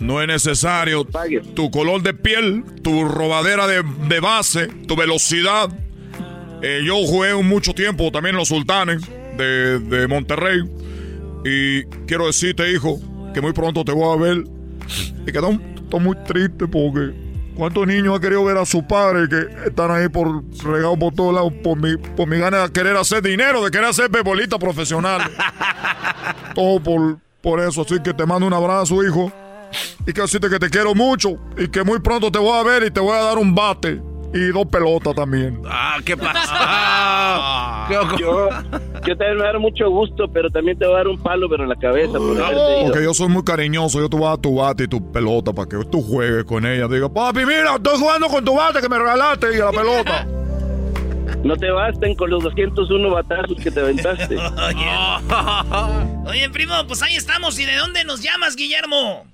[0.00, 1.06] No es necesario.
[1.54, 5.68] Tu color de piel, tu robadera de, de base, tu velocidad.
[6.62, 10.62] Eh, yo jugué un mucho tiempo también en los sultanes de, de Monterrey.
[11.44, 12.98] Y quiero decirte, hijo,
[13.34, 14.44] que muy pronto te voy a ver.
[15.26, 17.14] Y que estoy estoy muy triste porque
[17.54, 21.34] ¿cuántos niños han querido ver a su padre que están ahí por regados por todos
[21.34, 25.22] lados por mi, por mi gana de querer hacer dinero, de querer hacer bebolista profesional?
[26.54, 27.82] Todo por, por eso.
[27.82, 29.32] Así que te mando un abrazo, hijo.
[30.06, 31.38] Y que decirte que te quiero mucho.
[31.58, 34.00] Y que muy pronto te voy a ver y te voy a dar un bate.
[34.34, 35.62] Y dos pelotas también.
[35.64, 37.86] Ah, ¿qué Ah,
[38.18, 38.48] yo,
[39.06, 41.22] yo también me va a dar mucho gusto, pero también te voy a dar un
[41.22, 42.18] palo, pero en la cabeza.
[42.18, 42.82] por ido.
[42.82, 44.00] Porque yo soy muy cariñoso.
[44.00, 46.66] Yo te voy a dar tu bate y tu pelota para que tú juegues con
[46.66, 46.88] ella.
[46.88, 50.26] Diga, papi, mira, estoy jugando con tu bate que me regalaste y la pelota.
[51.42, 54.36] No te basten con los 201 batazos que te aventaste.
[56.26, 57.58] Oye, primo, pues ahí estamos.
[57.58, 59.26] ¿Y de dónde nos llamas, Guillermo?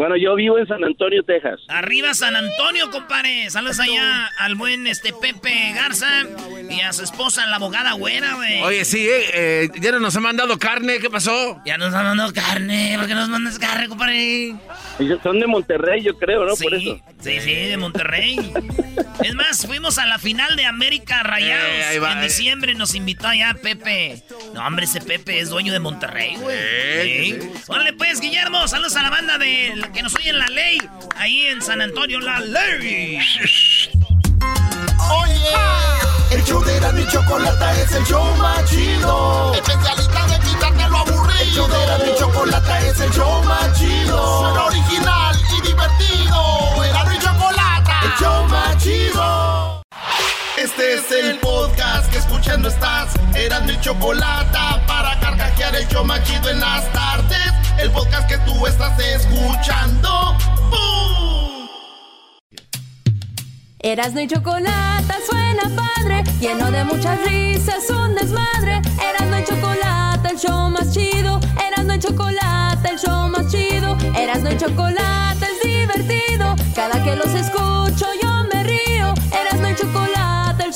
[0.00, 1.60] Bueno, yo vivo en San Antonio, Texas.
[1.68, 3.50] Arriba San Antonio, compadre.
[3.50, 6.22] Saludos allá al buen este Pepe Garza
[6.70, 8.62] y a su esposa, la abogada güera, güey.
[8.62, 11.60] Oye, sí, eh, eh, ya no nos han mandado carne, ¿qué pasó?
[11.66, 14.54] Ya nos han mandado carne, ¿por qué nos mandas carne, compadre?
[14.98, 16.56] Ellos Son de Monterrey, yo creo, ¿no?
[16.56, 16.98] Sí, Por eso.
[17.20, 18.38] sí, sí, de Monterrey.
[19.22, 21.68] Es más, fuimos a la final de América Rayados.
[21.68, 22.24] Eh, ahí va, en eh.
[22.24, 24.22] diciembre nos invitó allá Pepe.
[24.54, 26.56] No, hombre, ese Pepe es dueño de Monterrey, güey.
[26.58, 27.38] Eh, Sí.
[27.68, 30.78] Órale, pues, Guillermo, saludos a la banda de la que nos oye en la ley.
[31.16, 33.18] Ahí en San Antonio, la ley.
[35.10, 35.56] Oye,
[36.30, 39.54] el show de Erasmo y Chocolata es el show más chido.
[39.54, 41.40] Especialista de quitarte lo aburrido.
[41.40, 44.40] El show de Erasmo y Chocolata es el show más chido.
[44.40, 45.19] Suena original
[52.40, 53.14] escuchando estás.
[53.34, 57.52] Eran mi chocolate para carcajear el show machido en las tardes.
[57.78, 60.36] El podcast que tú estás escuchando.
[60.70, 61.68] ¡Bum!
[63.80, 68.80] Erasno y chocolate suena padre, lleno de muchas risas, un desmadre.
[69.00, 71.40] Erasno y chocolate, el show más chido.
[71.66, 73.96] Erasno y chocolate, el show más chido.
[74.16, 76.54] Erasno y chocolate es divertido.
[76.74, 78.79] Cada que los escucho yo me río.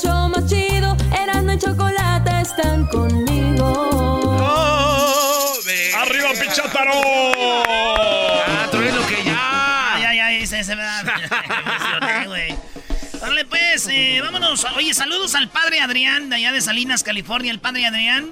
[0.05, 0.95] Show más chido.
[1.11, 4.35] Erasno y chocolate están conmigo.
[5.97, 6.91] ¡Arriba, Pichátaro!
[8.47, 9.95] Ah, lo que ya.
[9.95, 11.03] Ay, ay, ay, se, me da.
[11.03, 12.55] me emocioné, güey.
[13.21, 14.65] Órale, pues, eh, vámonos.
[14.75, 17.51] Oye, saludos al padre Adrián, de allá de Salinas, California.
[17.51, 18.29] El padre Adrián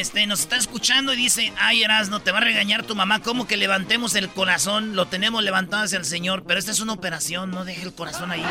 [0.00, 3.20] este, nos está escuchando y dice, ay, Erasno, te va a regañar tu mamá.
[3.22, 4.96] ¿Cómo que levantemos el corazón?
[4.96, 8.32] Lo tenemos levantado hacia el Señor, pero esta es una operación, no deje el corazón
[8.32, 8.44] ahí.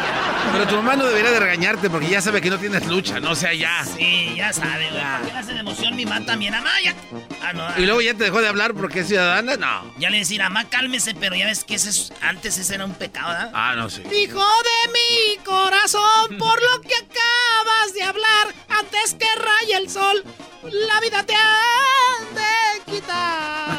[0.54, 3.32] Pero tu mamá no debería de regañarte porque ya sabe que no tienes lucha, no
[3.32, 3.84] o sea ya.
[3.84, 5.04] Sí, ya sabe, güey.
[5.04, 6.56] ¿Por qué le hace de emoción mi mamá también?
[6.56, 6.96] Amá, ya.
[7.42, 7.68] Ah, no.
[7.78, 9.94] Y luego ya te dejó de hablar porque es ciudadana, no.
[9.98, 12.94] Ya le decir, mamá, cálmese, pero ya ves que ese es, antes ese era un
[12.94, 13.52] pecado, ¿verdad?
[13.54, 14.02] Ah, no, sí.
[14.02, 20.24] Hijo de mi corazón, por lo que acabas de hablar, antes que raye el sol,
[20.64, 23.78] la vida te han de quitar.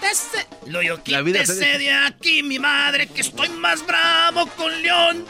[0.00, 0.46] Quítese.
[0.66, 4.82] Lo yo La vida quítese te- de aquí, mi madre, que estoy más bravo con
[4.82, 5.24] León.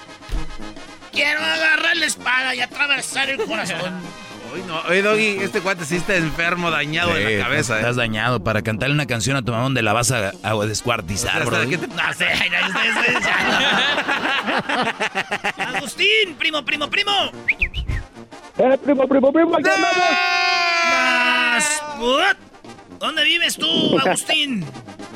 [1.13, 3.79] Quiero agarrar la espada y atravesar el corazón.
[4.67, 4.81] No.
[4.89, 8.01] Oye, Doggy, este cuate sí está enfermo, dañado de Sí, la cabeza, Estás ¿eh?
[8.01, 8.43] dañado.
[8.43, 11.61] Para cantarle una canción a tu mamá donde la vas a, a descuartizar, O sea,
[11.61, 11.71] bro.
[11.71, 12.67] ¿qué te- No sé, ya.
[15.77, 17.13] Agustín, primo, primo, primo.
[18.59, 19.69] Eh, primo, primo, primo, aquí
[21.99, 22.37] what?
[22.99, 24.65] ¿Dónde vives tú, Agustín?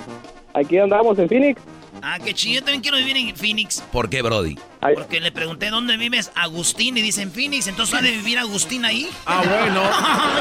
[0.55, 1.61] Aquí andamos en Phoenix.
[2.03, 3.81] Ah, qué chido, yo también quiero vivir en Phoenix.
[3.91, 4.59] ¿Por qué, Brody?
[4.95, 9.09] Porque le pregunté dónde vives, Agustín, y dicen Phoenix, entonces ¿ha de vivir Agustín ahí?
[9.25, 9.83] Ah, bueno.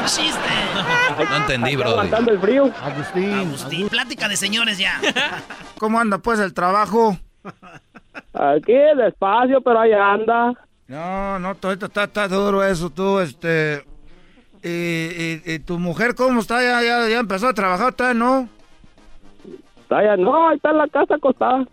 [0.06, 1.24] ¡Chiste!
[1.30, 1.92] No entendí, Brody.
[1.92, 2.70] Aguantando el frío.
[2.82, 3.32] Agustín.
[3.32, 5.00] Agustín, plática de señores ya.
[5.78, 7.16] ¿Cómo anda pues el trabajo?
[8.34, 10.52] Aquí despacio, pero ahí anda.
[10.86, 13.84] No, no, todo esto está, está duro eso, tú, este...
[14.64, 16.62] Y, y- y tu mujer cómo está?
[16.62, 17.92] ¿Ya, ya, ya empezó a trabajar?
[17.92, 18.48] ¿Todavía no?
[19.90, 21.64] Allá, no, ahí está en la casa acostada.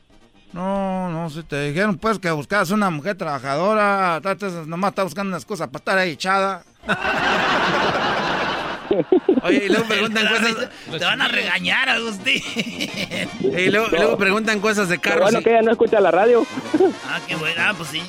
[0.53, 4.21] No, no, si te dijeron pues que buscabas una mujer trabajadora,
[4.67, 6.63] nomás está buscando unas cosas para estar ahí echada.
[9.43, 10.69] Oye, y luego preguntan cosas.
[10.91, 12.41] Te van a regañar, Agustín.
[13.41, 15.25] Y luego, y luego preguntan cosas de Pero carros.
[15.31, 16.43] bueno, y- que ella no escucha la radio.
[17.07, 18.01] Ah, qué buena, ah, pues sí.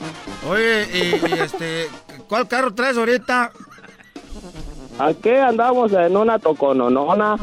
[0.48, 0.98] Oye, y,
[1.28, 1.86] y, este,
[2.28, 3.52] ¿cuál carro traes ahorita?
[4.98, 7.36] Aquí andamos en una tocononona.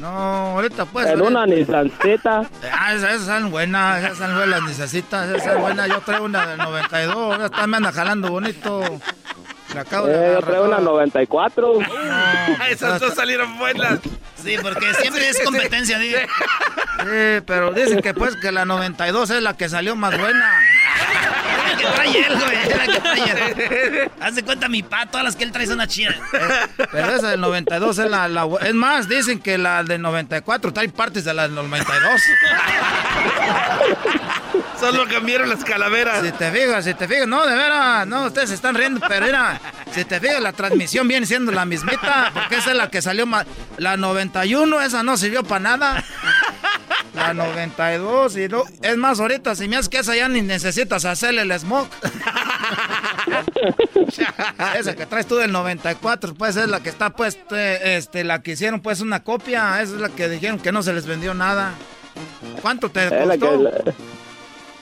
[0.00, 1.06] No, ahorita pues.
[1.06, 2.42] En una Nissancita.
[2.72, 5.88] Ah, esas, esas son buenas, esas son buenas las esas son buenas.
[5.88, 8.82] Yo traigo una del 92, esta me anda jalando bonito.
[9.74, 11.78] La acabo de Eh, yo traigo una 94.
[12.68, 14.00] Esas dos salieron buenas.
[14.34, 16.18] Sí, porque siempre es competencia, digo.
[16.98, 20.52] Sí, pero dicen que pues que la 92 es la que salió más buena.
[21.72, 22.76] La que trae él, güey.
[22.76, 24.10] La que trae él.
[24.20, 26.14] Haz de cuenta mi pa, todas las que él trae son una chida.
[26.90, 30.88] Pero esa del 92 es la, la Es más, dicen que la del 94 trae
[30.88, 32.20] partes de la del 92.
[34.78, 36.24] Solo cambiaron las calaveras.
[36.24, 39.26] Si te fijas, si te fijas, no, de veras, no, ustedes se están riendo, pero
[39.26, 39.60] mira,
[39.92, 43.24] si te fijas, la transmisión viene siendo la mismita, porque esa es la que salió
[43.24, 43.46] más.
[43.76, 46.04] La 91, esa no sirvió para nada.
[47.14, 51.04] La 92, y no, es más, ahorita, si me haces que esa ya ni necesitas
[51.04, 51.90] hacerle el smoke.
[54.78, 58.42] esa que traes tú del 94, pues es la que está, pues, te- este, la
[58.42, 61.34] que hicieron, pues, una copia, esa es la que dijeron que no se les vendió
[61.34, 61.72] nada.
[62.60, 63.72] ¿Cuánto te costó?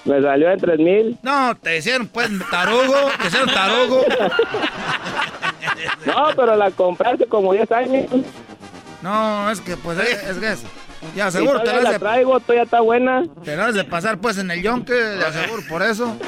[0.05, 1.19] me salió en 3000.
[1.23, 4.05] No, te hicieron pues tarugo, te hicieron tarugo.
[6.07, 8.07] No, pero la compré hace como 10 años.
[9.03, 10.63] No, es que pues es, es que es-
[11.17, 13.23] Ya seguro te la la de, traigo, todavía está buena.
[13.45, 16.17] te la has de pasar pues en el yonque, de aseguro por eso.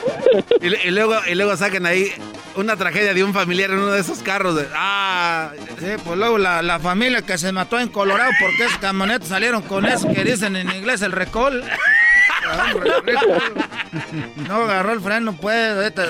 [0.62, 2.11] Y, luego, y luego sacan ahí
[2.55, 4.57] una tragedia de un familiar en uno de esos carros.
[4.57, 8.78] de- ah, Sí, pues luego la, la familia que se mató en Colorado porque esas
[8.78, 11.62] camionetas salieron con eso que dicen en inglés el recall.
[14.49, 15.95] No agarró el freno, pues.
[15.95, 16.03] Te,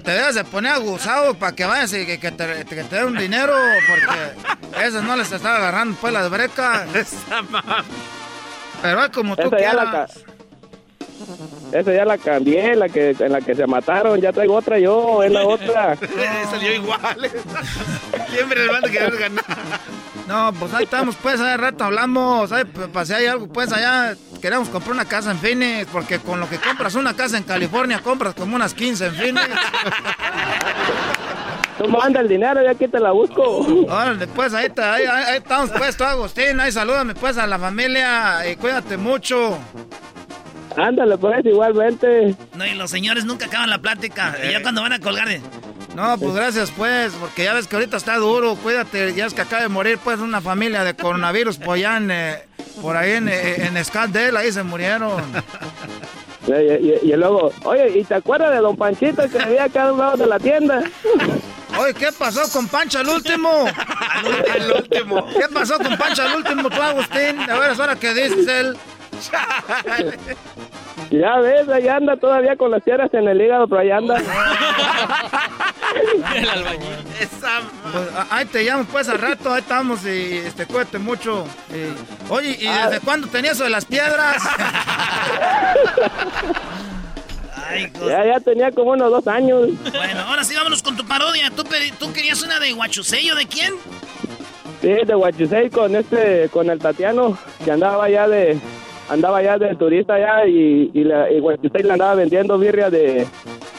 [0.00, 3.06] te debes de poner aguzado para que vayas y que, que te, que te den
[3.06, 3.54] un dinero,
[3.88, 6.88] porque esas no les estaba agarrando, pues, las brecas.
[8.82, 10.08] Pero es como tú Esa ya, la
[11.72, 14.20] esa ya la cambié, la que, en la que se mataron.
[14.20, 15.96] Ya traigo otra yo, es la otra.
[16.50, 17.00] salió igual.
[18.30, 19.44] Siempre el van a querer ganar.
[20.26, 23.72] No, pues ahí estamos, pues, hace rato hablamos, ahí, pues, para si hay algo, pues,
[23.72, 27.42] allá queremos comprar una casa en Phoenix, porque con lo que compras una casa en
[27.42, 29.48] California, compras como unas 15 en Phoenix.
[31.78, 32.62] ¿Cómo anda el dinero?
[32.62, 33.42] Ya aquí te la busco.
[33.88, 37.58] Órale, pues ahí, está, ahí, ahí, estamos pues, tú Agustín, ahí salúdame pues a la
[37.58, 39.58] familia y cuídate mucho.
[40.80, 42.34] Ándale, pues, igualmente.
[42.56, 44.34] No, y los señores nunca acaban la plática.
[44.42, 44.62] Y ya eh.
[44.62, 45.42] cuando van a colgar de...
[45.94, 49.42] No, pues gracias, pues, porque ya ves que ahorita está duro, cuídate, ya es que
[49.42, 52.38] acaba de morir, pues, una familia de coronavirus, pues, allá en, eh,
[52.80, 53.76] por ahí en, eh, en
[54.36, 55.22] ahí se murieron.
[56.48, 60.16] Y, luego, oye, ¿y te acuerdas de Don Panchito que vivía acá a un lado
[60.16, 60.82] de la tienda?
[61.78, 63.48] Oye, ¿qué pasó con Pancho al último?
[64.52, 65.24] al, último.
[65.28, 67.38] ¿Qué pasó con Pancho al último, tú, Agustín?
[67.48, 68.76] A ver, es hora que dices él.
[71.10, 74.16] Ya ves, ahí anda todavía con las tierras en el hígado, pero ahí anda.
[76.36, 76.96] el albañil.
[77.18, 77.30] Pues,
[78.30, 81.44] ahí te llamo pues al rato, ahí estamos y este, cuídate mucho.
[82.28, 83.00] oye, ¿y desde ah.
[83.04, 84.40] cuándo tenías eso de las piedras?
[88.06, 89.70] ya, ya tenía como unos dos años.
[89.90, 91.50] Bueno, ahora sí vámonos con tu parodia.
[91.50, 91.64] ¿Tú,
[91.98, 93.74] tú querías una de Guachusello de quién?
[94.80, 98.58] Sí, de Guachusei con este, con el Tatiano, que andaba ya de,
[99.10, 103.26] andaba ya de turista ya y, y, la, y le andaba vendiendo birria de,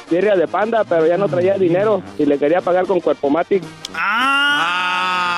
[0.09, 3.63] birria de panda, pero ya no traía dinero y le quería pagar con Cuerpo Matic.
[3.95, 5.29] Ah,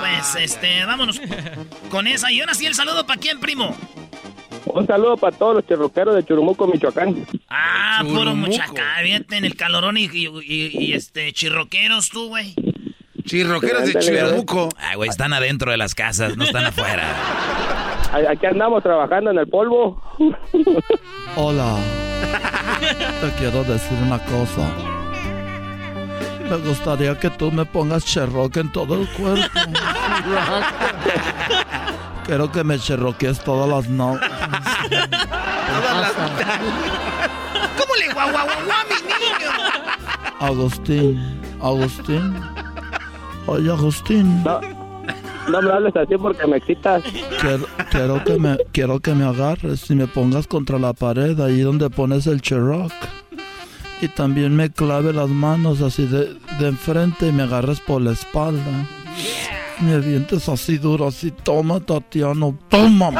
[0.00, 1.20] pues, este, vámonos
[1.90, 2.30] con esa.
[2.32, 3.74] Y ahora sí el saludo para quién, primo.
[4.66, 7.26] Un saludo para todos los chirroqueros de Churumuco, Michoacán.
[7.48, 12.54] Ah, puro Michoacán, en el calorón y, y, este, chirroqueros tú, güey.
[13.24, 14.68] Chirroqueros de Churumuco.
[14.78, 17.04] Ay, güey, están adentro de las casas, no están afuera.
[18.30, 20.00] Aquí andamos trabajando en el polvo.
[21.36, 21.76] Hola.
[23.20, 24.68] Te quiero decir una cosa.
[26.48, 29.48] Me gustaría que tú me pongas cherroque en todo el cuerpo.
[32.24, 34.30] Quiero que me cherroquees todas las noches.
[37.78, 38.94] ¿Cómo le guau, guau, guau, mi
[39.24, 39.50] niño?
[40.40, 42.34] Agustín, Agustín.
[43.46, 44.42] Oye, Agustín.
[44.42, 44.60] No,
[45.48, 47.02] no me hables así porque me excitas.
[47.90, 51.90] Quiero, que me, quiero que me agarres y me pongas contra la pared, ahí donde
[51.90, 52.92] pones el cherrock.
[54.00, 58.12] Y también me clave las manos así de, de enfrente y me agarres por la
[58.12, 58.88] espalda.
[59.80, 63.10] Me avientes así duro, así, toma, Tatiano, toma.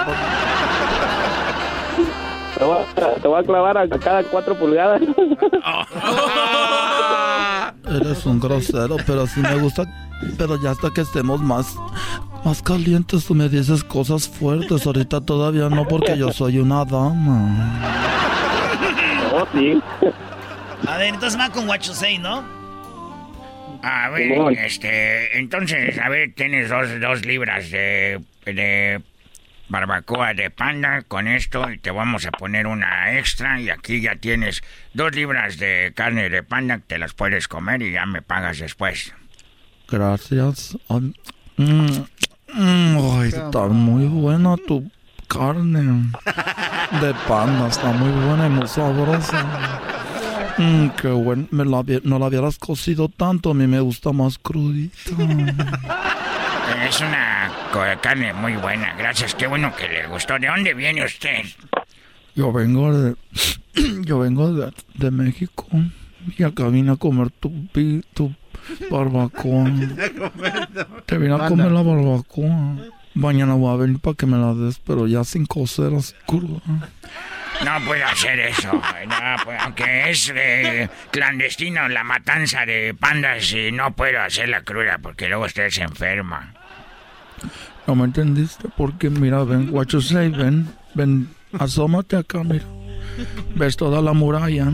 [2.57, 5.03] Te voy, a, te voy a clavar a cada cuatro pulgadas.
[7.87, 9.85] Eres un grosero, pero sí me gusta.
[10.39, 11.77] Pero ya hasta que estemos más,
[12.45, 14.87] más calientes, tú me dices cosas fuertes.
[14.87, 17.81] Ahorita todavía no, porque yo soy una dama.
[19.33, 19.83] Oh, sí.
[20.87, 22.45] A ver, entonces va con Say, ¿no?
[23.83, 29.03] A ver, este, entonces, a ver, tienes dos, dos libras de, de
[29.69, 34.17] barbacoa de panda con esto y te vamos a poner una extra y aquí ya
[34.17, 34.63] tienes
[34.93, 38.59] dos libras de carne de panda que te las puedes comer y ya me pagas
[38.59, 39.13] después.
[39.89, 40.77] Gracias.
[41.57, 41.87] Mm,
[42.53, 44.91] mm, está muy buena tu
[45.29, 46.13] carne
[47.01, 49.81] de panda, está muy buena y muy sabrosa.
[50.57, 54.39] Mm, qué bueno, Me la, no la hubieras cocido tanto, a mí me gusta más
[54.39, 55.11] crudita.
[56.89, 57.51] Es una
[58.01, 60.39] carne muy buena, gracias, qué bueno que le gustó.
[60.39, 61.45] ¿De dónde viene usted?
[62.35, 63.17] Yo vengo de,
[64.03, 65.67] yo vengo de, de México
[66.37, 67.51] y acá vine a comer tu,
[68.15, 68.35] tu
[68.91, 69.65] barbacoa.
[71.07, 72.77] Te vine a comer la barbacoa.
[73.15, 76.61] Mañana voy a venir para que me la des, pero ya sin cocer así cruda.
[77.65, 78.81] No puedo hacer eso.
[79.45, 84.99] Pues, aunque es eh, clandestino la matanza de pandas, y no puedo hacer la cruda
[84.99, 86.55] porque luego usted se enferma.
[87.87, 91.29] No me entendiste, porque mira, ven, say, ven, ven,
[91.59, 92.65] asómate acá, mira.
[93.55, 94.67] Ves toda la muralla.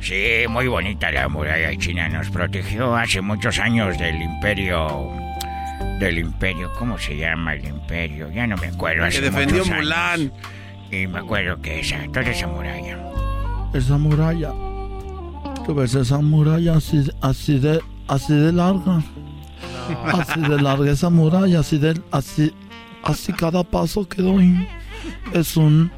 [0.00, 2.08] Sí, muy bonita la muralla china.
[2.10, 5.10] Nos protegió hace muchos años del imperio
[5.98, 8.30] del imperio, ¿cómo se llama el imperio?
[8.30, 9.08] Ya no me acuerdo.
[9.08, 10.32] que defendió Mulan.
[10.90, 12.98] Y me acuerdo que esa, toda esa muralla.
[13.72, 14.52] Esa muralla.
[15.66, 19.02] Tú ves esa muralla así, así de, así de larga.
[20.12, 22.54] Así de larga esa muralla, así de, así,
[23.02, 24.68] así cada paso que doy.
[25.32, 25.90] Es un,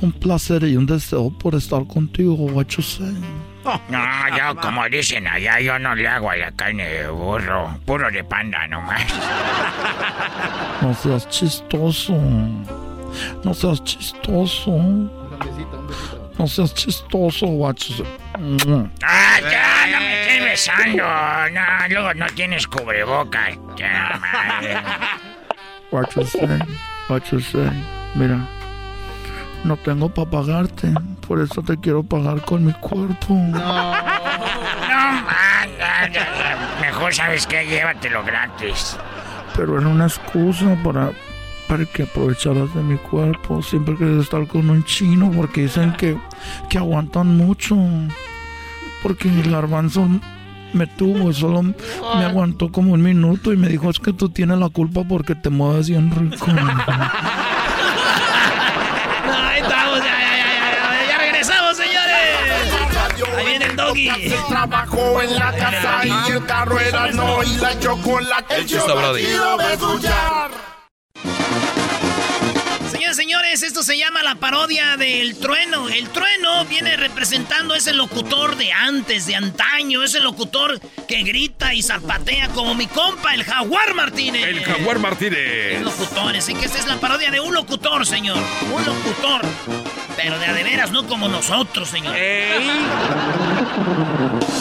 [0.00, 2.82] un placer y un deseo por estar contigo, you
[3.88, 8.10] no, yo como dicen allá, yo no le hago a la carne de burro, puro
[8.10, 9.04] de panda nomás.
[10.80, 12.14] No seas chistoso.
[13.44, 14.78] No seas chistoso.
[16.38, 18.02] No seas chistoso, guachos.
[19.02, 21.04] Ah, ya, no me estés besando.
[21.52, 23.58] No, luego no tienes cubrebocas.
[23.76, 24.78] Ya, madre.
[25.90, 26.58] What you say?
[27.08, 27.70] What you say?
[28.14, 28.48] Mira.
[29.64, 30.92] No tengo para pagarte,
[31.26, 33.34] por eso te quiero pagar con mi cuerpo.
[33.34, 33.92] No.
[36.80, 38.96] Mejor sabes que llévatelo gratis.
[39.56, 41.12] Pero era una excusa para,
[41.68, 43.62] para que aprovecharas de mi cuerpo.
[43.62, 46.16] Siempre querías estar con un chino porque dicen que,
[46.68, 47.76] que aguantan mucho.
[49.02, 50.08] Porque el garbanzo
[50.72, 54.28] me tuvo y solo me aguantó como un minuto y me dijo, es que tú
[54.28, 56.46] tienes la culpa porque te mueves bien rico.
[63.92, 64.08] doggy.
[64.08, 68.56] El trabajo en la casa y el carro era no y la chocolate.
[68.56, 68.68] El.
[72.90, 75.88] Señores, señores, esto se llama la parodia del trueno.
[75.88, 81.82] El trueno viene representando ese locutor de antes, de antaño, ese locutor que grita y
[81.82, 84.44] zapatea como mi compa, el Jaguar Martínez.
[84.44, 85.38] El Jaguar Martínez.
[85.38, 88.38] Es locutor, así que esta es la parodia de un locutor, señor.
[88.72, 89.42] Un locutor.
[90.16, 92.14] Pero de a de veras, no como nosotros, señor.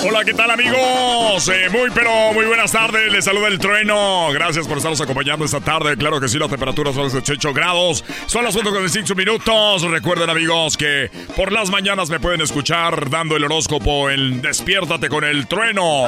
[0.04, 1.48] Hola, ¿qué tal amigos?
[1.50, 4.30] Eh, muy pero muy buenas tardes, les saluda el trueno.
[4.32, 5.96] Gracias por estarnos acompañando esta tarde.
[5.98, 8.04] Claro que sí, la temperatura son los 18 grados.
[8.26, 9.84] Son las 5 minutos.
[9.84, 15.24] Recuerden amigos que por las mañanas me pueden escuchar dando el horóscopo en Despiértate con
[15.24, 16.06] el trueno.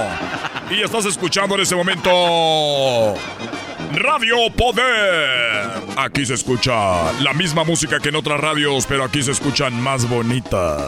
[0.70, 3.16] Y estás escuchando en este momento...
[3.94, 5.70] Radio Poder.
[5.98, 10.10] Aquí se escucha la misma música que en otras radios, pero aquí se escuchan más
[10.10, 10.82] bonitas.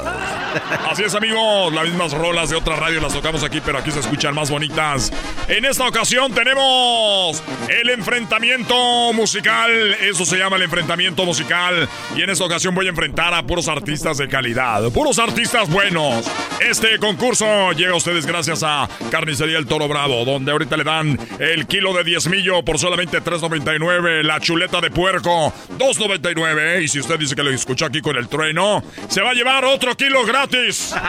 [0.89, 3.99] Así es, amigos, las mismas rolas de otras radios las tocamos aquí, pero aquí se
[3.99, 5.11] escuchan más bonitas.
[5.47, 9.71] En esta ocasión tenemos el enfrentamiento musical.
[10.01, 11.87] Eso se llama el enfrentamiento musical.
[12.15, 16.25] Y en esta ocasión voy a enfrentar a puros artistas de calidad, puros artistas buenos.
[16.59, 21.19] Este concurso llega a ustedes gracias a Carnicería El Toro Bravo, donde ahorita le dan
[21.39, 26.83] el kilo de diezmillo por solamente 3.99, la chuleta de puerco 2.99.
[26.83, 29.65] Y si usted dice que lo escuchó aquí con el trueno, se va a llevar
[29.65, 30.95] otro kilo gratis.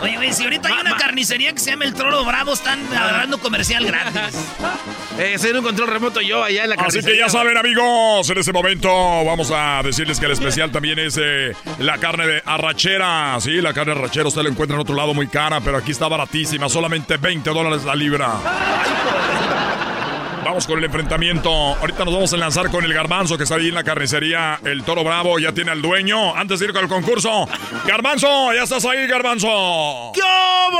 [0.00, 3.38] Oye, güey, si ahorita hay una carnicería que se llama El Toro Bravo, están agarrando
[3.38, 4.38] comercial gratis.
[5.18, 7.12] Eh, en un control remoto yo allá en la Así carnicería.
[7.14, 8.88] que ya saben, amigos, en este momento
[9.24, 13.36] vamos a decirles que el especial también es eh, la carne de arrachera.
[13.40, 15.92] Sí, la carne de arrachera usted la encuentra en otro lado muy cara, pero aquí
[15.92, 18.32] está baratísima, solamente 20 dólares la libra.
[20.46, 21.50] Vamos con el enfrentamiento.
[21.50, 24.60] Ahorita nos vamos a lanzar con el garbanzo que está ahí en la carnicería.
[24.64, 26.36] El toro bravo ya tiene al dueño.
[26.36, 27.48] Antes de ir con el concurso.
[27.84, 30.12] Garbanzo, ya estás ahí, garbanzo.
[30.14, 30.20] ¿Qué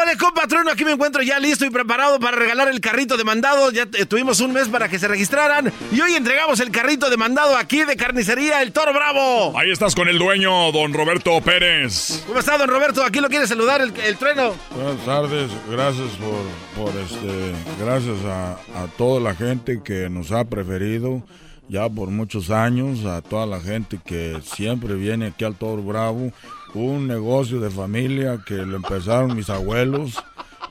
[0.07, 0.71] de compatrono?
[0.71, 3.71] Aquí me encuentro ya listo y preparado para regalar el carrito de mandado.
[3.73, 7.57] Ya tuvimos un mes para que se registraran y hoy entregamos el carrito de mandado
[7.57, 9.59] aquí de carnicería El Toro Bravo.
[9.59, 12.23] Ahí estás con el dueño, don Roberto Pérez.
[12.27, 13.05] ¿Cómo está, don Roberto?
[13.05, 14.55] Aquí lo quiere saludar el, el trueno.
[14.71, 17.53] Buenas tardes, gracias por, por este,
[17.83, 21.23] gracias a, a toda la gente que nos ha preferido
[21.69, 26.33] ya por muchos años, a toda la gente que siempre viene aquí al Toro Bravo,
[26.75, 30.23] un negocio de familia que lo empezaron mis abuelos,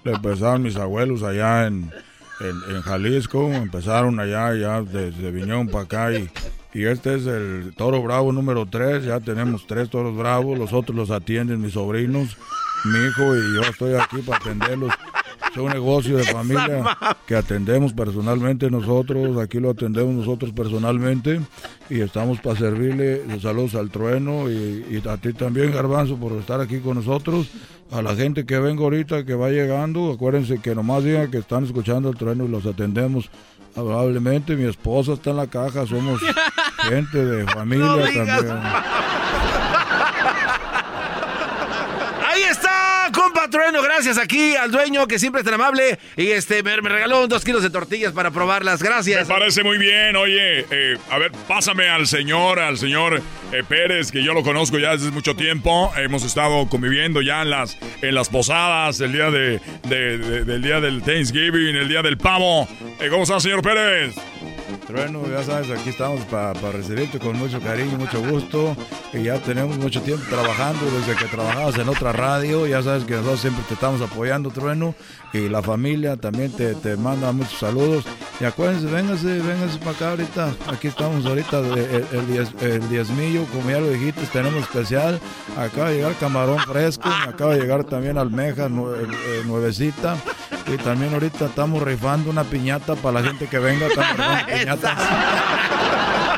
[0.03, 1.91] lo empezaron mis abuelos allá en,
[2.39, 6.29] en, Jalisco, empezaron allá ya desde Viñón para acá y,
[6.73, 10.95] y este es el Toro Bravo número 3, ya tenemos tres Toros Bravos, los otros
[10.95, 12.37] los atienden mis sobrinos,
[12.85, 14.93] mi hijo y yo estoy aquí para atenderlos.
[15.55, 21.39] Es un negocio de familia que atendemos personalmente nosotros, aquí lo atendemos nosotros personalmente
[21.89, 23.21] y estamos para servirle.
[23.41, 27.47] Saludos al trueno y, y a ti también, Garbanzo, por estar aquí con nosotros.
[27.89, 31.63] A la gente que venga ahorita, que va llegando, acuérdense que nomás digan que están
[31.63, 33.29] escuchando el trueno y los atendemos
[33.77, 34.57] amablemente.
[34.57, 36.19] Mi esposa está en la caja, somos
[36.89, 38.57] gente de familia No también.
[43.49, 43.81] Trueno.
[43.81, 45.97] Gracias aquí al dueño que siempre es tan amable.
[46.17, 48.81] Y este me, me regaló dos kilos de tortillas para probarlas.
[48.81, 49.27] Me Gracias.
[49.27, 50.15] parece muy bien.
[50.15, 54.77] Oye, eh, a ver, pásame al señor, al señor eh, Pérez, que yo lo conozco
[54.79, 55.91] ya desde mucho tiempo.
[55.97, 61.01] Hemos estado conviviendo ya en las, en las posadas, el día de- del día del
[61.03, 62.67] Thanksgiving, el día del pavo.
[62.99, 64.15] Eh, ¿Cómo está, señor Pérez?
[64.87, 68.75] Trueno, ya sabes, aquí estamos para recibirte con mucho cariño, mucho gusto.
[69.13, 72.67] Y ya tenemos mucho tiempo trabajando, desde que trabajabas en otra radio.
[72.67, 74.93] Ya sabes que nosotros siempre te estamos apoyando, Trueno.
[75.33, 78.05] Y la familia también te, te manda muchos saludos.
[78.39, 80.53] Y acuérdense, véngase, véngase para acá ahorita.
[80.67, 81.77] Aquí estamos ahorita, el,
[82.11, 85.19] el, diez- el diezmillo, como ya lo dijiste, tenemos especial.
[85.57, 90.15] Acaba de llegar camarón fresco, acaba de llegar también almeja eh, nuevecita.
[90.67, 93.87] Y también ahorita estamos rifando una piñata para la gente que venga.
[93.87, 94.97] Estamos rifando piñatas.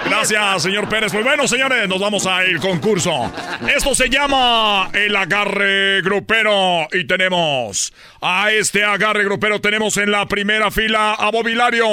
[0.06, 1.12] Gracias, señor Pérez.
[1.12, 3.32] Pues bueno, señores, nos vamos al concurso.
[3.76, 6.88] Esto se llama el agarre grupero.
[6.92, 9.60] Y tenemos a este agarre grupero.
[9.60, 11.86] Tenemos en la primera fila a Bobilario.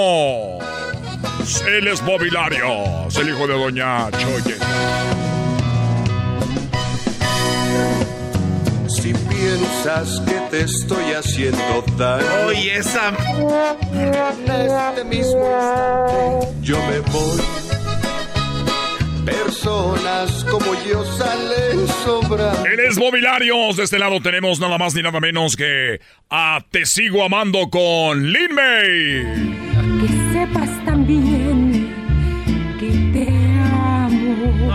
[1.66, 4.56] Él es Bobilario, es el hijo de Doña Choye.
[9.85, 12.24] Piensas que te estoy haciendo daño.
[12.47, 13.12] Oye, esa.
[13.93, 17.40] En este mismo instante yo me voy.
[19.24, 22.66] Personas como yo salen sobrando.
[22.66, 23.77] Él es Mobiliarios.
[23.77, 26.01] De este lado tenemos nada más ni nada menos que
[26.31, 29.24] a Te Sigo Amando con Lin May.
[30.01, 31.34] Que sepas también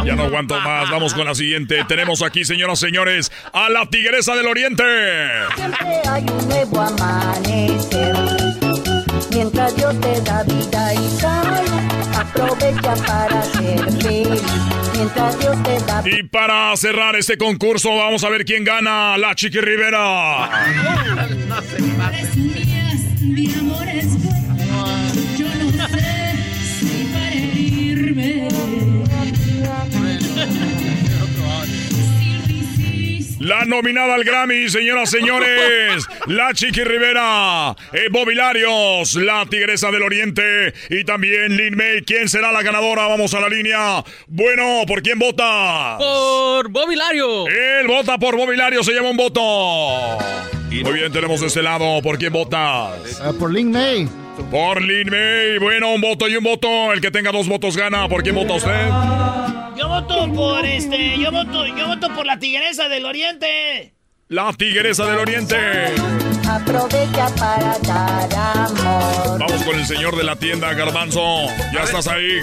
[0.10, 0.90] Ya no aguanto más.
[0.90, 1.86] Vamos con la siguiente.
[1.88, 4.84] Tenemos aquí, señoras y señores, a la Tigresa del Oriente.
[5.56, 8.16] Siempre hay un nuevo amanecer.
[9.30, 14.42] Mientras Dios te da vida y salud, aprovecha para ser feliz.
[14.96, 19.16] Mientras Dios te da Y para cerrar este concurso, vamos a ver quién gana.
[19.16, 20.50] La Chiqui Rivera.
[21.48, 21.82] No se
[23.22, 24.29] Mi amor es
[33.50, 36.06] La nominada al Grammy, señoras y señores.
[36.28, 37.76] La Chiqui Rivera.
[37.92, 39.16] Eh, Mobiliarios.
[39.16, 40.72] La Tigresa del Oriente.
[40.92, 42.04] Y también Lin May.
[42.04, 43.08] ¿Quién será la ganadora?
[43.08, 44.04] Vamos a la línea.
[44.28, 45.96] Bueno, ¿por quién vota?
[45.98, 47.48] Por Bobilario.
[47.48, 48.84] Él vota por Mobiliario.
[48.84, 49.42] Se llama un voto.
[50.70, 52.04] Muy bien, tenemos de este lado.
[52.04, 53.20] ¿Por quién votas?
[53.20, 54.08] Ah, por Lin May.
[54.52, 55.58] Por Lin May.
[55.58, 56.94] Bueno, un voto y un voto.
[56.94, 58.08] El que tenga dos votos gana.
[58.08, 59.49] ¿Por quién vota usted?
[59.80, 63.96] Yo voto por este, yo voto, yo voto por la tigresa del oriente.
[64.32, 65.56] La Tigresa del Oriente.
[66.48, 69.40] Aprovecha para dar amor.
[69.40, 71.48] Vamos con el señor de la tienda, Garbanzo.
[71.74, 72.38] Ya estás ahí.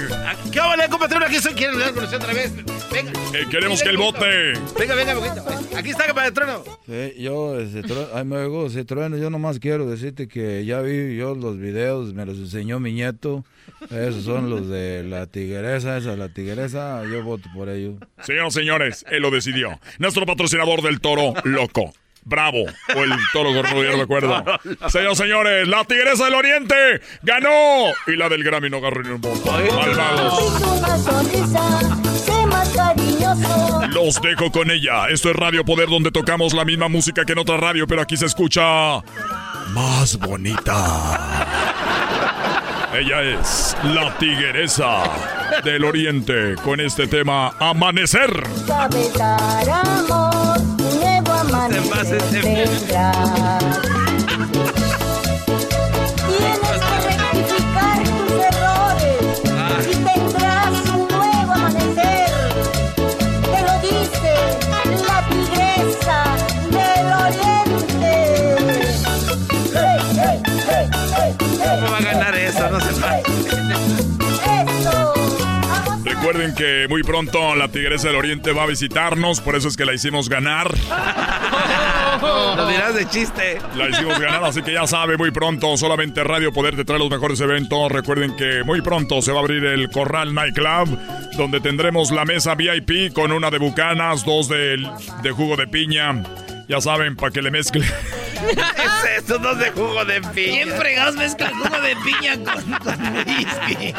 [0.51, 1.23] ¿Qué vale, compatrón?
[1.23, 1.55] Aquí soy.
[1.55, 2.53] ¿Quieren hablar con usted otra vez?
[2.91, 3.13] Venga.
[3.35, 4.53] Eh, queremos que él vote.
[4.77, 5.45] Venga, venga, poquito.
[5.77, 6.63] Aquí está, compatrón.
[6.87, 10.81] Sí, yo, ese tru- ay, me oigo, ese trueno, yo nomás quiero decirte que ya
[10.81, 13.45] vi yo los videos, me los enseñó mi nieto.
[13.91, 17.95] Esos son los de la tigresa, esa, la tigresa, yo voto por ellos.
[18.23, 19.79] Señoras señores, él lo decidió.
[19.99, 21.76] Nuestro patrocinador del toro loco.
[22.27, 22.65] Bravo.
[22.97, 24.45] O el toro gordo, ya no me acuerdo.
[24.89, 26.75] Señoras y señores, la Tigresa del Oriente
[27.23, 27.93] ganó.
[28.09, 29.53] Y la del Grammy no agarró ni un voto.
[29.53, 30.63] Malvados.
[33.95, 35.09] Los dejo con ella.
[35.09, 38.17] Esto es Radio Poder, donde tocamos la misma música que en otra radio, pero aquí
[38.17, 39.01] se escucha
[39.73, 41.47] más bonita.
[42.93, 45.05] Ella es la tigresa
[45.63, 48.43] del oriente con este tema Amanecer.
[51.55, 54.16] Amanecer tendrás.
[76.27, 79.85] Recuerden que muy pronto la Tigresa del Oriente va a visitarnos, por eso es que
[79.85, 80.75] la hicimos ganar.
[82.21, 83.61] Lo dirás de chiste.
[83.77, 87.11] La hicimos ganar, así que ya sabe, muy pronto solamente Radio Poder te trae los
[87.11, 87.93] mejores eventos.
[87.93, 90.99] Recuerden que muy pronto se va a abrir el Corral Nightclub,
[91.37, 94.85] donde tendremos la mesa VIP con una de bucanas, dos de,
[95.23, 96.25] de jugo de piña.
[96.69, 97.85] Ya saben, para que le mezcle.
[98.51, 99.39] es eso?
[99.39, 100.33] Dos de jugo de piña.
[100.33, 103.95] ¿Quién fregados mezcla jugo de piña con, con whisky?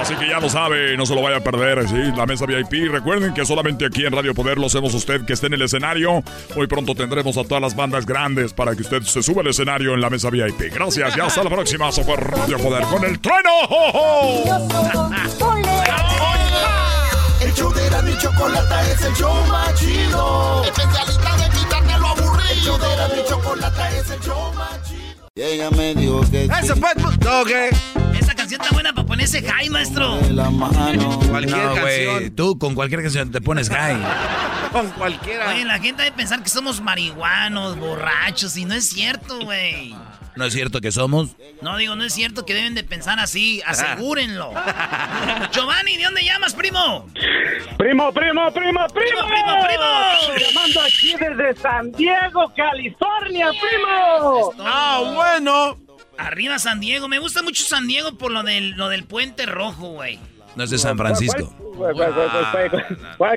[0.00, 2.12] Así que ya lo sabe, no se lo vaya a perder, ¿sí?
[2.16, 2.90] La mesa VIP.
[2.90, 6.22] Recuerden que solamente aquí en Radio Poder lo hacemos usted que esté en el escenario.
[6.56, 9.94] Muy pronto tendremos a todas las bandas grandes para que usted se suba al escenario
[9.94, 10.72] en la mesa VIP.
[10.74, 11.88] Gracias y hasta la próxima.
[11.88, 13.50] Eso fue Radio Poder con el trueno.
[14.44, 14.68] El
[15.38, 16.34] show
[18.02, 20.64] la y chocolata es el show más chido.
[20.64, 22.50] Especialista de quitarte lo aburrido.
[22.50, 25.28] El show de y chocolata es el show más chido.
[25.34, 26.90] Y ella me dijo que Eso fue.
[27.24, 27.70] No, ¿qué?
[28.18, 30.18] Esa canción está buena para ponerse high, maestro.
[30.30, 31.18] la mano.
[31.30, 32.34] Cualquier No, güey, canción.
[32.36, 33.98] tú con cualquier canción te pones high.
[34.72, 35.48] Con cualquiera.
[35.48, 39.96] Oye, la gente debe pensar que somos marihuanos, borrachos, y no es cierto, güey.
[40.38, 41.30] ¿No es cierto que somos?
[41.62, 44.52] No, digo, no es cierto que deben de pensar así, asegúrenlo.
[45.52, 47.08] Giovanni, ¿de dónde llamas, primo?
[47.76, 48.86] Primo, primo, primo, primo.
[48.86, 50.38] Primo, primo, primo.
[50.38, 54.54] Llamando aquí desde San Diego, California, primo.
[54.60, 55.76] Ah, bueno.
[56.16, 59.88] Arriba San Diego, me gusta mucho San Diego por lo del, lo del puente rojo,
[59.88, 60.20] güey.
[60.58, 61.54] No es de San Francisco.
[61.76, 61.94] ¿Cuál,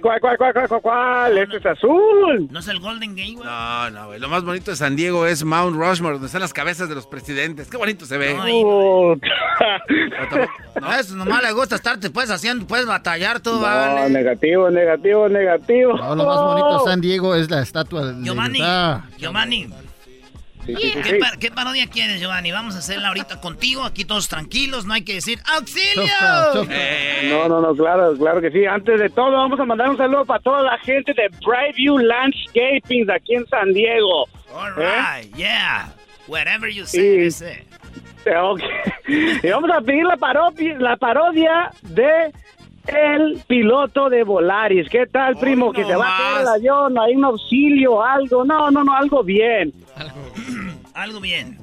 [0.02, 2.48] cuál, cuál, cuál, cuál, Este es azul.
[2.50, 3.46] No es el Golden Gate, güey.
[3.46, 4.20] No, no, güey.
[4.20, 7.06] Lo más bonito de San Diego es Mount Rushmore, donde están las cabezas de los
[7.06, 7.70] presidentes.
[7.70, 8.34] Qué bonito se ve.
[8.34, 9.16] No,
[10.82, 14.10] no, eso nomás le gusta estar, te puedes haciendo, puedes batallar tú, no, vale.
[14.10, 15.94] negativo, negativo, negativo.
[15.98, 18.64] No, lo más bonito de San Diego es la estatua de Giovanni.
[19.20, 19.70] Giovanni.
[20.66, 22.52] Sí, sí, sí, ¿Qué, parodia quieres, Giovanni?
[22.52, 26.04] Vamos a hacerla ahorita contigo, aquí todos tranquilos, no hay que decir ¡Auxilio!
[27.30, 28.66] No, no, no, claro, claro que sí.
[28.66, 33.06] Antes de todo, vamos a mandar un saludo para toda la gente de Brightview Landscaping
[33.08, 34.26] de aquí en San Diego.
[34.54, 35.22] All ¿Eh?
[35.24, 35.94] right, yeah.
[36.28, 37.64] Whatever you say, Y- say.
[38.28, 38.62] Ok.
[39.08, 42.32] Y vamos a pedir la parodia, la parodia de
[42.88, 44.90] el piloto de Volaris.
[44.90, 45.72] ¿Qué tal, primo?
[45.72, 48.44] que se va a caer el avión, hay un auxilio, algo.
[48.46, 49.74] No, no, no, algo bien.
[49.96, 50.16] Algo
[51.22, 51.58] bien.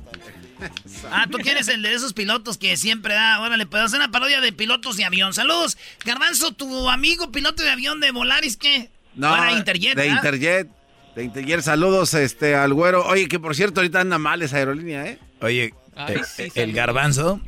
[1.11, 3.41] Ah, tú quieres el de esos pilotos que siempre da.
[3.41, 5.33] Órale, puedo hacer una parodia de pilotos de avión.
[5.33, 5.79] Saludos.
[6.05, 8.91] Garbanzo, tu amigo piloto de avión de Volaris, ¿qué?
[9.15, 10.15] No, Era Interjet, de ¿ah?
[10.15, 10.69] Interjet.
[11.15, 13.05] De Interjet, saludos este, al güero.
[13.07, 15.19] Oye, que por cierto, ahorita anda mal esa aerolínea, ¿eh?
[15.41, 17.41] Oye, Ay, eh, sí, eh, el garbanzo,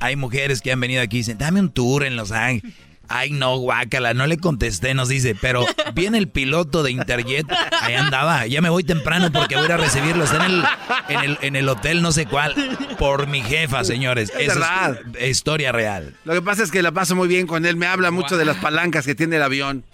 [0.00, 2.74] hay mujeres que han venido aquí y dicen, dame un tour en Los Ángeles.
[3.12, 7.44] Ay, no, guácala, no le contesté, nos dice, pero viene el piloto de Interjet,
[7.82, 10.64] ahí andaba, ya me voy temprano porque voy a ir a recibirlo, está en el,
[11.08, 12.54] en el, en el hotel no sé cuál,
[12.98, 14.32] por mi jefa, señores.
[14.38, 15.00] Es verdad.
[15.18, 16.14] es historia real.
[16.24, 17.76] Lo que pasa es que la paso muy bien con él.
[17.76, 19.84] Me habla mucho de las palancas que tiene el avión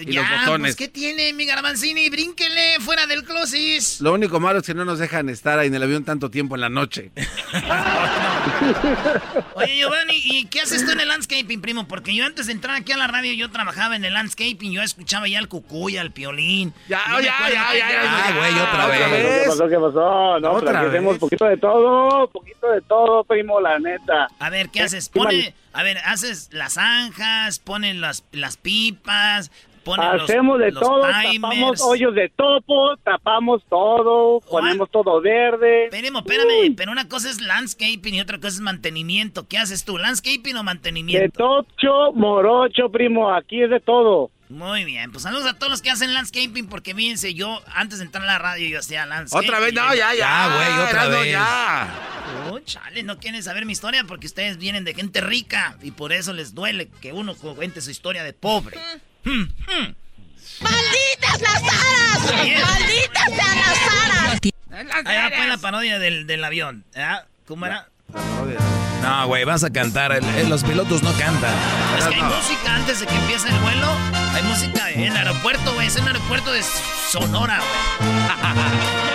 [0.00, 0.60] y ya, los botones.
[0.60, 2.08] pues, ¿qué tiene mi garbanzini?
[2.10, 3.82] Brínquele fuera del closet.
[4.00, 6.54] Lo único malo es que no nos dejan estar ahí en el avión tanto tiempo
[6.54, 7.10] en la noche.
[9.54, 11.86] Oye, Giovanni, ¿y qué haces tú en el landscaping, primo?
[11.88, 14.82] Porque yo antes de entrar aquí a la radio, yo trabajaba en el landscaping, yo
[14.82, 16.72] escuchaba ya al cucuy, al piolín.
[16.88, 19.48] Ya, ya, ya, ya, ya, güey, otra ¿Qué vez.
[19.48, 19.68] pasó?
[19.68, 20.40] ¿Qué pasó?
[20.40, 20.90] No, Otra vez.
[20.90, 24.28] hacemos poquito de todo, poquito de todo, primo, la neta.
[24.38, 25.04] A ver, ¿qué haces?
[25.04, 29.50] Sí, Pone, a ver, haces las zanjas, ponen las, las pipas,
[29.84, 31.40] ponen los- Hacemos de los todo, timers.
[31.40, 35.84] tapamos hoyos de topo, tapamos todo, ponemos todo verde.
[35.86, 39.46] Espérame, espérame, pero una cosa es landscaping y otra cosa es mantenimiento.
[39.46, 41.36] ¿Qué haces tú, landscaping o De mantenimiento?
[41.38, 44.30] tocho, morocho, primo, aquí es de todo.
[44.50, 48.04] Muy bien, pues saludos a todos los que hacen landscaping, porque fíjense, yo antes de
[48.04, 49.48] entrar a la radio yo hacía landscaping.
[49.48, 50.16] Otra vez, no, ya, ya.
[50.18, 51.32] Ya, güey, otra vez.
[51.32, 51.88] ya.
[52.50, 56.12] Oh, chale, no quieren saber mi historia porque ustedes vienen de gente rica y por
[56.12, 58.76] eso les duele que uno cuente su historia de pobre.
[60.60, 62.20] ¡Malditas las aras!
[62.22, 64.40] ¡Malditas sean las aras!
[65.06, 66.84] Ahí va pues la parodia del, del avión.
[66.96, 67.22] ¿ah?
[67.46, 67.88] ¿Cómo era?
[69.02, 71.54] No, güey, vas a cantar, el- el- los pilotos no cantan.
[71.98, 73.88] Es que hay música antes de que empiece el vuelo.
[74.34, 75.86] Hay música en el aeropuerto, güey.
[75.88, 76.62] Es en el aeropuerto de
[77.10, 78.14] Sonora, güey.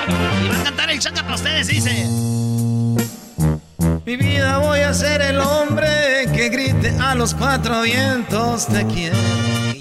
[0.46, 2.06] Y va a cantar el chaca para ustedes, dice.
[4.06, 9.16] Mi vida voy a ser el hombre que grite a los cuatro vientos te quiero.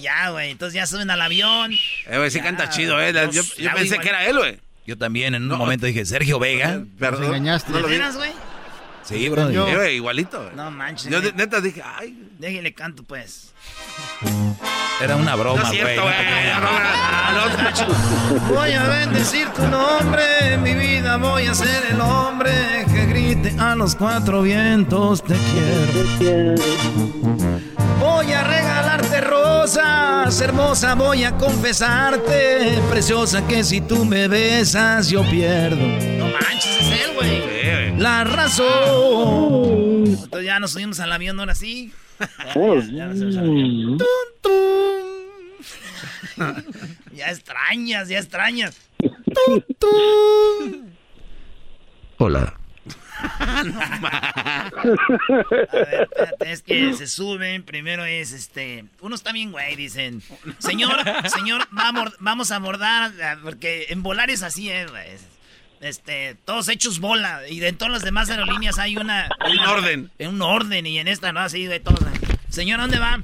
[0.08, 0.50] Ya, güey.
[0.50, 1.72] Entonces ya suben al avión.
[1.72, 3.12] Eh, güey, sí canta chido, ¿eh?
[3.12, 4.58] Yo, yo ya, pensé que era él, güey.
[4.86, 6.82] Yo también en un momento dije, Sergio Vega.
[6.98, 7.24] Perdón.
[7.26, 7.70] engañaste.
[7.72, 7.98] No lo ¿De vi.
[7.98, 8.30] veras, güey?
[9.04, 9.50] Sí, bro.
[9.50, 10.42] Eh, güey, igualito.
[10.42, 10.56] güey.
[10.56, 11.10] No manches.
[11.10, 12.18] Yo neta dije, ay.
[12.38, 13.52] Déjale canto, pues.
[15.00, 15.76] Era una No broma, es güey.
[15.76, 16.16] cierto, no güey.
[18.48, 18.54] no.
[18.54, 23.74] Voy a bendecir tu nombre, mi vida voy a ser el hombre que grite a
[23.76, 26.54] los cuatro vientos te quiero.
[28.00, 35.22] Voy a regalarte rosas, hermosa, voy a confesarte, preciosa que si tú me besas yo
[35.30, 35.76] pierdo.
[36.18, 37.96] No manches, es él, güey.
[37.98, 38.66] La razón.
[40.06, 41.92] Entonces ya nos subimos al avión ahora sí.
[42.18, 43.12] Ya,
[47.12, 48.76] ya extrañas, ya extrañas.
[48.98, 50.96] Tun, tun.
[52.18, 52.54] Hola.
[53.18, 54.84] A
[55.72, 57.64] ver, espérate, es que se suben.
[57.64, 58.84] Primero es este.
[59.00, 59.74] Uno está bien, güey.
[59.74, 60.22] Dicen,
[60.58, 60.96] señor,
[61.28, 63.12] señor, vamos, vamos a abordar.
[63.42, 65.06] Porque en volar es así, eh, güey.
[65.80, 67.42] Este, todos hechos bola.
[67.48, 69.28] Y de todas las demás aerolíneas hay una.
[69.46, 70.10] Un una- orden.
[70.18, 70.86] En un orden.
[70.86, 72.00] Y en esta no, así de todos.
[72.48, 73.22] Señora, ¿dónde va?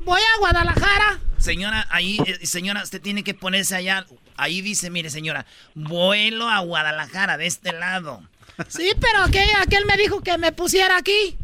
[0.00, 1.18] Voy a Guadalajara.
[1.38, 4.06] Señora, ahí, eh, señora, usted tiene que ponerse allá.
[4.36, 8.22] Ahí dice, mire, señora, vuelo a Guadalajara, de este lado.
[8.68, 11.36] Sí, pero aquel, aquel me dijo que me pusiera aquí.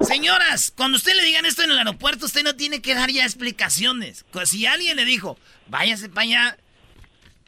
[0.00, 3.24] Señoras, cuando usted le digan esto en el aeropuerto, usted no tiene que dar ya
[3.24, 4.24] explicaciones.
[4.32, 5.38] Cu- Si alguien le dijo,
[5.68, 6.56] váyase para allá,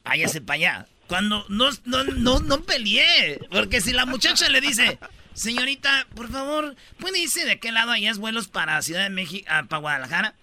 [0.04, 0.86] váyase para allá.
[1.08, 3.40] Cuando no, no, no, no peleé.
[3.50, 4.98] Porque si la muchacha le dice,
[5.34, 9.64] señorita, por favor, ¿puede irse de qué lado es vuelos para Ciudad de México, ah,
[9.68, 10.34] para Guadalajara?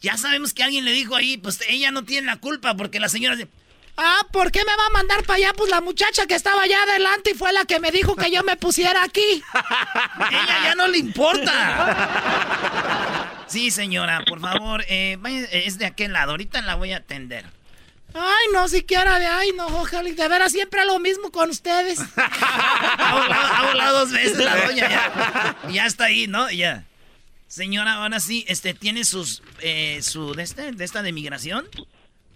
[0.00, 3.08] Ya sabemos que alguien le dijo ahí, pues ella no tiene la culpa porque la
[3.08, 3.48] señora dice,
[4.00, 5.52] Ah, ¿por qué me va a mandar para allá?
[5.56, 8.44] Pues la muchacha que estaba allá adelante y fue la que me dijo que yo
[8.44, 9.42] me pusiera aquí.
[10.30, 12.54] ella ya no le importa.
[13.48, 16.32] Sí, señora, por favor, eh, vaya, eh, es de aquel lado.
[16.32, 17.46] Ahorita la voy a atender.
[18.14, 20.10] Ay, no, siquiera de ay, no, ojalá.
[20.10, 22.00] De veras siempre lo mismo con ustedes.
[23.00, 25.56] Ha volado, ha volado dos veces la doña ya.
[25.70, 26.50] Ya está ahí, ¿no?
[26.50, 26.84] Ya.
[27.46, 31.66] Señora, ahora sí, este, ¿tiene sus, eh, su, de este, de esta de migración?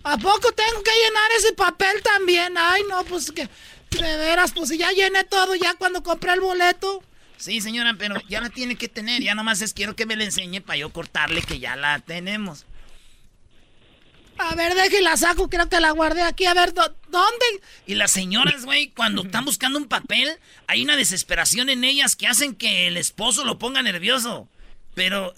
[0.05, 2.55] ¿A poco tengo que llenar ese papel también?
[2.57, 3.49] Ay, no, pues que...
[3.91, 7.03] De veras, pues ya llené todo ya cuando compré el boleto.
[7.37, 9.21] Sí, señora, pero ya la tiene que tener.
[9.21, 12.65] Ya nomás es quiero que me la enseñe para yo cortarle que ya la tenemos.
[14.39, 16.47] A ver, déjela saco, creo que la guardé aquí.
[16.47, 17.47] A ver, ¿dónde?
[17.87, 22.27] Y las señoras, güey, cuando están buscando un papel, hay una desesperación en ellas que
[22.27, 24.49] hacen que el esposo lo ponga nervioso.
[24.95, 25.35] Pero,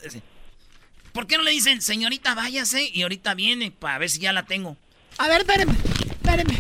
[1.13, 4.45] ¿por qué no le dicen, señorita, váyase y ahorita viene para ver si ya la
[4.45, 4.77] tengo?
[5.19, 5.75] A ver, espéreme,
[6.11, 6.59] espéreme.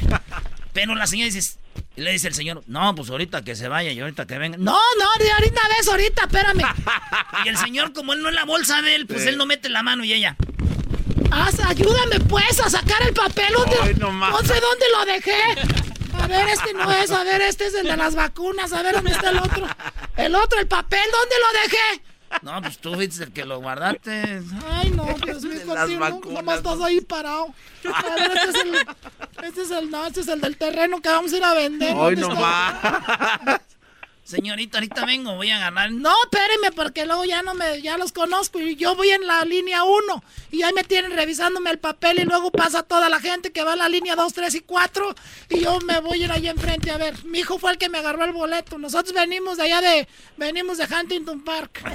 [0.72, 1.58] Pero la señora dice,
[1.96, 4.56] y le dice el señor, no, pues ahorita que se vaya y ahorita que venga.
[4.58, 5.04] No, no,
[5.34, 6.62] ahorita ves, ahorita, espérame.
[7.44, 9.68] y el señor, como él no es la bolsa de él, pues él no mete
[9.68, 10.36] la mano y ella.
[11.30, 13.52] Haz, ayúdame pues a sacar el papel.
[13.52, 15.40] ¿Dónde, no, no sé dónde lo dejé.
[16.20, 18.94] A ver, este no es, a ver, este es el de las vacunas, a ver
[18.94, 19.66] dónde está el otro.
[20.16, 22.04] El otro, el papel, ¿dónde lo dejé?
[22.42, 24.42] No, pues tú fuiste el que lo guardaste.
[24.70, 27.54] Ay, no, Dios mío, no, más estás ahí parado.
[27.92, 28.74] A ver, este es el,
[29.44, 31.96] este es el, no, este es el del terreno que vamos a ir a vender.
[31.98, 33.60] Ay, no más.
[34.24, 35.92] Señorita, ahorita vengo, voy a ganar.
[35.92, 39.44] No, espéreme, porque luego ya no me, ya los conozco y yo voy en la
[39.44, 43.52] línea 1 y ahí me tienen revisándome el papel y luego pasa toda la gente
[43.52, 45.14] que va a la línea 2, 3 y 4
[45.50, 47.22] y yo me voy a ir ahí enfrente a ver.
[47.26, 48.78] Mi hijo fue el que me agarró el boleto.
[48.78, 51.82] Nosotros venimos de allá de, venimos de Huntington Park.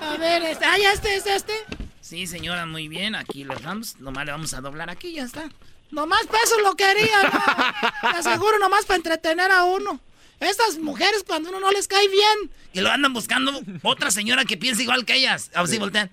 [0.00, 1.52] a ver, este, ah, ya este es este.
[2.00, 3.16] Sí, señora, muy bien.
[3.16, 5.50] Aquí los vamos, nomás le vamos a doblar aquí, ya está.
[5.90, 8.10] Nomás peso lo quería, ¿no?
[8.12, 10.00] Te aseguro, nomás para entretener a uno.
[10.38, 12.50] Estas mujeres cuando uno no les cae bien.
[12.72, 15.50] Y lo andan buscando otra señora que piensa igual que ellas.
[15.54, 16.10] A ver si voltean.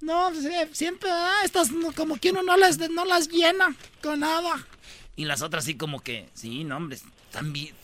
[0.00, 1.10] No, pues, eh, siempre,
[1.44, 4.64] Estas como que uno no las, no las llena con nada.
[5.16, 7.74] Y las otras sí como que, sí, no, hombre, están bien,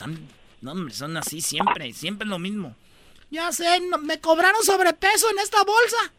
[0.61, 2.77] no, hombre, son así siempre, siempre lo mismo.
[3.31, 6.13] Ya sé, me cobraron sobrepeso en esta bolsa.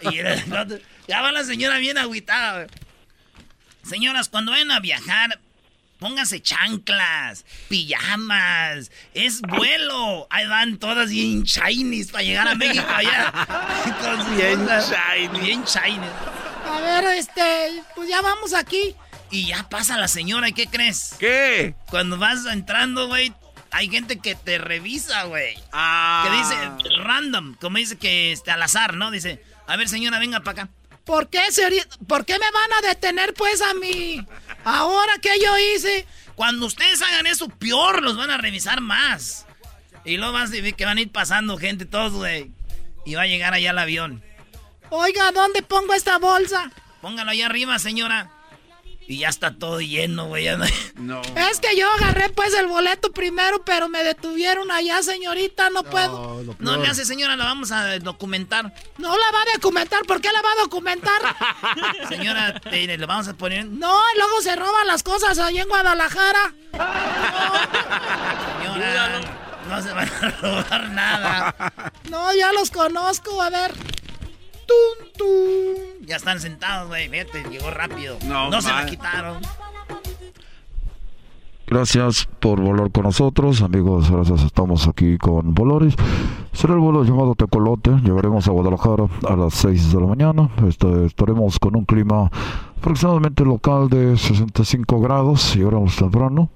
[0.10, 2.66] y ya va la señora bien agüitada.
[3.84, 5.38] Señoras, cuando vayan a viajar,
[5.98, 10.26] pónganse chanclas, pijamas, es vuelo.
[10.30, 13.32] Ahí van todas bien shinies para llegar a México allá.
[14.36, 15.40] bien shiny.
[15.40, 16.06] Bien shiny.
[16.66, 18.94] A ver, este, pues ya vamos aquí.
[19.30, 21.16] Y ya pasa la señora, ¿y qué crees?
[21.18, 21.74] ¿Qué?
[21.90, 23.32] Cuando vas entrando, güey,
[23.70, 25.56] hay gente que te revisa, güey.
[25.72, 26.22] Ah.
[26.24, 26.36] Que
[26.84, 29.10] dice random, como dice que este, al azar, ¿no?
[29.10, 30.72] Dice, a ver, señora, venga para acá.
[31.04, 31.40] ¿Por qué,
[32.06, 34.26] ¿Por qué me van a detener pues a mí?
[34.64, 36.06] Ahora que yo hice.
[36.34, 39.46] Cuando ustedes hagan eso, peor, los van a revisar más.
[40.04, 42.50] Y luego vas a que van a ir pasando gente, todos, güey.
[43.04, 44.22] Y va a llegar allá el avión.
[44.90, 46.70] Oiga, ¿dónde pongo esta bolsa?
[47.00, 48.30] Póngalo allá arriba, señora.
[49.06, 50.46] Y ya está todo lleno, güey.
[50.96, 51.20] No.
[51.50, 55.70] Es que yo agarré pues el boleto primero, pero me detuvieron allá, señorita.
[55.70, 56.42] No, puedo.
[56.58, 58.72] No le hace, señora, la vamos a documentar.
[58.98, 60.02] No la va a documentar.
[60.06, 61.20] ¿Por qué la va a documentar?
[62.08, 63.66] señora, le vamos a poner.
[63.66, 66.54] No, luego se roban las cosas ahí en Guadalajara.
[68.62, 69.20] Señora,
[69.68, 71.92] no se van a robar nada.
[72.08, 73.42] No, ya los conozco.
[73.42, 73.72] A ver.
[74.66, 76.06] ¡Tum, tum!
[76.06, 77.08] Ya están sentados, güey.
[77.08, 78.18] Fíjate, llegó rápido.
[78.26, 79.42] No, no se la quitaron.
[81.66, 84.10] Gracias por volar con nosotros, amigos.
[84.10, 85.94] Gracias, estamos aquí con Volores.
[86.52, 87.90] Será el vuelo llamado Tecolote.
[88.04, 90.50] Llegaremos a Guadalajara a las 6 de la mañana.
[90.68, 92.30] Este, estaremos con un clima
[92.76, 95.56] aproximadamente local de 65 grados.
[95.56, 96.50] Llegaremos temprano.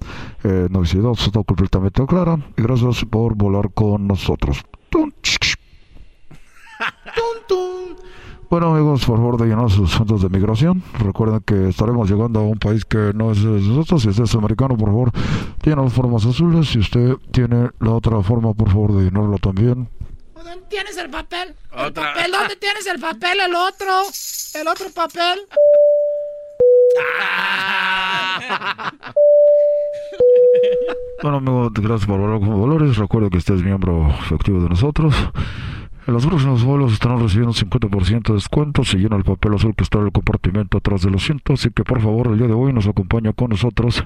[0.44, 2.38] Eh, no está completamente clara.
[2.56, 4.62] Y gracias por volar con nosotros.
[8.50, 10.82] Bueno amigos, por favor de llenar sus centros de migración.
[10.98, 14.00] Recuerden que estaremos llegando a un país que no es de nosotros.
[14.00, 15.12] Si usted es americano, por favor,
[15.60, 16.66] tiene las formas azules.
[16.66, 19.90] Si usted tiene la otra forma, por favor de llenarlo también.
[20.34, 21.54] ¿Dónde tienes el papel?
[21.76, 22.32] ¿El papel?
[22.32, 23.38] ¿Dónde tienes el papel?
[23.40, 24.02] El otro.
[24.54, 25.40] El otro papel.
[31.22, 32.96] bueno amigos, gracias por hablar con Valores.
[32.96, 35.14] Recuerde que usted es miembro efectivo de nosotros.
[36.08, 39.74] En los próximos vuelos estarán recibiendo un 50% de descuento si llena el papel azul
[39.74, 41.52] que está en el compartimento atrás del asiento.
[41.52, 44.02] Así que por favor, el día de hoy nos acompaña con nosotros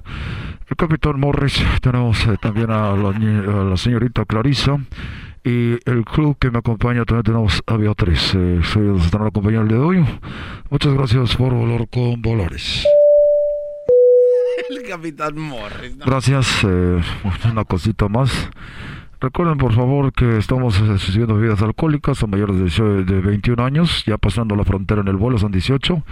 [0.68, 1.62] el capitán Morris.
[1.80, 4.80] Tenemos eh, también a la, señorita Clarisa.
[5.44, 8.34] Y el club que me acompaña también tenemos a Beatriz.
[8.34, 10.04] Eh, ellos estarán acompañando el día de hoy.
[10.70, 12.84] Muchas gracias por volar con Valores.
[14.70, 15.96] El capitán Morris.
[15.98, 16.64] Gracias.
[16.64, 17.00] Eh,
[17.52, 18.50] una cosita más.
[19.22, 24.18] Recuerden por favor que estamos recibiendo bebidas alcohólicas, son mayores de, de 21 años, ya
[24.18, 26.02] pasando la frontera en el vuelo son 18.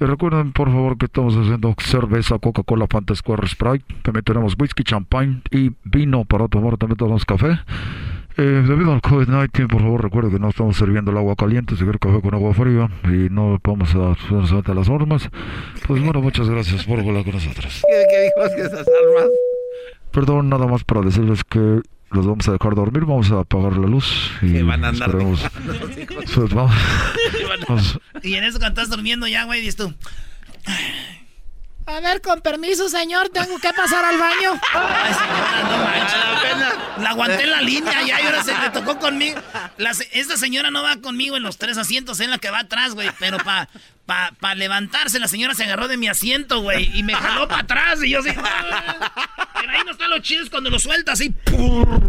[0.00, 4.84] Y recuerden por favor que estamos haciendo cerveza, Coca-Cola, Fanta Square, Sprite, también tenemos whisky,
[4.84, 7.58] champagne y vino para tomar, también tenemos café.
[8.36, 11.82] Eh, debido al COVID-19, por favor recuerde que no estamos sirviendo el agua caliente, si
[11.82, 15.28] quiere café con agua fría y no vamos a a las normas.
[15.88, 17.82] Pues bueno, muchas gracias por volar con nosotros.
[17.84, 19.28] ¿Qué, qué que esas armas?
[20.12, 21.82] Perdón, nada más para decirles que
[22.14, 25.40] los vamos a dejar dormir, vamos a apagar la luz y van a andar esperemos,
[26.34, 29.94] pues, vamos, Y en eso cuando estás durmiendo ya, güey, dices tú...
[31.86, 34.60] A ver, con permiso, señor, tengo que pasar al baño.
[34.72, 37.02] Ay, señora, no manches.
[37.02, 39.38] La aguanté en la línea ya y ahora se me tocó conmigo.
[40.12, 43.10] esta señora no va conmigo en los tres asientos, en la que va atrás, güey.
[43.18, 43.68] Pero para
[44.06, 46.90] pa, pa levantarse, la señora se agarró de mi asiento, güey.
[46.96, 48.02] Y me jaló para atrás.
[48.02, 48.30] Y yo así.
[48.30, 51.34] Pero ahí no están los chidos cuando lo sueltas así.
[51.46, 52.00] ¡Señora!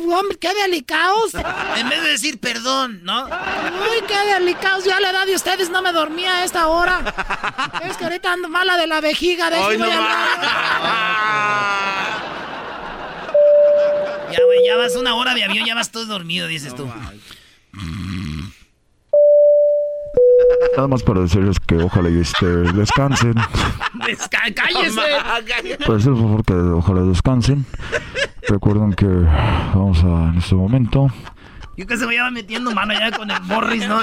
[0.00, 1.32] Hombre, qué delicados.
[1.76, 3.26] En vez de decir perdón, ¿no?
[3.26, 4.84] Ay, qué delicados.
[4.84, 7.02] Ya a la edad de ustedes no me dormía a esta hora.
[7.84, 9.50] Es que ahorita ando mala de la vejiga.
[9.50, 9.86] De Ay, no
[14.30, 16.90] Ya, güey, ya vas una hora de avión, ya vas todo dormido, dices tú.
[20.76, 23.34] Nada más para decirles que ojalá y este, descansen.
[24.54, 25.00] ¡Cállese!
[25.78, 27.66] Para decirles por favor que ojalá descansen.
[28.48, 31.08] Recuerden que vamos a en este momento.
[31.76, 34.00] Yo que se vaya metiendo mano ya con el Morris, ¿no?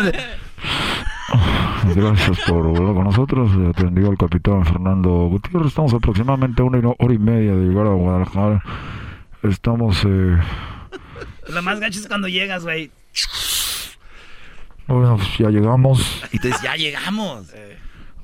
[1.96, 3.52] Gracias por volver con nosotros.
[3.70, 5.68] Atendió al capitán Fernando Gutiérrez.
[5.68, 8.64] Estamos aproximadamente a una hora y media de llegar a Guadalajara.
[9.44, 10.04] Estamos.
[10.06, 10.38] Eh...
[11.50, 12.92] Lo más gacho es cuando llegas, güey.
[14.92, 16.22] Bueno, pues ya llegamos.
[16.34, 17.48] Y te ya llegamos.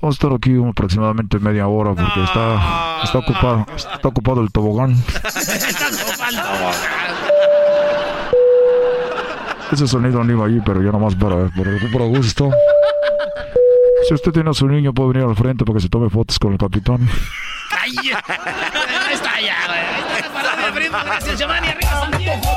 [0.02, 4.92] Vamos a estar aquí aproximadamente media hora porque está, está ocupado está ocupado el tobogán.
[4.92, 6.74] está ocupado el tobogán.
[9.72, 12.52] Ese sonido no iba allí, pero ya nomás para, por, por gusto.
[14.08, 16.38] Si usted tiene a su niño, puede venir al frente para que se tome fotos
[16.38, 17.08] con el capitán.
[17.80, 17.96] ¡Ay!
[19.12, 20.20] Está ya, güey.
[20.20, 21.68] Está la Gracias, Giovanni.
[21.70, 22.57] Arriba, Santiago.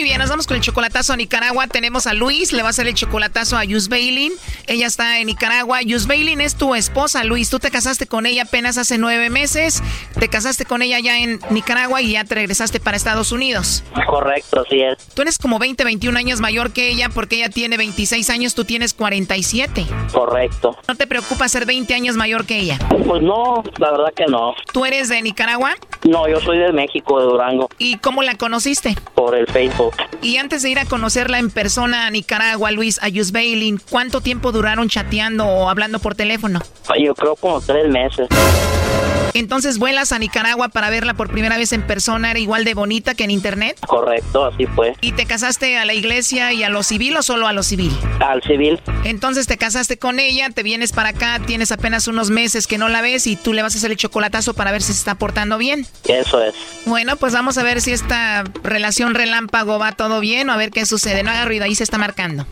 [0.00, 1.66] Muy bien, nos vamos con el chocolatazo a Nicaragua.
[1.66, 4.32] Tenemos a Luis, le va a hacer el chocolatazo a Yus Bailin.
[4.66, 5.82] Ella está en Nicaragua.
[5.82, 7.50] Yus Bailin es tu esposa, Luis.
[7.50, 9.82] Tú te casaste con ella apenas hace nueve meses.
[10.18, 13.84] Te casaste con ella ya en Nicaragua y ya te regresaste para Estados Unidos.
[14.06, 15.06] Correcto, así es.
[15.12, 18.64] Tú eres como 20, 21 años mayor que ella porque ella tiene 26 años, tú
[18.64, 19.84] tienes 47.
[20.14, 20.78] Correcto.
[20.88, 22.78] ¿No te preocupa ser 20 años mayor que ella?
[23.06, 24.54] Pues no, la verdad que no.
[24.72, 25.74] ¿Tú eres de Nicaragua?
[26.04, 27.68] No, yo soy de México, de Durango.
[27.76, 28.96] ¿Y cómo la conociste?
[29.14, 29.89] Por el Facebook.
[30.22, 34.52] Y antes de ir a conocerla en persona a Nicaragua, Luis, a Bailin, ¿cuánto tiempo
[34.52, 36.60] duraron chateando o hablando por teléfono?
[36.98, 38.28] Yo creo como tres meses.
[39.34, 43.14] Entonces vuelas a Nicaragua para verla por primera vez en persona, ¿era igual de bonita
[43.14, 43.78] que en internet?
[43.86, 44.94] Correcto, así fue.
[45.00, 47.92] ¿Y te casaste a la iglesia y a lo civil o solo a lo civil?
[48.20, 48.80] Al civil.
[49.04, 52.88] Entonces te casaste con ella, te vienes para acá, tienes apenas unos meses que no
[52.88, 55.14] la ves y tú le vas a hacer el chocolatazo para ver si se está
[55.14, 55.86] portando bien.
[56.06, 56.54] Eso es.
[56.86, 60.70] Bueno, pues vamos a ver si esta relación relámpago va todo bien o a ver
[60.70, 61.22] qué sucede.
[61.22, 62.46] No haga ruido, ahí se está marcando.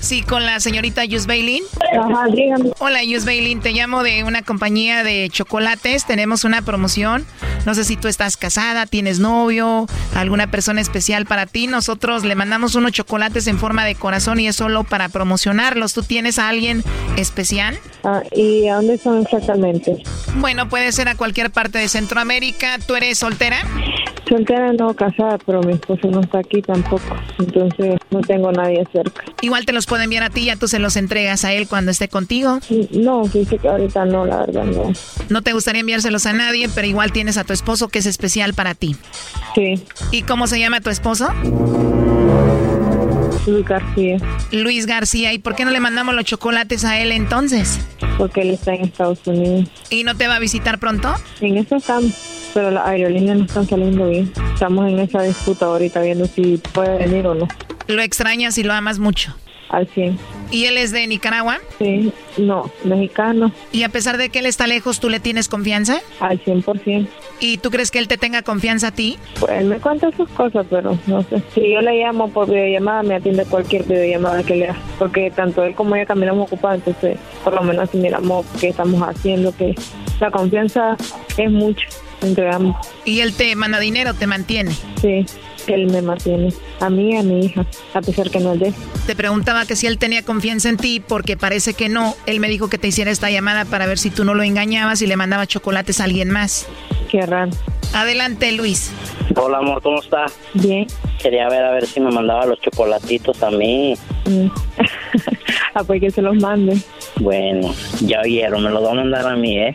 [0.00, 1.62] Sí, con la señorita Yus Bailin.
[1.98, 2.70] Ajá, dígame.
[2.78, 3.60] Hola, Yus Bailin.
[3.60, 6.06] Te llamo de una compañía de chocolates.
[6.06, 7.26] Tenemos una promoción.
[7.66, 11.66] No sé si tú estás casada, tienes novio, alguna persona especial para ti.
[11.66, 15.92] Nosotros le mandamos unos chocolates en forma de corazón y es solo para promocionarlos.
[15.92, 16.82] ¿Tú tienes a alguien
[17.16, 17.78] especial?
[18.04, 20.02] Ah, ¿Y a dónde son exactamente?
[20.36, 22.78] Bueno, puede ser a cualquier parte de Centroamérica.
[22.86, 23.58] ¿Tú eres soltera?
[24.28, 27.16] Soltera no, casada, pero mi esposo no está aquí tampoco.
[27.38, 29.24] Entonces no tengo nadie cerca.
[29.40, 31.90] Igual te los puede enviar a ti, ya tú se los entregas a él cuando
[31.90, 32.60] esté contigo.
[32.90, 34.92] No, dice que ahorita no, la verdad no.
[35.28, 38.54] No te gustaría enviárselos a nadie, pero igual tienes a tu esposo que es especial
[38.54, 38.96] para ti.
[39.54, 39.82] Sí.
[40.10, 41.28] ¿Y cómo se llama tu esposo?
[43.46, 44.18] Luis García.
[44.52, 47.80] Luis García, ¿y por qué no le mandamos los chocolates a él entonces?
[48.18, 49.68] Porque él está en Estados Unidos.
[49.90, 51.14] ¿Y no te va a visitar pronto?
[51.40, 52.12] En eso estamos,
[52.52, 54.32] pero las aerolíneas no están saliendo bien.
[54.52, 57.48] Estamos en esa disputa ahorita viendo si puede venir o no.
[57.88, 59.34] ¿Lo extrañas y lo amas mucho?
[59.70, 60.18] Al 100.
[60.50, 61.58] ¿Y él es de Nicaragua?
[61.78, 63.50] Sí, no, mexicano.
[63.72, 66.00] ¿Y a pesar de que él está lejos, tú le tienes confianza?
[66.20, 67.06] Al 100%.
[67.40, 69.18] ¿Y tú crees que él te tenga confianza a ti?
[69.40, 71.42] Pues él me cuenta sus cosas, pero no sé.
[71.54, 74.78] Si yo le llamo por videollamada, me atiende cualquier videollamada que le haga.
[74.98, 79.00] Porque tanto él como ella caminamos ocupados, entonces por lo menos si miramos qué estamos
[79.02, 79.74] haciendo, que
[80.20, 80.96] la confianza
[81.38, 81.86] es mucho
[82.20, 82.76] entre ambos.
[83.06, 84.72] ¿Y él te manda dinero, te mantiene?
[85.00, 85.24] Sí
[85.74, 88.74] él me mantiene, a mí y a mi hija, a pesar que no es de
[89.06, 92.14] Te preguntaba que si él tenía confianza en ti, porque parece que no.
[92.26, 95.02] Él me dijo que te hiciera esta llamada para ver si tú no lo engañabas
[95.02, 96.66] y le mandaba chocolates a alguien más.
[97.10, 97.50] Qué raro.
[97.94, 98.92] Adelante, Luis.
[99.36, 100.26] Hola, amor, ¿cómo está?
[100.54, 100.86] Bien.
[101.22, 103.94] Quería ver a ver si me mandaba los chocolatitos a mí.
[104.26, 104.46] Mm.
[105.74, 106.78] ah, pues que se los mande.
[107.16, 109.74] Bueno, ya oyeron, me los van a mandar a mí, ¿eh?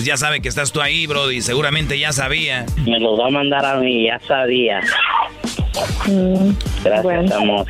[0.00, 1.42] Pues ya sabe que estás tú ahí, Brody.
[1.42, 2.64] Seguramente ya sabía.
[2.86, 4.80] Me los va a mandar a mí, ya sabía.
[6.06, 6.52] Mm,
[6.82, 7.66] Gracias, amor.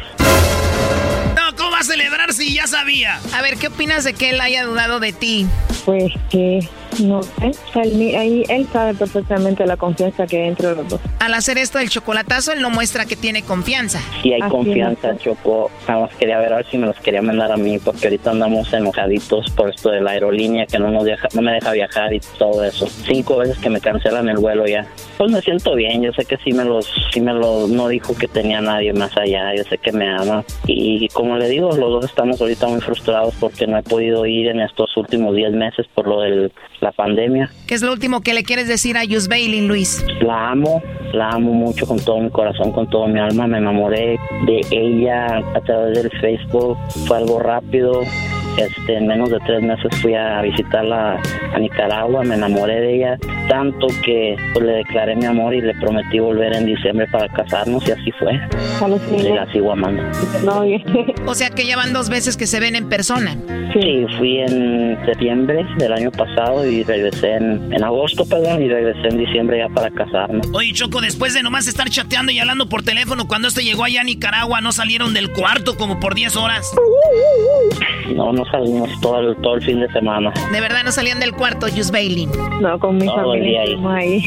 [1.35, 3.19] No, ¿cómo va a celebrar si ya sabía?
[3.35, 5.48] A ver, ¿qué opinas de que él haya dudado de ti?
[5.85, 6.61] Pues que
[6.98, 11.00] no sé, él, ahí, él sabe perfectamente la confianza que hay entre los dos.
[11.18, 14.00] Al hacer esto del chocolatazo, él no muestra que tiene confianza.
[14.22, 15.70] Sí hay confianza, Choco.
[15.88, 18.30] Nada más quería ver a ver si me los quería mandar a mí, porque ahorita
[18.30, 22.12] andamos enojaditos por esto de la aerolínea que no nos deja, no me deja viajar
[22.12, 22.86] y todo eso.
[22.86, 24.86] Cinco veces que me cancelan el vuelo ya.
[25.16, 28.14] Pues me siento bien, yo sé que sí me los, sí me los, no dijo
[28.16, 30.44] que tenía nadie más allá, yo sé que me ama.
[30.66, 34.48] Y como le digo, los dos estamos ahorita muy frustrados porque no he podido ir
[34.48, 36.50] en estos últimos 10 meses por lo de
[36.81, 37.51] la pandemia.
[37.66, 40.05] ¿Qué es lo último que le quieres decir a Yus Bailey, Luis?
[40.20, 40.82] La amo,
[41.12, 43.47] la amo mucho con todo mi corazón, con toda mi alma.
[43.47, 46.77] Me enamoré de ella a través del Facebook.
[47.07, 48.02] Fue algo rápido.
[48.56, 51.20] Este, en menos de tres meses fui a visitarla
[51.55, 53.18] a Nicaragua, me enamoré de ella
[53.51, 57.86] tanto que pues, le declaré mi amor y le prometí volver en diciembre para casarnos
[57.86, 58.40] y así fue.
[59.18, 60.02] Y la sigo amando.
[61.27, 63.36] o sea que ya van dos veces que se ven en persona.
[63.72, 69.09] Sí, fui en septiembre del año pasado y regresé en, en agosto, perdón, y regresé
[69.09, 70.47] en diciembre ya para casarnos.
[70.52, 74.02] Oye, Choco, después de nomás estar chateando y hablando por teléfono, cuando este llegó allá
[74.02, 76.70] a Nicaragua, ¿no salieron del cuarto como por 10 horas?
[78.14, 80.32] No, no salimos todo el, todo el fin de semana.
[80.52, 82.26] ¿De verdad no salían del cuarto, Jus Bailey?
[82.60, 84.22] No, con mi familia ahí.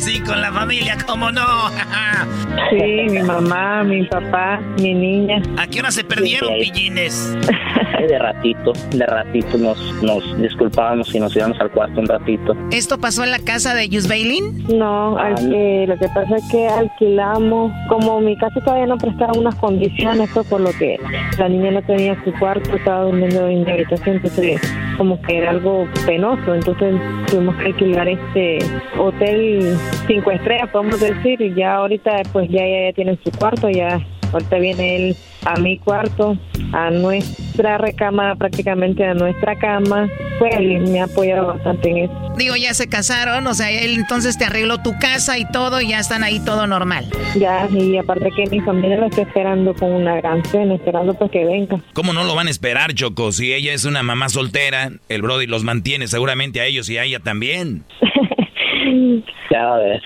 [0.00, 1.44] sí, con la familia, ¿cómo no?
[2.70, 5.42] sí, mi mamá, mi papá, mi niña.
[5.56, 7.36] ¿A qué hora se perdieron, pillines?
[8.08, 12.54] de ratito, de ratito nos, nos disculpábamos y nos íbamos al cuarto un ratito.
[12.70, 14.40] ¿Esto pasó en la casa de Jus Bailey?
[14.68, 19.54] No, ah, lo que pasa es que alquilamos, como mi casa todavía no prestaba unas
[19.56, 20.98] condiciones, fue por lo que
[21.38, 24.60] la niña no tenía su cuarto, estaba durmiendo en la habitación, entonces
[24.96, 26.94] como que era algo penoso, entonces
[27.26, 28.58] tuvimos que alquilar este
[28.98, 29.76] hotel
[30.06, 34.00] cinco estrellas, podemos decir, y ya ahorita pues ya ya tiene su cuarto, ya
[34.32, 36.36] ahorita viene él a mi cuarto,
[36.72, 40.08] a nuestra recámara, prácticamente a nuestra cama,
[40.38, 42.32] pues él me ha apoyado bastante en eso.
[42.36, 45.88] Digo, ya se casaron, o sea, él entonces te arregló tu casa y todo, y
[45.88, 47.06] ya están ahí todo normal.
[47.36, 51.30] Ya, y aparte que mi familia lo está esperando con una gran cena, esperando para
[51.30, 51.80] que venga.
[51.92, 53.32] ¿Cómo no lo van a esperar, Choco?
[53.32, 57.04] Si ella es una mamá soltera, el Brody los mantiene seguramente a ellos y a
[57.04, 57.84] ella también.
[59.50, 60.02] ya ves.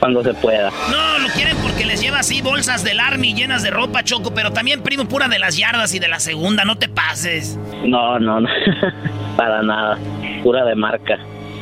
[0.00, 0.70] Cuando se pueda.
[0.90, 4.52] No, lo quieren porque les lleva así bolsas del Army llenas de ropa, Choco, pero
[4.52, 7.58] también primo pura de las yardas y de la segunda, no te pases.
[7.84, 8.48] No, no, no.
[9.36, 9.98] Para nada.
[10.42, 11.18] Pura de marca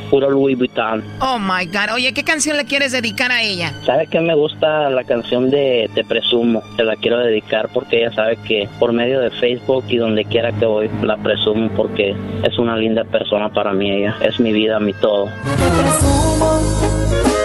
[0.09, 1.03] puro Louis Vuitton.
[1.21, 1.93] Oh my God.
[1.93, 3.73] Oye, ¿qué canción le quieres dedicar a ella?
[3.85, 6.63] Sabe que me gusta la canción de Te Presumo.
[6.75, 10.51] Se la quiero dedicar porque ella sabe que por medio de Facebook y donde quiera
[10.51, 13.89] que voy, la presumo porque es una linda persona para mí.
[13.91, 15.25] Ella es mi vida, mi todo.
[15.25, 17.38] Te presumo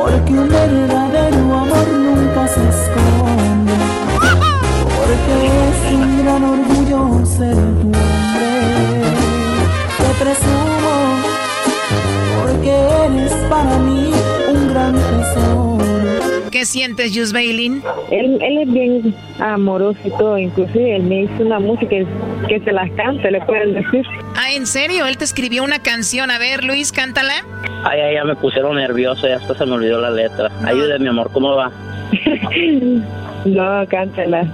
[0.00, 3.74] porque un verdadero amor nunca se esconde.
[4.96, 5.34] Porque
[5.68, 9.02] es un gran orgullo ser tu hombre.
[9.98, 10.94] Te presumo
[12.40, 12.72] porque
[13.04, 14.09] eres para mí.
[16.50, 17.82] ¿Qué sientes, Jus Bailin?
[18.10, 21.96] Él, él es bien amoroso y todo, inclusive él me hizo una música
[22.48, 24.04] que se las cante, le pueden decir.
[24.36, 25.06] Ah, ¿en serio?
[25.06, 26.30] Él te escribió una canción.
[26.30, 27.34] A ver, Luis, cántala.
[27.84, 30.50] Ay, ay, ya me pusieron nervioso, ya hasta se me olvidó la letra.
[30.64, 31.70] Ayúdame, mi amor, ¿cómo va?
[33.44, 34.44] no, cántala.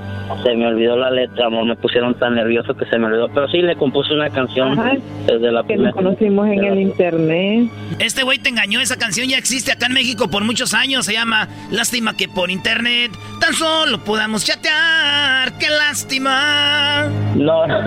[0.43, 3.29] se me olvidó la letra, amor, me pusieron tan nervioso que se me olvidó.
[3.29, 4.93] Pero sí, le compuse una canción Ajá.
[5.27, 5.91] desde la Que primera.
[5.91, 7.71] nos conocimos en el internet.
[7.99, 11.13] Este güey te engañó, esa canción ya existe acá en México por muchos años, se
[11.15, 17.07] llama Lástima que por internet tan solo podamos chatear, qué lástima.
[17.37, 17.87] No, no,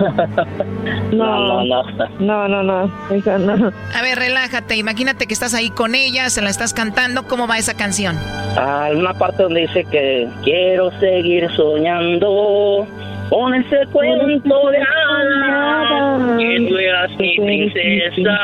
[1.12, 1.82] No, no,
[2.20, 3.72] no, no, no, esa no.
[3.94, 4.76] A ver, relájate.
[4.76, 7.24] Imagínate que estás ahí con ella, se la estás cantando.
[7.24, 8.16] ¿Cómo va esa canción?
[8.56, 9.99] Hay una parte donde dice que
[10.42, 12.86] quiero seguir soñando
[13.30, 18.38] con ese cuento de hadas, que tú eras mi princesa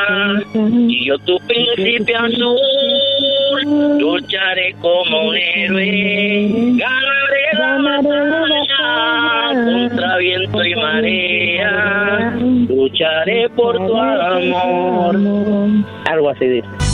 [0.63, 2.57] y yo tu príncipe azul.
[3.99, 12.37] Lucharé como un héroe, ganaré la batalla contra viento y marea.
[12.69, 15.17] Lucharé por tu amor.
[16.07, 16.86] Algo así dice.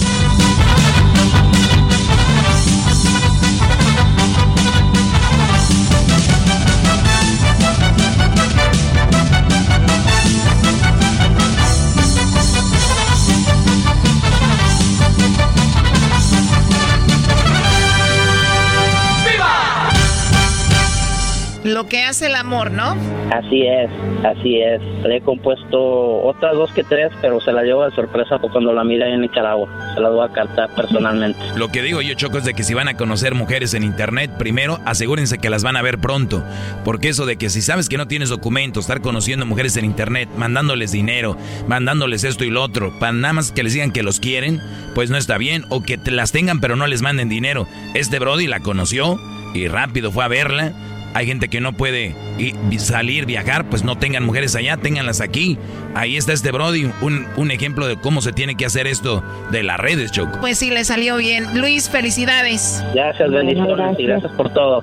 [21.82, 22.96] Lo que hace el amor, ¿no?
[23.32, 23.90] Así es,
[24.24, 24.80] así es.
[25.02, 28.72] Le he compuesto otras dos que tres, pero se la llevo de sorpresa por cuando
[28.72, 29.68] la mira en Nicaragua.
[29.92, 31.40] Se la voy a cantar personalmente.
[31.56, 34.30] Lo que digo yo, Choco, es de que si van a conocer mujeres en internet,
[34.38, 36.44] primero asegúrense que las van a ver pronto.
[36.84, 40.28] Porque eso de que si sabes que no tienes documentos, estar conociendo mujeres en internet,
[40.36, 41.36] mandándoles dinero,
[41.66, 44.60] mandándoles esto y lo otro, para nada más que les digan que los quieren,
[44.94, 45.64] pues no está bien.
[45.68, 47.66] O que te las tengan pero no les manden dinero.
[47.94, 49.18] Este Brody la conoció
[49.52, 50.72] y rápido fue a verla.
[51.14, 52.14] Hay gente que no puede
[52.78, 55.58] salir, viajar, pues no tengan mujeres allá, ténganlas aquí.
[55.94, 59.62] Ahí está este Brody, un, un ejemplo de cómo se tiene que hacer esto de
[59.62, 60.38] las redes, Choco.
[60.40, 61.60] Pues sí, le salió bien.
[61.60, 62.82] Luis, felicidades.
[62.94, 64.82] Gracias, bendiciones y gracias por todo.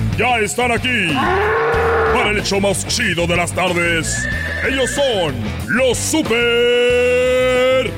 [0.21, 1.07] ya están aquí
[2.13, 4.27] para el hecho más chido de las tardes.
[4.67, 5.33] Ellos son
[5.67, 7.91] los super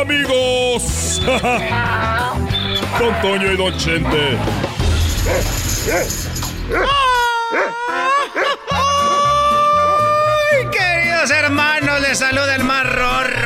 [0.00, 1.22] amigos.
[2.98, 4.36] Don Toño y Don Chente.
[10.50, 12.00] ¡Ay, queridos hermanos!
[12.00, 13.41] Les saluda el más rorro.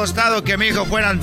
[0.00, 1.14] Gustado que mi hijo fuera...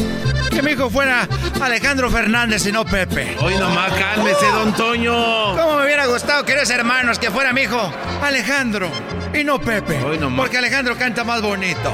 [0.52, 1.28] Que mi hijo fuera
[1.62, 3.36] Alejandro Fernández y no Pepe.
[3.40, 5.56] Hoy nomás cálmese, don Toño.
[5.56, 7.92] ¿Cómo me hubiera gustado, queridos hermanos, que fuera mi hijo
[8.24, 8.90] Alejandro
[9.34, 10.00] y no Pepe?
[10.36, 11.94] Porque Alejandro canta más bonito.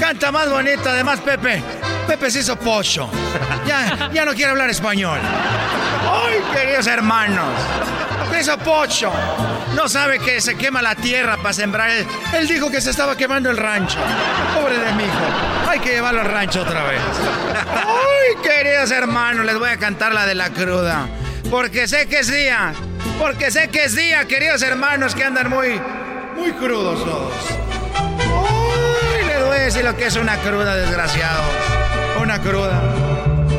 [0.00, 1.62] Canta más bonito, además Pepe.
[2.06, 3.10] Pepe se hizo pocho.
[3.66, 5.20] Ya, ya no quiere hablar español.
[5.20, 7.46] ¡Ay, queridos hermanos!
[8.32, 9.12] Se hizo pocho.
[9.74, 11.90] No sabe que se quema la tierra para sembrar.
[11.90, 13.98] Él, él dijo que se estaba quemando el rancho.
[14.58, 15.68] Pobre de mi hijo.
[15.68, 17.00] Hay que llevarlo al rancho otra vez.
[17.76, 19.44] ¡Ay, queridos hermanos!
[19.44, 21.06] Les voy a cantar la de la cruda.
[21.50, 22.72] Porque sé que es día.
[23.18, 25.80] Porque sé que es día, queridos hermanos, que andan muy,
[26.36, 27.59] muy crudos todos.
[29.60, 31.44] Decir lo que es una cruda, desgraciados.
[32.20, 32.80] Una cruda.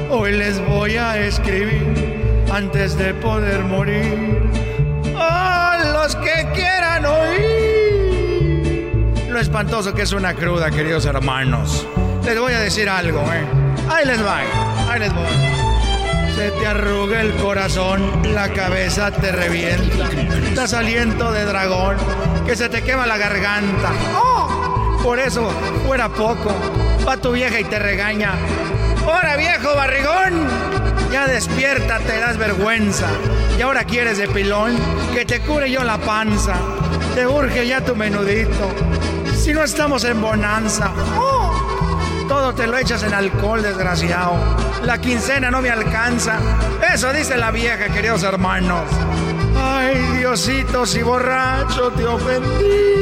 [0.09, 4.41] Hoy les voy a escribir antes de poder morir.
[5.17, 8.91] A los que quieran oír.
[9.29, 11.87] Lo espantoso que es una cruda, queridos hermanos.
[12.25, 13.45] Les voy a decir algo, ¿eh?
[13.89, 14.41] Ahí les va,
[14.89, 15.23] ahí les voy.
[16.35, 20.09] Se te arruga el corazón, la cabeza te revienta.
[20.55, 21.95] Das aliento de dragón,
[22.45, 23.93] que se te quema la garganta.
[24.13, 24.90] ¡Oh!
[25.03, 25.49] Por eso,
[25.87, 26.51] fuera poco,
[27.07, 28.33] va tu vieja y te regaña.
[29.05, 30.47] ¡Ahora, viejo barrigón!
[31.11, 33.07] Ya despierta, te das vergüenza.
[33.57, 34.77] Y ahora quieres de pilón
[35.13, 36.53] que te cure yo la panza.
[37.15, 38.69] Te urge ya tu menudito.
[39.35, 40.91] Si no estamos en bonanza.
[41.17, 41.51] ¡Oh!
[42.27, 44.37] Todo te lo echas en alcohol, desgraciado.
[44.83, 46.37] La quincena no me alcanza.
[46.93, 48.83] Eso dice la vieja, queridos hermanos.
[49.57, 53.00] Ay, Diosito, si borracho te ofendí.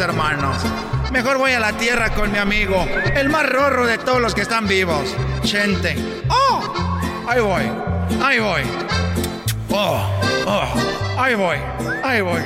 [0.00, 0.56] Hermanos.
[1.12, 4.42] Mejor voy a la tierra con mi amigo, el más rorro de todos los que
[4.42, 5.96] están vivos, Chente.
[6.28, 6.60] ¡Oh!
[7.26, 7.62] Ahí voy,
[8.22, 8.62] ahí voy.
[9.70, 10.10] Oh,
[10.46, 11.56] oh, ahí voy,
[12.02, 12.40] ahí voy.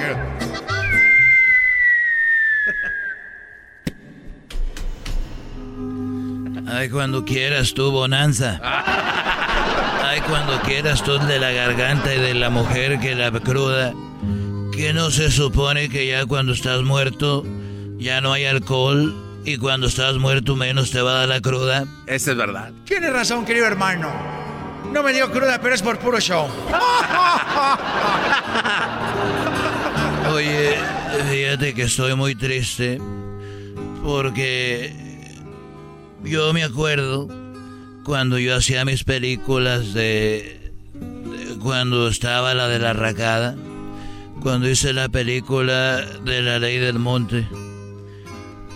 [6.69, 8.61] Ay, cuando quieras tú, Bonanza.
[10.05, 13.93] Ay, cuando quieras tú de la garganta y de la mujer que la cruda.
[14.83, 17.47] Que no se supone que ya cuando estás muerto
[17.99, 19.15] ya no hay alcohol
[19.45, 21.85] y cuando estás muerto menos te va a dar la cruda.
[22.09, 22.73] Eso es verdad.
[22.85, 24.11] Tienes razón, querido hermano.
[24.93, 26.49] No me dio cruda, pero es por puro show.
[30.35, 30.75] Oye,
[31.31, 32.99] fíjate que estoy muy triste
[34.03, 34.93] porque
[36.25, 37.29] yo me acuerdo
[38.03, 40.73] cuando yo hacía mis películas de,
[41.63, 43.55] cuando estaba la de la racada,
[44.43, 47.47] cuando hice la película de la ley del monte,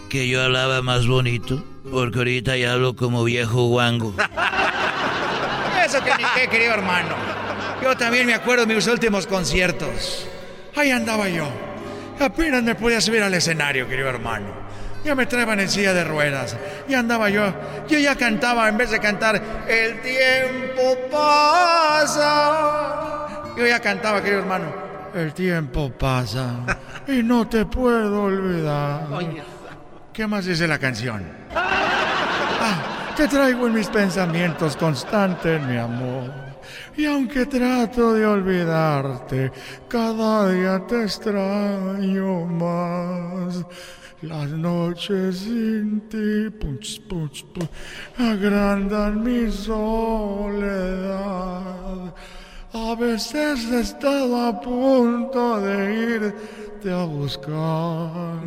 [0.08, 4.14] que yo hablaba más bonito, porque ahorita ya hablo como viejo guango.
[5.84, 7.16] Eso que ni qué, querido hermano.
[7.82, 10.28] Yo también me acuerdo de mis últimos conciertos.
[10.76, 11.48] Ahí andaba yo.
[12.20, 14.46] Apenas me podía subir al escenario, querido hermano.
[15.04, 16.56] Ya me traían en silla de ruedas.
[16.88, 17.52] Y andaba yo.
[17.88, 22.22] Yo ya cantaba, en vez de cantar, el tiempo pasa.
[23.56, 24.86] Yo ya cantaba, querido hermano.
[25.16, 26.66] El tiempo pasa
[27.08, 29.08] y no te puedo olvidar.
[30.12, 31.24] ¿Qué más dice la canción?
[31.54, 36.30] Ah, te traigo en mis pensamientos constantes, mi amor.
[36.98, 39.50] Y aunque trato de olvidarte,
[39.88, 43.64] cada día te extraño más.
[44.20, 47.70] Las noches sin ti punch, punch, punch,
[48.18, 51.16] agrandan mi soledad.
[52.78, 58.38] A veces he estado a punto de irte a buscar.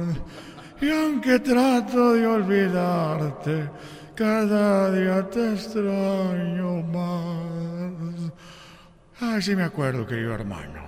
[0.79, 3.67] Y aunque trato de olvidarte,
[4.13, 8.31] cada día te extraño más.
[9.19, 10.83] Ay, sí me acuerdo, querido hermano.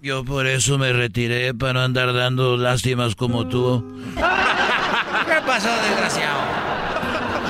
[0.00, 3.84] Yo por eso me retiré para no andar dando lástimas como tú.
[4.14, 6.40] ¿Qué pasó, desgraciado?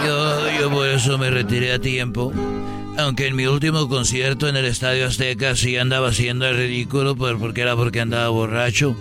[0.07, 2.33] Yo, yo por eso me retiré a tiempo.
[2.99, 7.35] Aunque en mi último concierto en el Estadio Azteca sí andaba haciendo el ridículo, pues
[7.39, 8.97] porque era porque andaba borracho.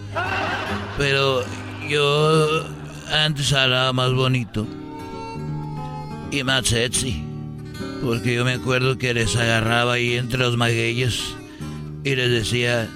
[0.97, 1.43] Pero
[1.89, 2.65] yo
[3.11, 4.65] antes hablaba más bonito.
[6.31, 7.23] Y más sexy.
[8.01, 11.21] Porque yo me acuerdo que les agarraba ahí entre los magueyes
[12.03, 12.89] y les decía,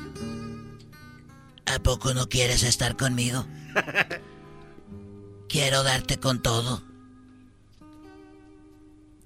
[1.65, 3.45] ¿a poco no quieres estar conmigo?
[5.49, 6.81] Quiero darte con todo.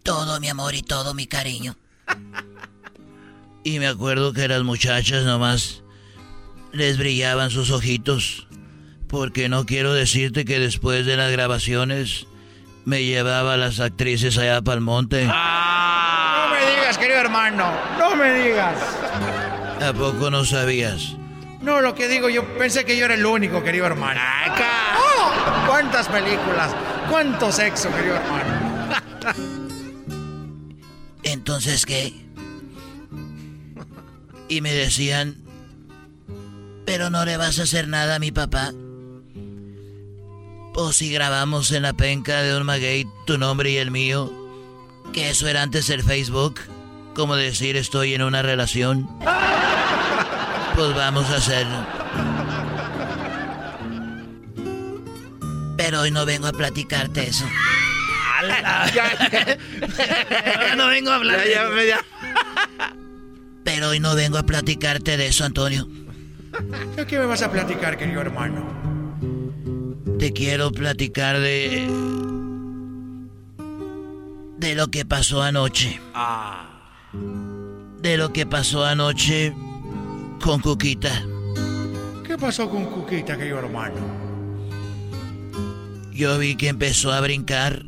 [0.09, 1.75] Todo mi amor y todo mi cariño.
[3.63, 5.83] Y me acuerdo que las muchachas nomás
[6.71, 8.47] les brillaban sus ojitos.
[9.07, 12.25] Porque no quiero decirte que después de las grabaciones
[12.85, 15.25] me llevaba a las actrices allá para el monte.
[15.25, 17.71] No me digas, querido hermano.
[17.99, 18.79] No me digas.
[19.79, 21.17] ¿A poco no sabías?
[21.61, 24.19] No, lo que digo, yo pensé que yo era el único, querido hermano.
[24.97, 25.67] ¡Oh!
[25.67, 26.75] ¿Cuántas películas?
[27.07, 29.58] ¿Cuánto sexo, querido hermano?
[31.49, 32.13] Entonces, ¿qué?
[34.49, 35.35] Y me decían,
[36.85, 38.71] pero no le vas a hacer nada a mi papá.
[40.75, 44.31] O si grabamos en la penca de un maguey tu nombre y el mío,
[45.11, 46.59] que eso era antes el Facebook,
[47.15, 49.09] como decir estoy en una relación.
[50.75, 51.83] Pues vamos a hacerlo.
[55.77, 57.45] Pero hoy no vengo a platicarte eso.
[60.55, 61.39] Ahora no vengo a hablar.
[61.47, 62.05] Ya, ya, ya.
[63.63, 65.87] Pero hoy no vengo a platicarte de eso, Antonio.
[66.95, 68.67] ¿De qué me vas a platicar, querido hermano?
[70.17, 71.87] Te quiero platicar de.
[74.57, 75.99] de lo que pasó anoche.
[78.01, 79.53] De lo que pasó anoche
[80.41, 81.23] con Cuquita.
[82.25, 83.95] ¿Qué pasó con Cuquita, querido hermano?
[86.11, 87.85] Yo vi que empezó a brincar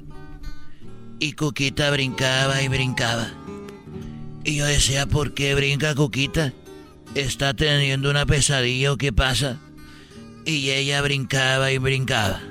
[1.22, 3.30] y Cuquita brincaba y brincaba.
[4.44, 6.52] Y yo decía, ¿por qué brinca Cuquita?
[7.14, 9.60] ¿Está teniendo una pesadilla o qué pasa?
[10.46, 12.42] Y ella brincaba y brincaba.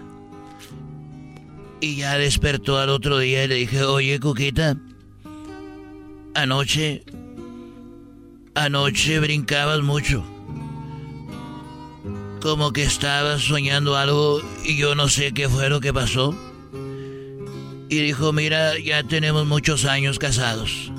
[1.80, 4.76] Y ya despertó al otro día y le dije, oye Cuquita,
[6.34, 7.02] anoche,
[8.54, 10.24] anoche brincabas mucho.
[12.40, 16.36] Como que estabas soñando algo y yo no sé qué fue lo que pasó.
[17.90, 20.92] Y dijo, mira, ya tenemos muchos años casados.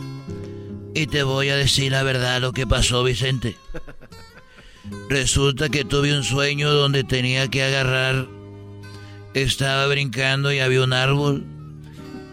[0.94, 3.56] Y te voy a decir la verdad lo que pasó, Vicente.
[5.10, 8.28] Resulta que tuve un sueño donde tenía que agarrar.
[9.34, 11.46] Estaba brincando y había un árbol.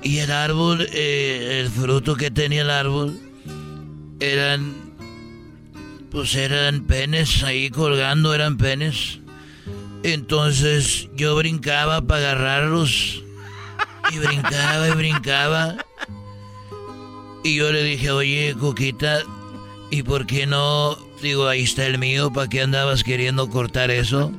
[0.02, 3.16] Y el árbol, eh, el fruto que tenía el árbol,
[4.18, 4.74] eran
[6.10, 9.20] pues eran penes ahí colgando, eran penes.
[10.02, 13.22] Entonces yo brincaba para agarrarlos.
[14.10, 15.74] Y brincaba y brincaba.
[17.42, 19.20] Y yo le dije, oye, Coquita,
[19.90, 20.96] ¿y por qué no?
[21.22, 24.32] Digo, ahí está el mío, ¿para qué andabas queriendo cortar eso?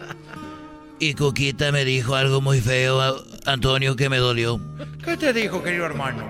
[0.99, 4.59] Y Coquita me dijo algo muy feo, Antonio, que me dolió.
[5.03, 6.23] ¿Qué te dijo, querido hermano?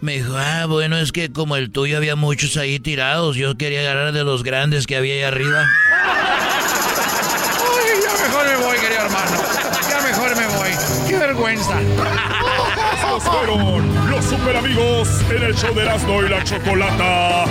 [0.00, 3.80] Me dijo, ah, bueno, es que como el tuyo había muchos ahí tirados, yo quería
[3.80, 5.62] agarrar de los grandes que había ahí arriba.
[5.90, 9.65] Ay, ya mejor me voy, querido hermano.
[11.26, 11.80] Vergüenza!
[12.94, 17.44] Estos fueron los super amigos en el show de Erasmo y la Chocolata.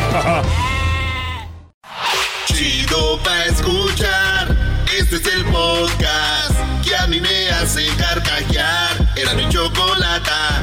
[2.45, 4.55] Chido pa' escuchar.
[4.97, 9.13] Este es el podcast que a mí me hace carcajear.
[9.17, 10.61] Era mi chocolata.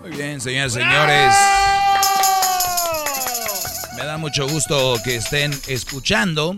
[0.00, 1.34] Muy bien, señores, señores.
[3.98, 6.56] Me da mucho gusto que estén escuchando.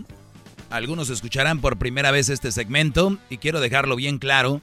[0.73, 4.59] Algunos escucharán por primera vez este segmento y quiero dejarlo bien claro.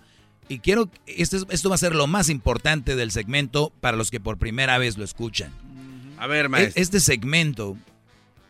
[0.48, 4.18] Y quiero, esto, esto va a ser lo más importante del segmento para los que
[4.18, 5.52] por primera vez lo escuchan.
[6.18, 6.82] A ver, E- maestro.
[6.82, 7.76] Este segmento,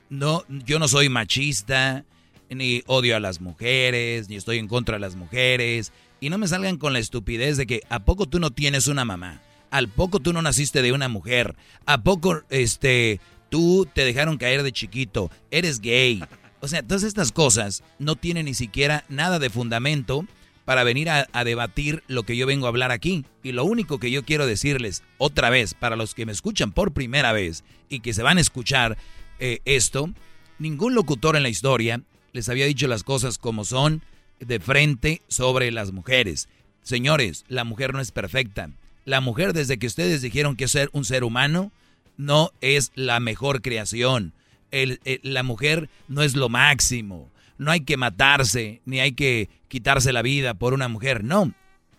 [0.08, 2.06] no, yo no soy machista,
[2.48, 5.92] ni odio a las mujeres, ni estoy en contra de las mujeres.
[6.18, 9.04] Y no me salgan con la estupidez de que a poco tú no tienes una
[9.04, 11.54] mamá, al poco tú no naciste de una mujer,
[11.84, 13.20] a poco este
[13.50, 16.24] tú te dejaron caer de chiquito, eres gay.
[16.60, 20.24] O sea, todas estas cosas no tienen ni siquiera nada de fundamento
[20.64, 23.24] para venir a, debatir lo que yo vengo a hablar aquí.
[23.42, 26.92] Y lo único que yo quiero decirles otra vez, para los que me escuchan por
[26.92, 28.96] primera vez y que se van a escuchar
[29.40, 30.10] eh, esto,
[30.58, 34.02] ningún locutor en la historia les había dicho las cosas como son
[34.38, 36.48] de frente sobre las mujeres.
[36.82, 38.70] Señores, la mujer no es perfecta.
[39.04, 41.72] La mujer desde que ustedes dijeron que ser un ser humano,
[42.16, 44.34] no es la mejor creación.
[44.70, 47.30] El- la mujer no es lo máximo.
[47.58, 51.24] No hay que matarse, ni hay que quitarse la vida por una mujer.
[51.24, 51.52] No,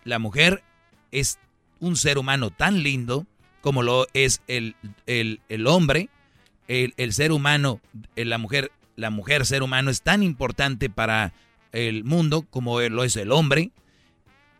[0.04, 0.64] la mujer
[1.12, 1.38] es
[1.80, 3.28] un ser humano tan lindo
[3.62, 4.76] como lo es el,
[5.06, 6.10] el- hombre.
[6.68, 7.82] El, el ser humano,
[8.16, 11.34] eh, la mujer, la mujer ser humano es tan importante para
[11.74, 13.72] el mundo como lo es el hombre.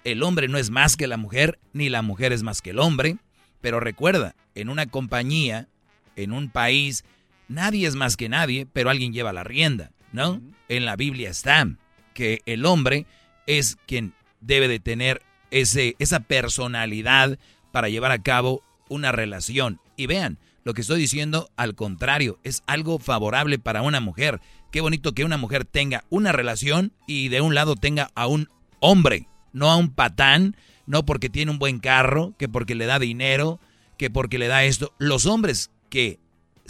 [0.04, 2.80] El hombre no es más que la mujer, ni la mujer es más que el
[2.80, 3.18] hombre.
[3.62, 5.68] Pero recuerda, en una compañía,
[6.16, 7.06] en un país,
[7.52, 10.42] nadie es más que nadie, pero alguien lleva la rienda, ¿no?
[10.70, 11.68] En la Biblia está
[12.14, 13.06] que el hombre
[13.48, 15.22] es quien debe de tener
[15.52, 17.38] ese, esa personalidad
[17.72, 19.80] para llevar a cabo una relación.
[19.96, 24.40] Y vean, lo que estoy diciendo, al contrario, es algo favorable para una mujer.
[24.72, 28.50] Qué bonito que una mujer tenga una relación y de un lado tenga a un
[28.80, 30.56] hombre, no a un patán,
[30.86, 33.60] no porque tiene un buen carro, que porque le da dinero,
[33.98, 34.94] que porque le da esto.
[34.98, 36.20] Los hombres que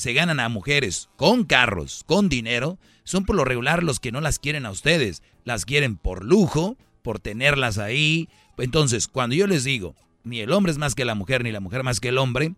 [0.02, 4.22] se ganan a mujeres con carros, con dinero, son por lo regular los que no
[4.22, 5.22] las quieren a ustedes.
[5.44, 8.30] Las quieren por lujo, por tenerlas ahí.
[8.58, 11.60] Entonces, cuando yo les digo, ni el hombre es más que la mujer, ni la
[11.60, 12.54] mujer más que el hombre,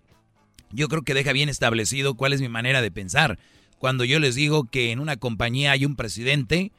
[0.71, 3.37] yo creo que deja bien establecido cuál es mi manera de pensar.
[3.77, 6.71] Cuando yo les digo que en una compañía hay un presidente,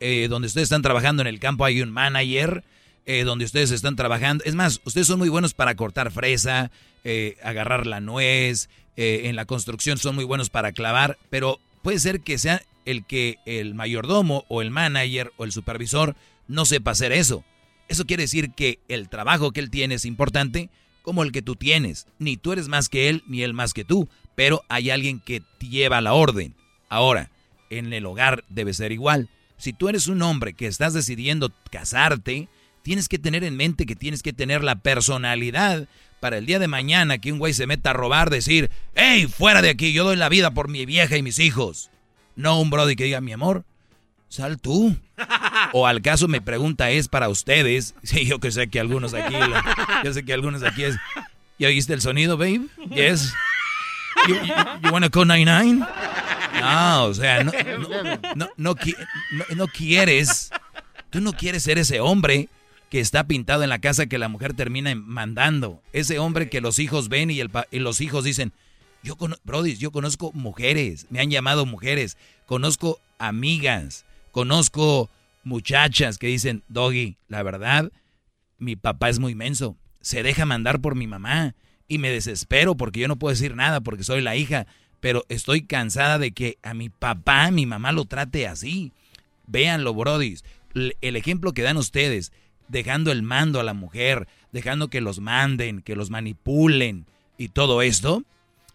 [0.00, 2.64] eh, donde ustedes están trabajando en el campo hay un manager,
[3.06, 4.44] eh, donde ustedes están trabajando.
[4.44, 6.70] Es más, ustedes son muy buenos para cortar fresa,
[7.04, 8.68] eh, agarrar la nuez,
[9.02, 13.06] eh, en la construcción son muy buenos para clavar, pero puede ser que sea el
[13.06, 16.16] que el mayordomo o el manager o el supervisor
[16.48, 17.42] no sepa hacer eso.
[17.88, 20.68] Eso quiere decir que el trabajo que él tiene es importante
[21.00, 22.08] como el que tú tienes.
[22.18, 25.40] Ni tú eres más que él, ni él más que tú, pero hay alguien que
[25.60, 26.54] lleva la orden.
[26.90, 27.30] Ahora,
[27.70, 29.30] en el hogar debe ser igual.
[29.56, 32.50] Si tú eres un hombre que estás decidiendo casarte,
[32.82, 35.88] tienes que tener en mente que tienes que tener la personalidad
[36.20, 39.62] para el día de mañana que un güey se meta a robar, decir, hey, fuera
[39.62, 41.90] de aquí, yo doy la vida por mi vieja y mis hijos.
[42.36, 43.64] No un brody que diga, mi amor,
[44.28, 44.96] sal tú.
[45.72, 47.94] O al caso mi pregunta es para ustedes.
[48.02, 49.34] Sí, yo que sé que algunos aquí,
[50.04, 50.96] yo sé que algunos aquí es,
[51.58, 52.62] ¿ya oíste el sonido, babe?
[52.90, 53.32] Yes.
[54.26, 55.86] You, you, you wanna call 99?
[56.60, 58.96] No, o sea, no, no, no, no qui-
[59.32, 60.50] no- no quieres,
[61.10, 62.48] tú no quieres ser ese hombre
[62.90, 65.80] que está pintado en la casa que la mujer termina mandando.
[65.92, 67.40] Ese hombre que los hijos ven y,
[67.78, 68.52] los hijos dicen,
[69.02, 75.08] yo cono Brody, yo conozco mujeres, me han llamado mujeres, conozco amigas, conozco
[75.44, 77.92] muchachas que dicen, Doggy, la verdad,
[78.58, 81.54] mi papá es muy menso, se deja mandar por mi mamá
[81.86, 84.66] y me desespero porque yo no puedo decir nada porque soy la hija,
[84.98, 88.92] pero estoy cansada de que a mi papá, mi mamá lo trate así.
[89.46, 90.44] Véanlo, brodis,
[90.74, 92.32] el ejemplo que dan ustedes,
[92.70, 97.06] dejando el mando a la mujer, dejando que los manden, que los manipulen
[97.36, 98.22] y todo esto,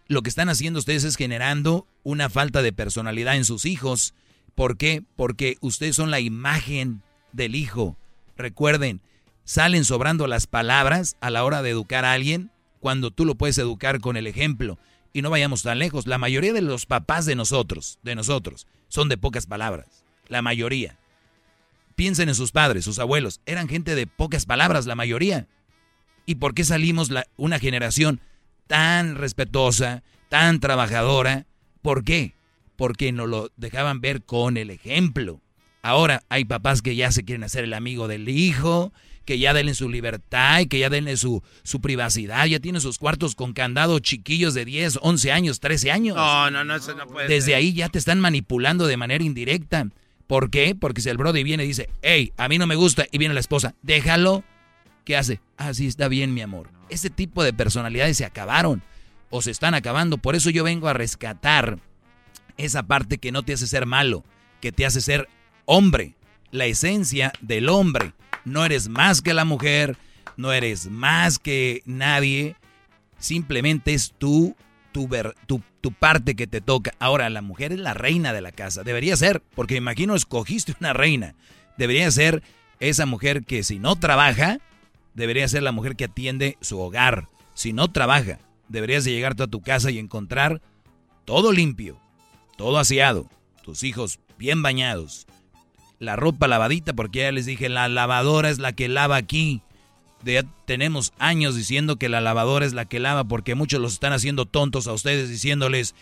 [0.08, 4.14] lo que están haciendo ustedes es generando una falta de personalidad en sus hijos.
[4.54, 5.02] ¿Por qué?
[5.16, 7.02] Porque ustedes son la imagen
[7.32, 7.96] del hijo.
[8.36, 9.00] Recuerden,
[9.44, 12.50] salen sobrando las palabras a la hora de educar a alguien
[12.80, 14.78] cuando tú lo puedes educar con el ejemplo.
[15.12, 16.06] Y no vayamos tan lejos.
[16.06, 20.04] La mayoría de los papás de nosotros, de nosotros, son de pocas palabras.
[20.28, 20.98] La mayoría.
[21.96, 23.40] Piensen en sus padres, sus abuelos.
[23.46, 25.48] Eran gente de pocas palabras, la mayoría.
[26.26, 28.20] ¿Y por qué salimos la, una generación
[28.66, 31.46] tan respetuosa, tan trabajadora?
[31.82, 32.34] ¿Por qué?
[32.76, 35.40] Porque nos lo dejaban ver con el ejemplo.
[35.82, 38.92] Ahora hay papás que ya se quieren hacer el amigo del hijo,
[39.24, 42.44] que ya denle su libertad y que ya denle su, su privacidad.
[42.46, 46.16] Ya tienen sus cuartos con candado chiquillos de 10, 11 años, 13 años.
[46.16, 47.54] No, no, no, eso no puede Desde ser.
[47.54, 49.88] ahí ya te están manipulando de manera indirecta.
[50.26, 50.74] ¿Por qué?
[50.74, 53.34] Porque si el brody viene y dice, hey, a mí no me gusta, y viene
[53.34, 54.44] la esposa, déjalo.
[55.04, 55.40] ¿Qué hace?
[55.56, 56.70] Ah, sí, está bien, mi amor.
[56.88, 58.82] Ese tipo de personalidades se acabaron
[59.30, 60.18] o se están acabando.
[60.18, 61.78] Por eso yo vengo a rescatar
[62.56, 64.24] esa parte que no te hace ser malo,
[64.60, 65.28] que te hace ser
[65.64, 66.16] hombre.
[66.50, 68.14] La esencia del hombre.
[68.44, 69.96] No eres más que la mujer,
[70.36, 72.56] no eres más que nadie.
[73.18, 74.56] Simplemente es tú,
[74.96, 76.94] tu, ver- tu, tu parte que te toca.
[76.98, 78.82] Ahora, la mujer es la reina de la casa.
[78.82, 81.34] Debería ser, porque imagino escogiste una reina.
[81.76, 82.42] Debería ser
[82.80, 84.56] esa mujer que si no trabaja,
[85.12, 87.28] debería ser la mujer que atiende su hogar.
[87.52, 90.62] Si no trabaja, deberías de llegar tú a tu casa y encontrar
[91.26, 92.00] todo limpio,
[92.56, 93.28] todo aseado,
[93.62, 95.26] tus hijos bien bañados,
[95.98, 99.60] la ropa lavadita, porque ya les dije, la lavadora es la que lava aquí.
[100.22, 103.92] De- ya tenemos años diciendo que la lavadora es la que lava, porque muchos los
[103.94, 105.94] están haciendo tontos a ustedes diciéndoles,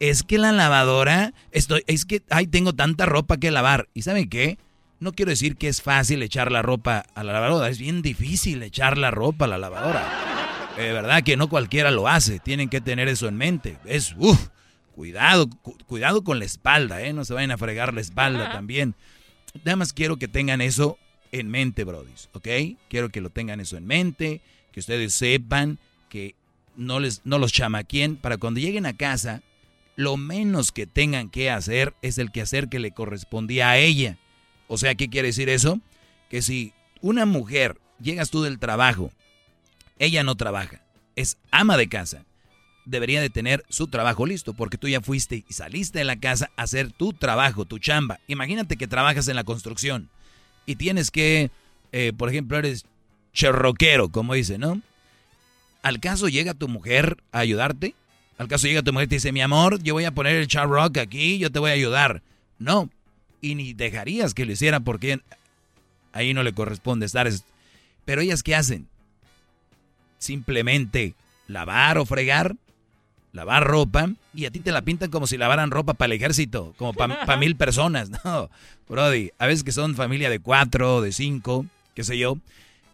[0.00, 3.88] es que la lavadora, estoy, es que, ay, tengo tanta ropa que lavar.
[3.94, 4.58] ¿Y saben qué?
[4.98, 8.62] No quiero decir que es fácil echar la ropa a la lavadora, es bien difícil
[8.62, 10.06] echar la ropa a la lavadora.
[10.76, 13.78] De verdad que no cualquiera lo hace, tienen que tener eso en mente.
[13.86, 14.48] Es, uff,
[14.94, 17.12] cuidado, cu- cuidado con la espalda, ¿eh?
[17.12, 18.94] No se vayan a fregar la espalda también.
[19.64, 20.98] Nada más quiero que tengan eso
[21.32, 22.48] en mente, brodis, ¿ok?
[22.88, 24.40] Quiero que lo tengan eso en mente,
[24.72, 25.78] que ustedes sepan
[26.08, 26.34] que
[26.76, 29.42] no, les, no los chamaquien para cuando lleguen a casa,
[29.96, 34.18] lo menos que tengan que hacer es el quehacer que le correspondía a ella.
[34.66, 35.80] O sea, ¿qué quiere decir eso?
[36.28, 39.10] Que si una mujer, llegas tú del trabajo,
[39.98, 40.82] ella no trabaja,
[41.16, 42.24] es ama de casa,
[42.86, 46.50] debería de tener su trabajo listo, porque tú ya fuiste y saliste de la casa
[46.56, 48.20] a hacer tu trabajo, tu chamba.
[48.26, 50.08] Imagínate que trabajas en la construcción
[50.70, 51.50] y tienes que,
[51.92, 52.84] eh, por ejemplo, eres
[53.32, 54.80] cherroquero, como dice, ¿no?
[55.82, 57.94] ¿Al caso llega tu mujer a ayudarte?
[58.38, 60.46] ¿Al caso llega tu mujer y te dice, mi amor, yo voy a poner el
[60.46, 62.22] charrock aquí, yo te voy a ayudar?
[62.58, 62.88] No,
[63.40, 65.20] y ni dejarías que lo hiciera porque
[66.12, 67.26] ahí no le corresponde estar.
[67.26, 67.44] es-
[68.04, 68.86] Pero ellas, ¿qué hacen?
[70.18, 71.14] Simplemente
[71.48, 72.56] lavar o fregar,
[73.32, 76.74] lavar ropa, y a ti te la pintan como si lavaran ropa para el ejército,
[76.76, 78.10] como para mil personas.
[78.24, 78.50] No,
[78.88, 82.38] Brody, a veces que son familia de cuatro, de cinco, qué sé yo,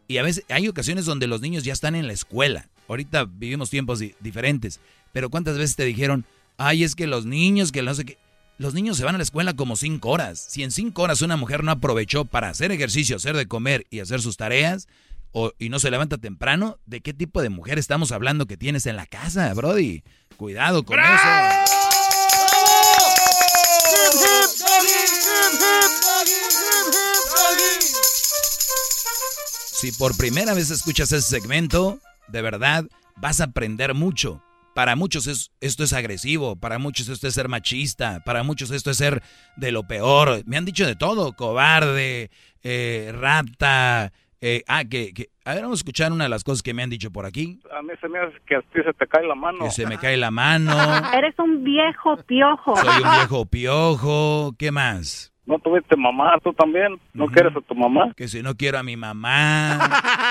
[0.08, 2.68] y a veces hay ocasiones donde los niños ya están en la escuela.
[2.88, 4.78] Ahorita vivimos tiempos di- diferentes,
[5.12, 6.24] pero ¿cuántas veces te dijeron,
[6.58, 8.18] ay, es que los niños, que no sé qué?
[8.58, 10.38] Los niños se van a la escuela como cinco horas.
[10.48, 14.00] Si en cinco horas una mujer no aprovechó para hacer ejercicio, hacer de comer y
[14.00, 14.88] hacer sus tareas,
[15.32, 18.86] o, y no se levanta temprano, ¿de qué tipo de mujer estamos hablando que tienes
[18.86, 20.02] en la casa, Brody?
[20.36, 21.06] Cuidado con eso.
[29.72, 32.84] Si por primera vez escuchas ese segmento, de verdad
[33.16, 34.42] vas a aprender mucho.
[34.74, 38.90] Para muchos es- esto es agresivo, para muchos esto es ser machista, para muchos esto
[38.90, 39.22] es ser
[39.56, 40.42] de lo peor.
[40.46, 42.30] Me han dicho de todo, cobarde,
[42.62, 44.12] eh, rata.
[44.40, 46.82] Eh, ah, que, que- A ver, vamos a escuchar una de las cosas que me
[46.82, 47.58] han dicho por aquí.
[47.76, 49.58] A mí se me hace que a ti se te cae la mano.
[49.64, 50.72] Que se me cae la mano,
[51.14, 52.76] Eres un viejo piojo.
[52.76, 55.32] soy un viejo piojo, ¿qué más?
[55.46, 56.98] No tuviste mamá, tú también.
[57.14, 58.12] ¿No quieres a tu mamá?
[58.16, 59.78] Que si no quiero a mi mamá,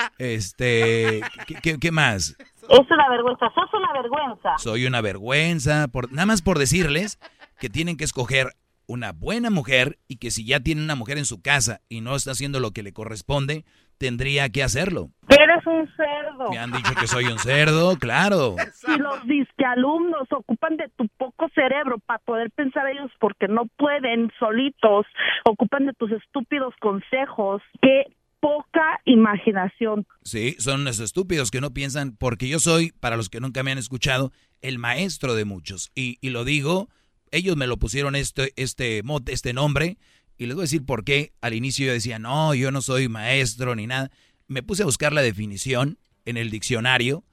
[0.18, 2.36] este, ¿qué, qué- qué más?
[2.68, 4.58] Es una vergüenza, sos una vergüenza.
[4.58, 7.18] soy una vergüenza, por, nada más por decirles
[7.60, 8.48] que tienen que escoger
[8.88, 12.14] una buena mujer y que si ya tienen una mujer en su casa y no
[12.16, 13.64] está haciendo lo que le corresponde,
[13.98, 15.10] tendría que hacerlo.
[15.28, 16.50] Eres un cerdo.
[16.50, 18.56] Me han dicho que soy un cerdo, claro.
[18.86, 24.30] Y los disquealumnos ocupan de tu poco cerebro para poder pensar ellos porque no pueden
[24.38, 25.06] solitos,
[25.44, 27.62] ocupan de tus estúpidos consejos.
[27.82, 28.04] Qué
[28.40, 30.06] poca imaginación.
[30.22, 33.72] Sí, son unos estúpidos que no piensan, porque yo soy, para los que nunca me
[33.72, 35.90] han escuchado, el maestro de muchos.
[35.94, 36.88] Y, y lo digo,
[37.30, 39.98] ellos me lo pusieron este, este este nombre,
[40.38, 41.32] y les voy a decir por qué.
[41.40, 44.10] Al inicio yo decía, no, yo no soy maestro ni nada.
[44.48, 47.24] Me puse a buscar la definición en el diccionario,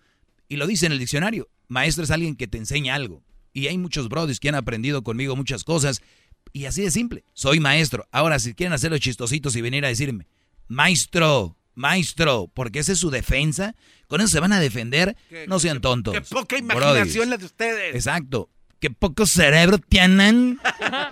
[0.47, 1.49] y lo dice en el diccionario.
[1.67, 3.23] Maestro es alguien que te enseña algo.
[3.53, 6.01] Y hay muchos brothers que han aprendido conmigo muchas cosas.
[6.51, 7.23] Y así de simple.
[7.33, 8.07] Soy maestro.
[8.11, 10.27] Ahora, si quieren hacer los chistositos y venir a decirme,
[10.67, 13.75] maestro, maestro, porque esa es su defensa,
[14.07, 15.15] con eso se van a defender,
[15.47, 16.13] no sean tontos.
[16.13, 17.95] Qué poca imaginación la de ustedes.
[17.95, 18.49] Exacto.
[18.83, 20.59] Qué poco cerebro tienen.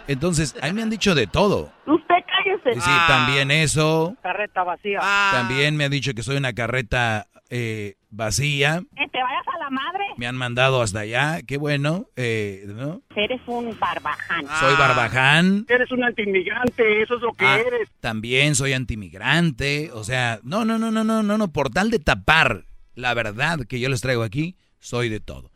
[0.10, 1.72] Entonces, a mí me han dicho de todo.
[1.88, 2.82] Usted cállese.
[2.82, 4.18] Sí, también eso.
[4.22, 5.00] Carreta vacía.
[5.32, 8.82] También me han dicho que soy una carreta eh, vacía.
[8.94, 10.04] Que te vayas a la madre.
[10.18, 11.44] Me han mandado hasta allá.
[11.48, 12.08] Qué bueno.
[12.18, 13.04] Eh, ¿no?
[13.16, 14.46] Eres un barbaján.
[14.60, 15.66] Soy barbaján.
[15.70, 17.60] Eres un antiinmigrante, eso es lo que Ah,
[18.02, 19.92] También soy antimigrante.
[19.94, 21.48] O sea, no, no, no, no, no, no, no.
[21.54, 25.52] Por tal de tapar la verdad que yo les traigo aquí, soy de todo.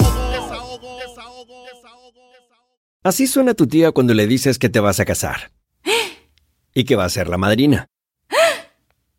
[3.02, 5.52] Así suena tu tía cuando le dices que te vas a casar.
[6.72, 7.90] Y que va a ser la madrina.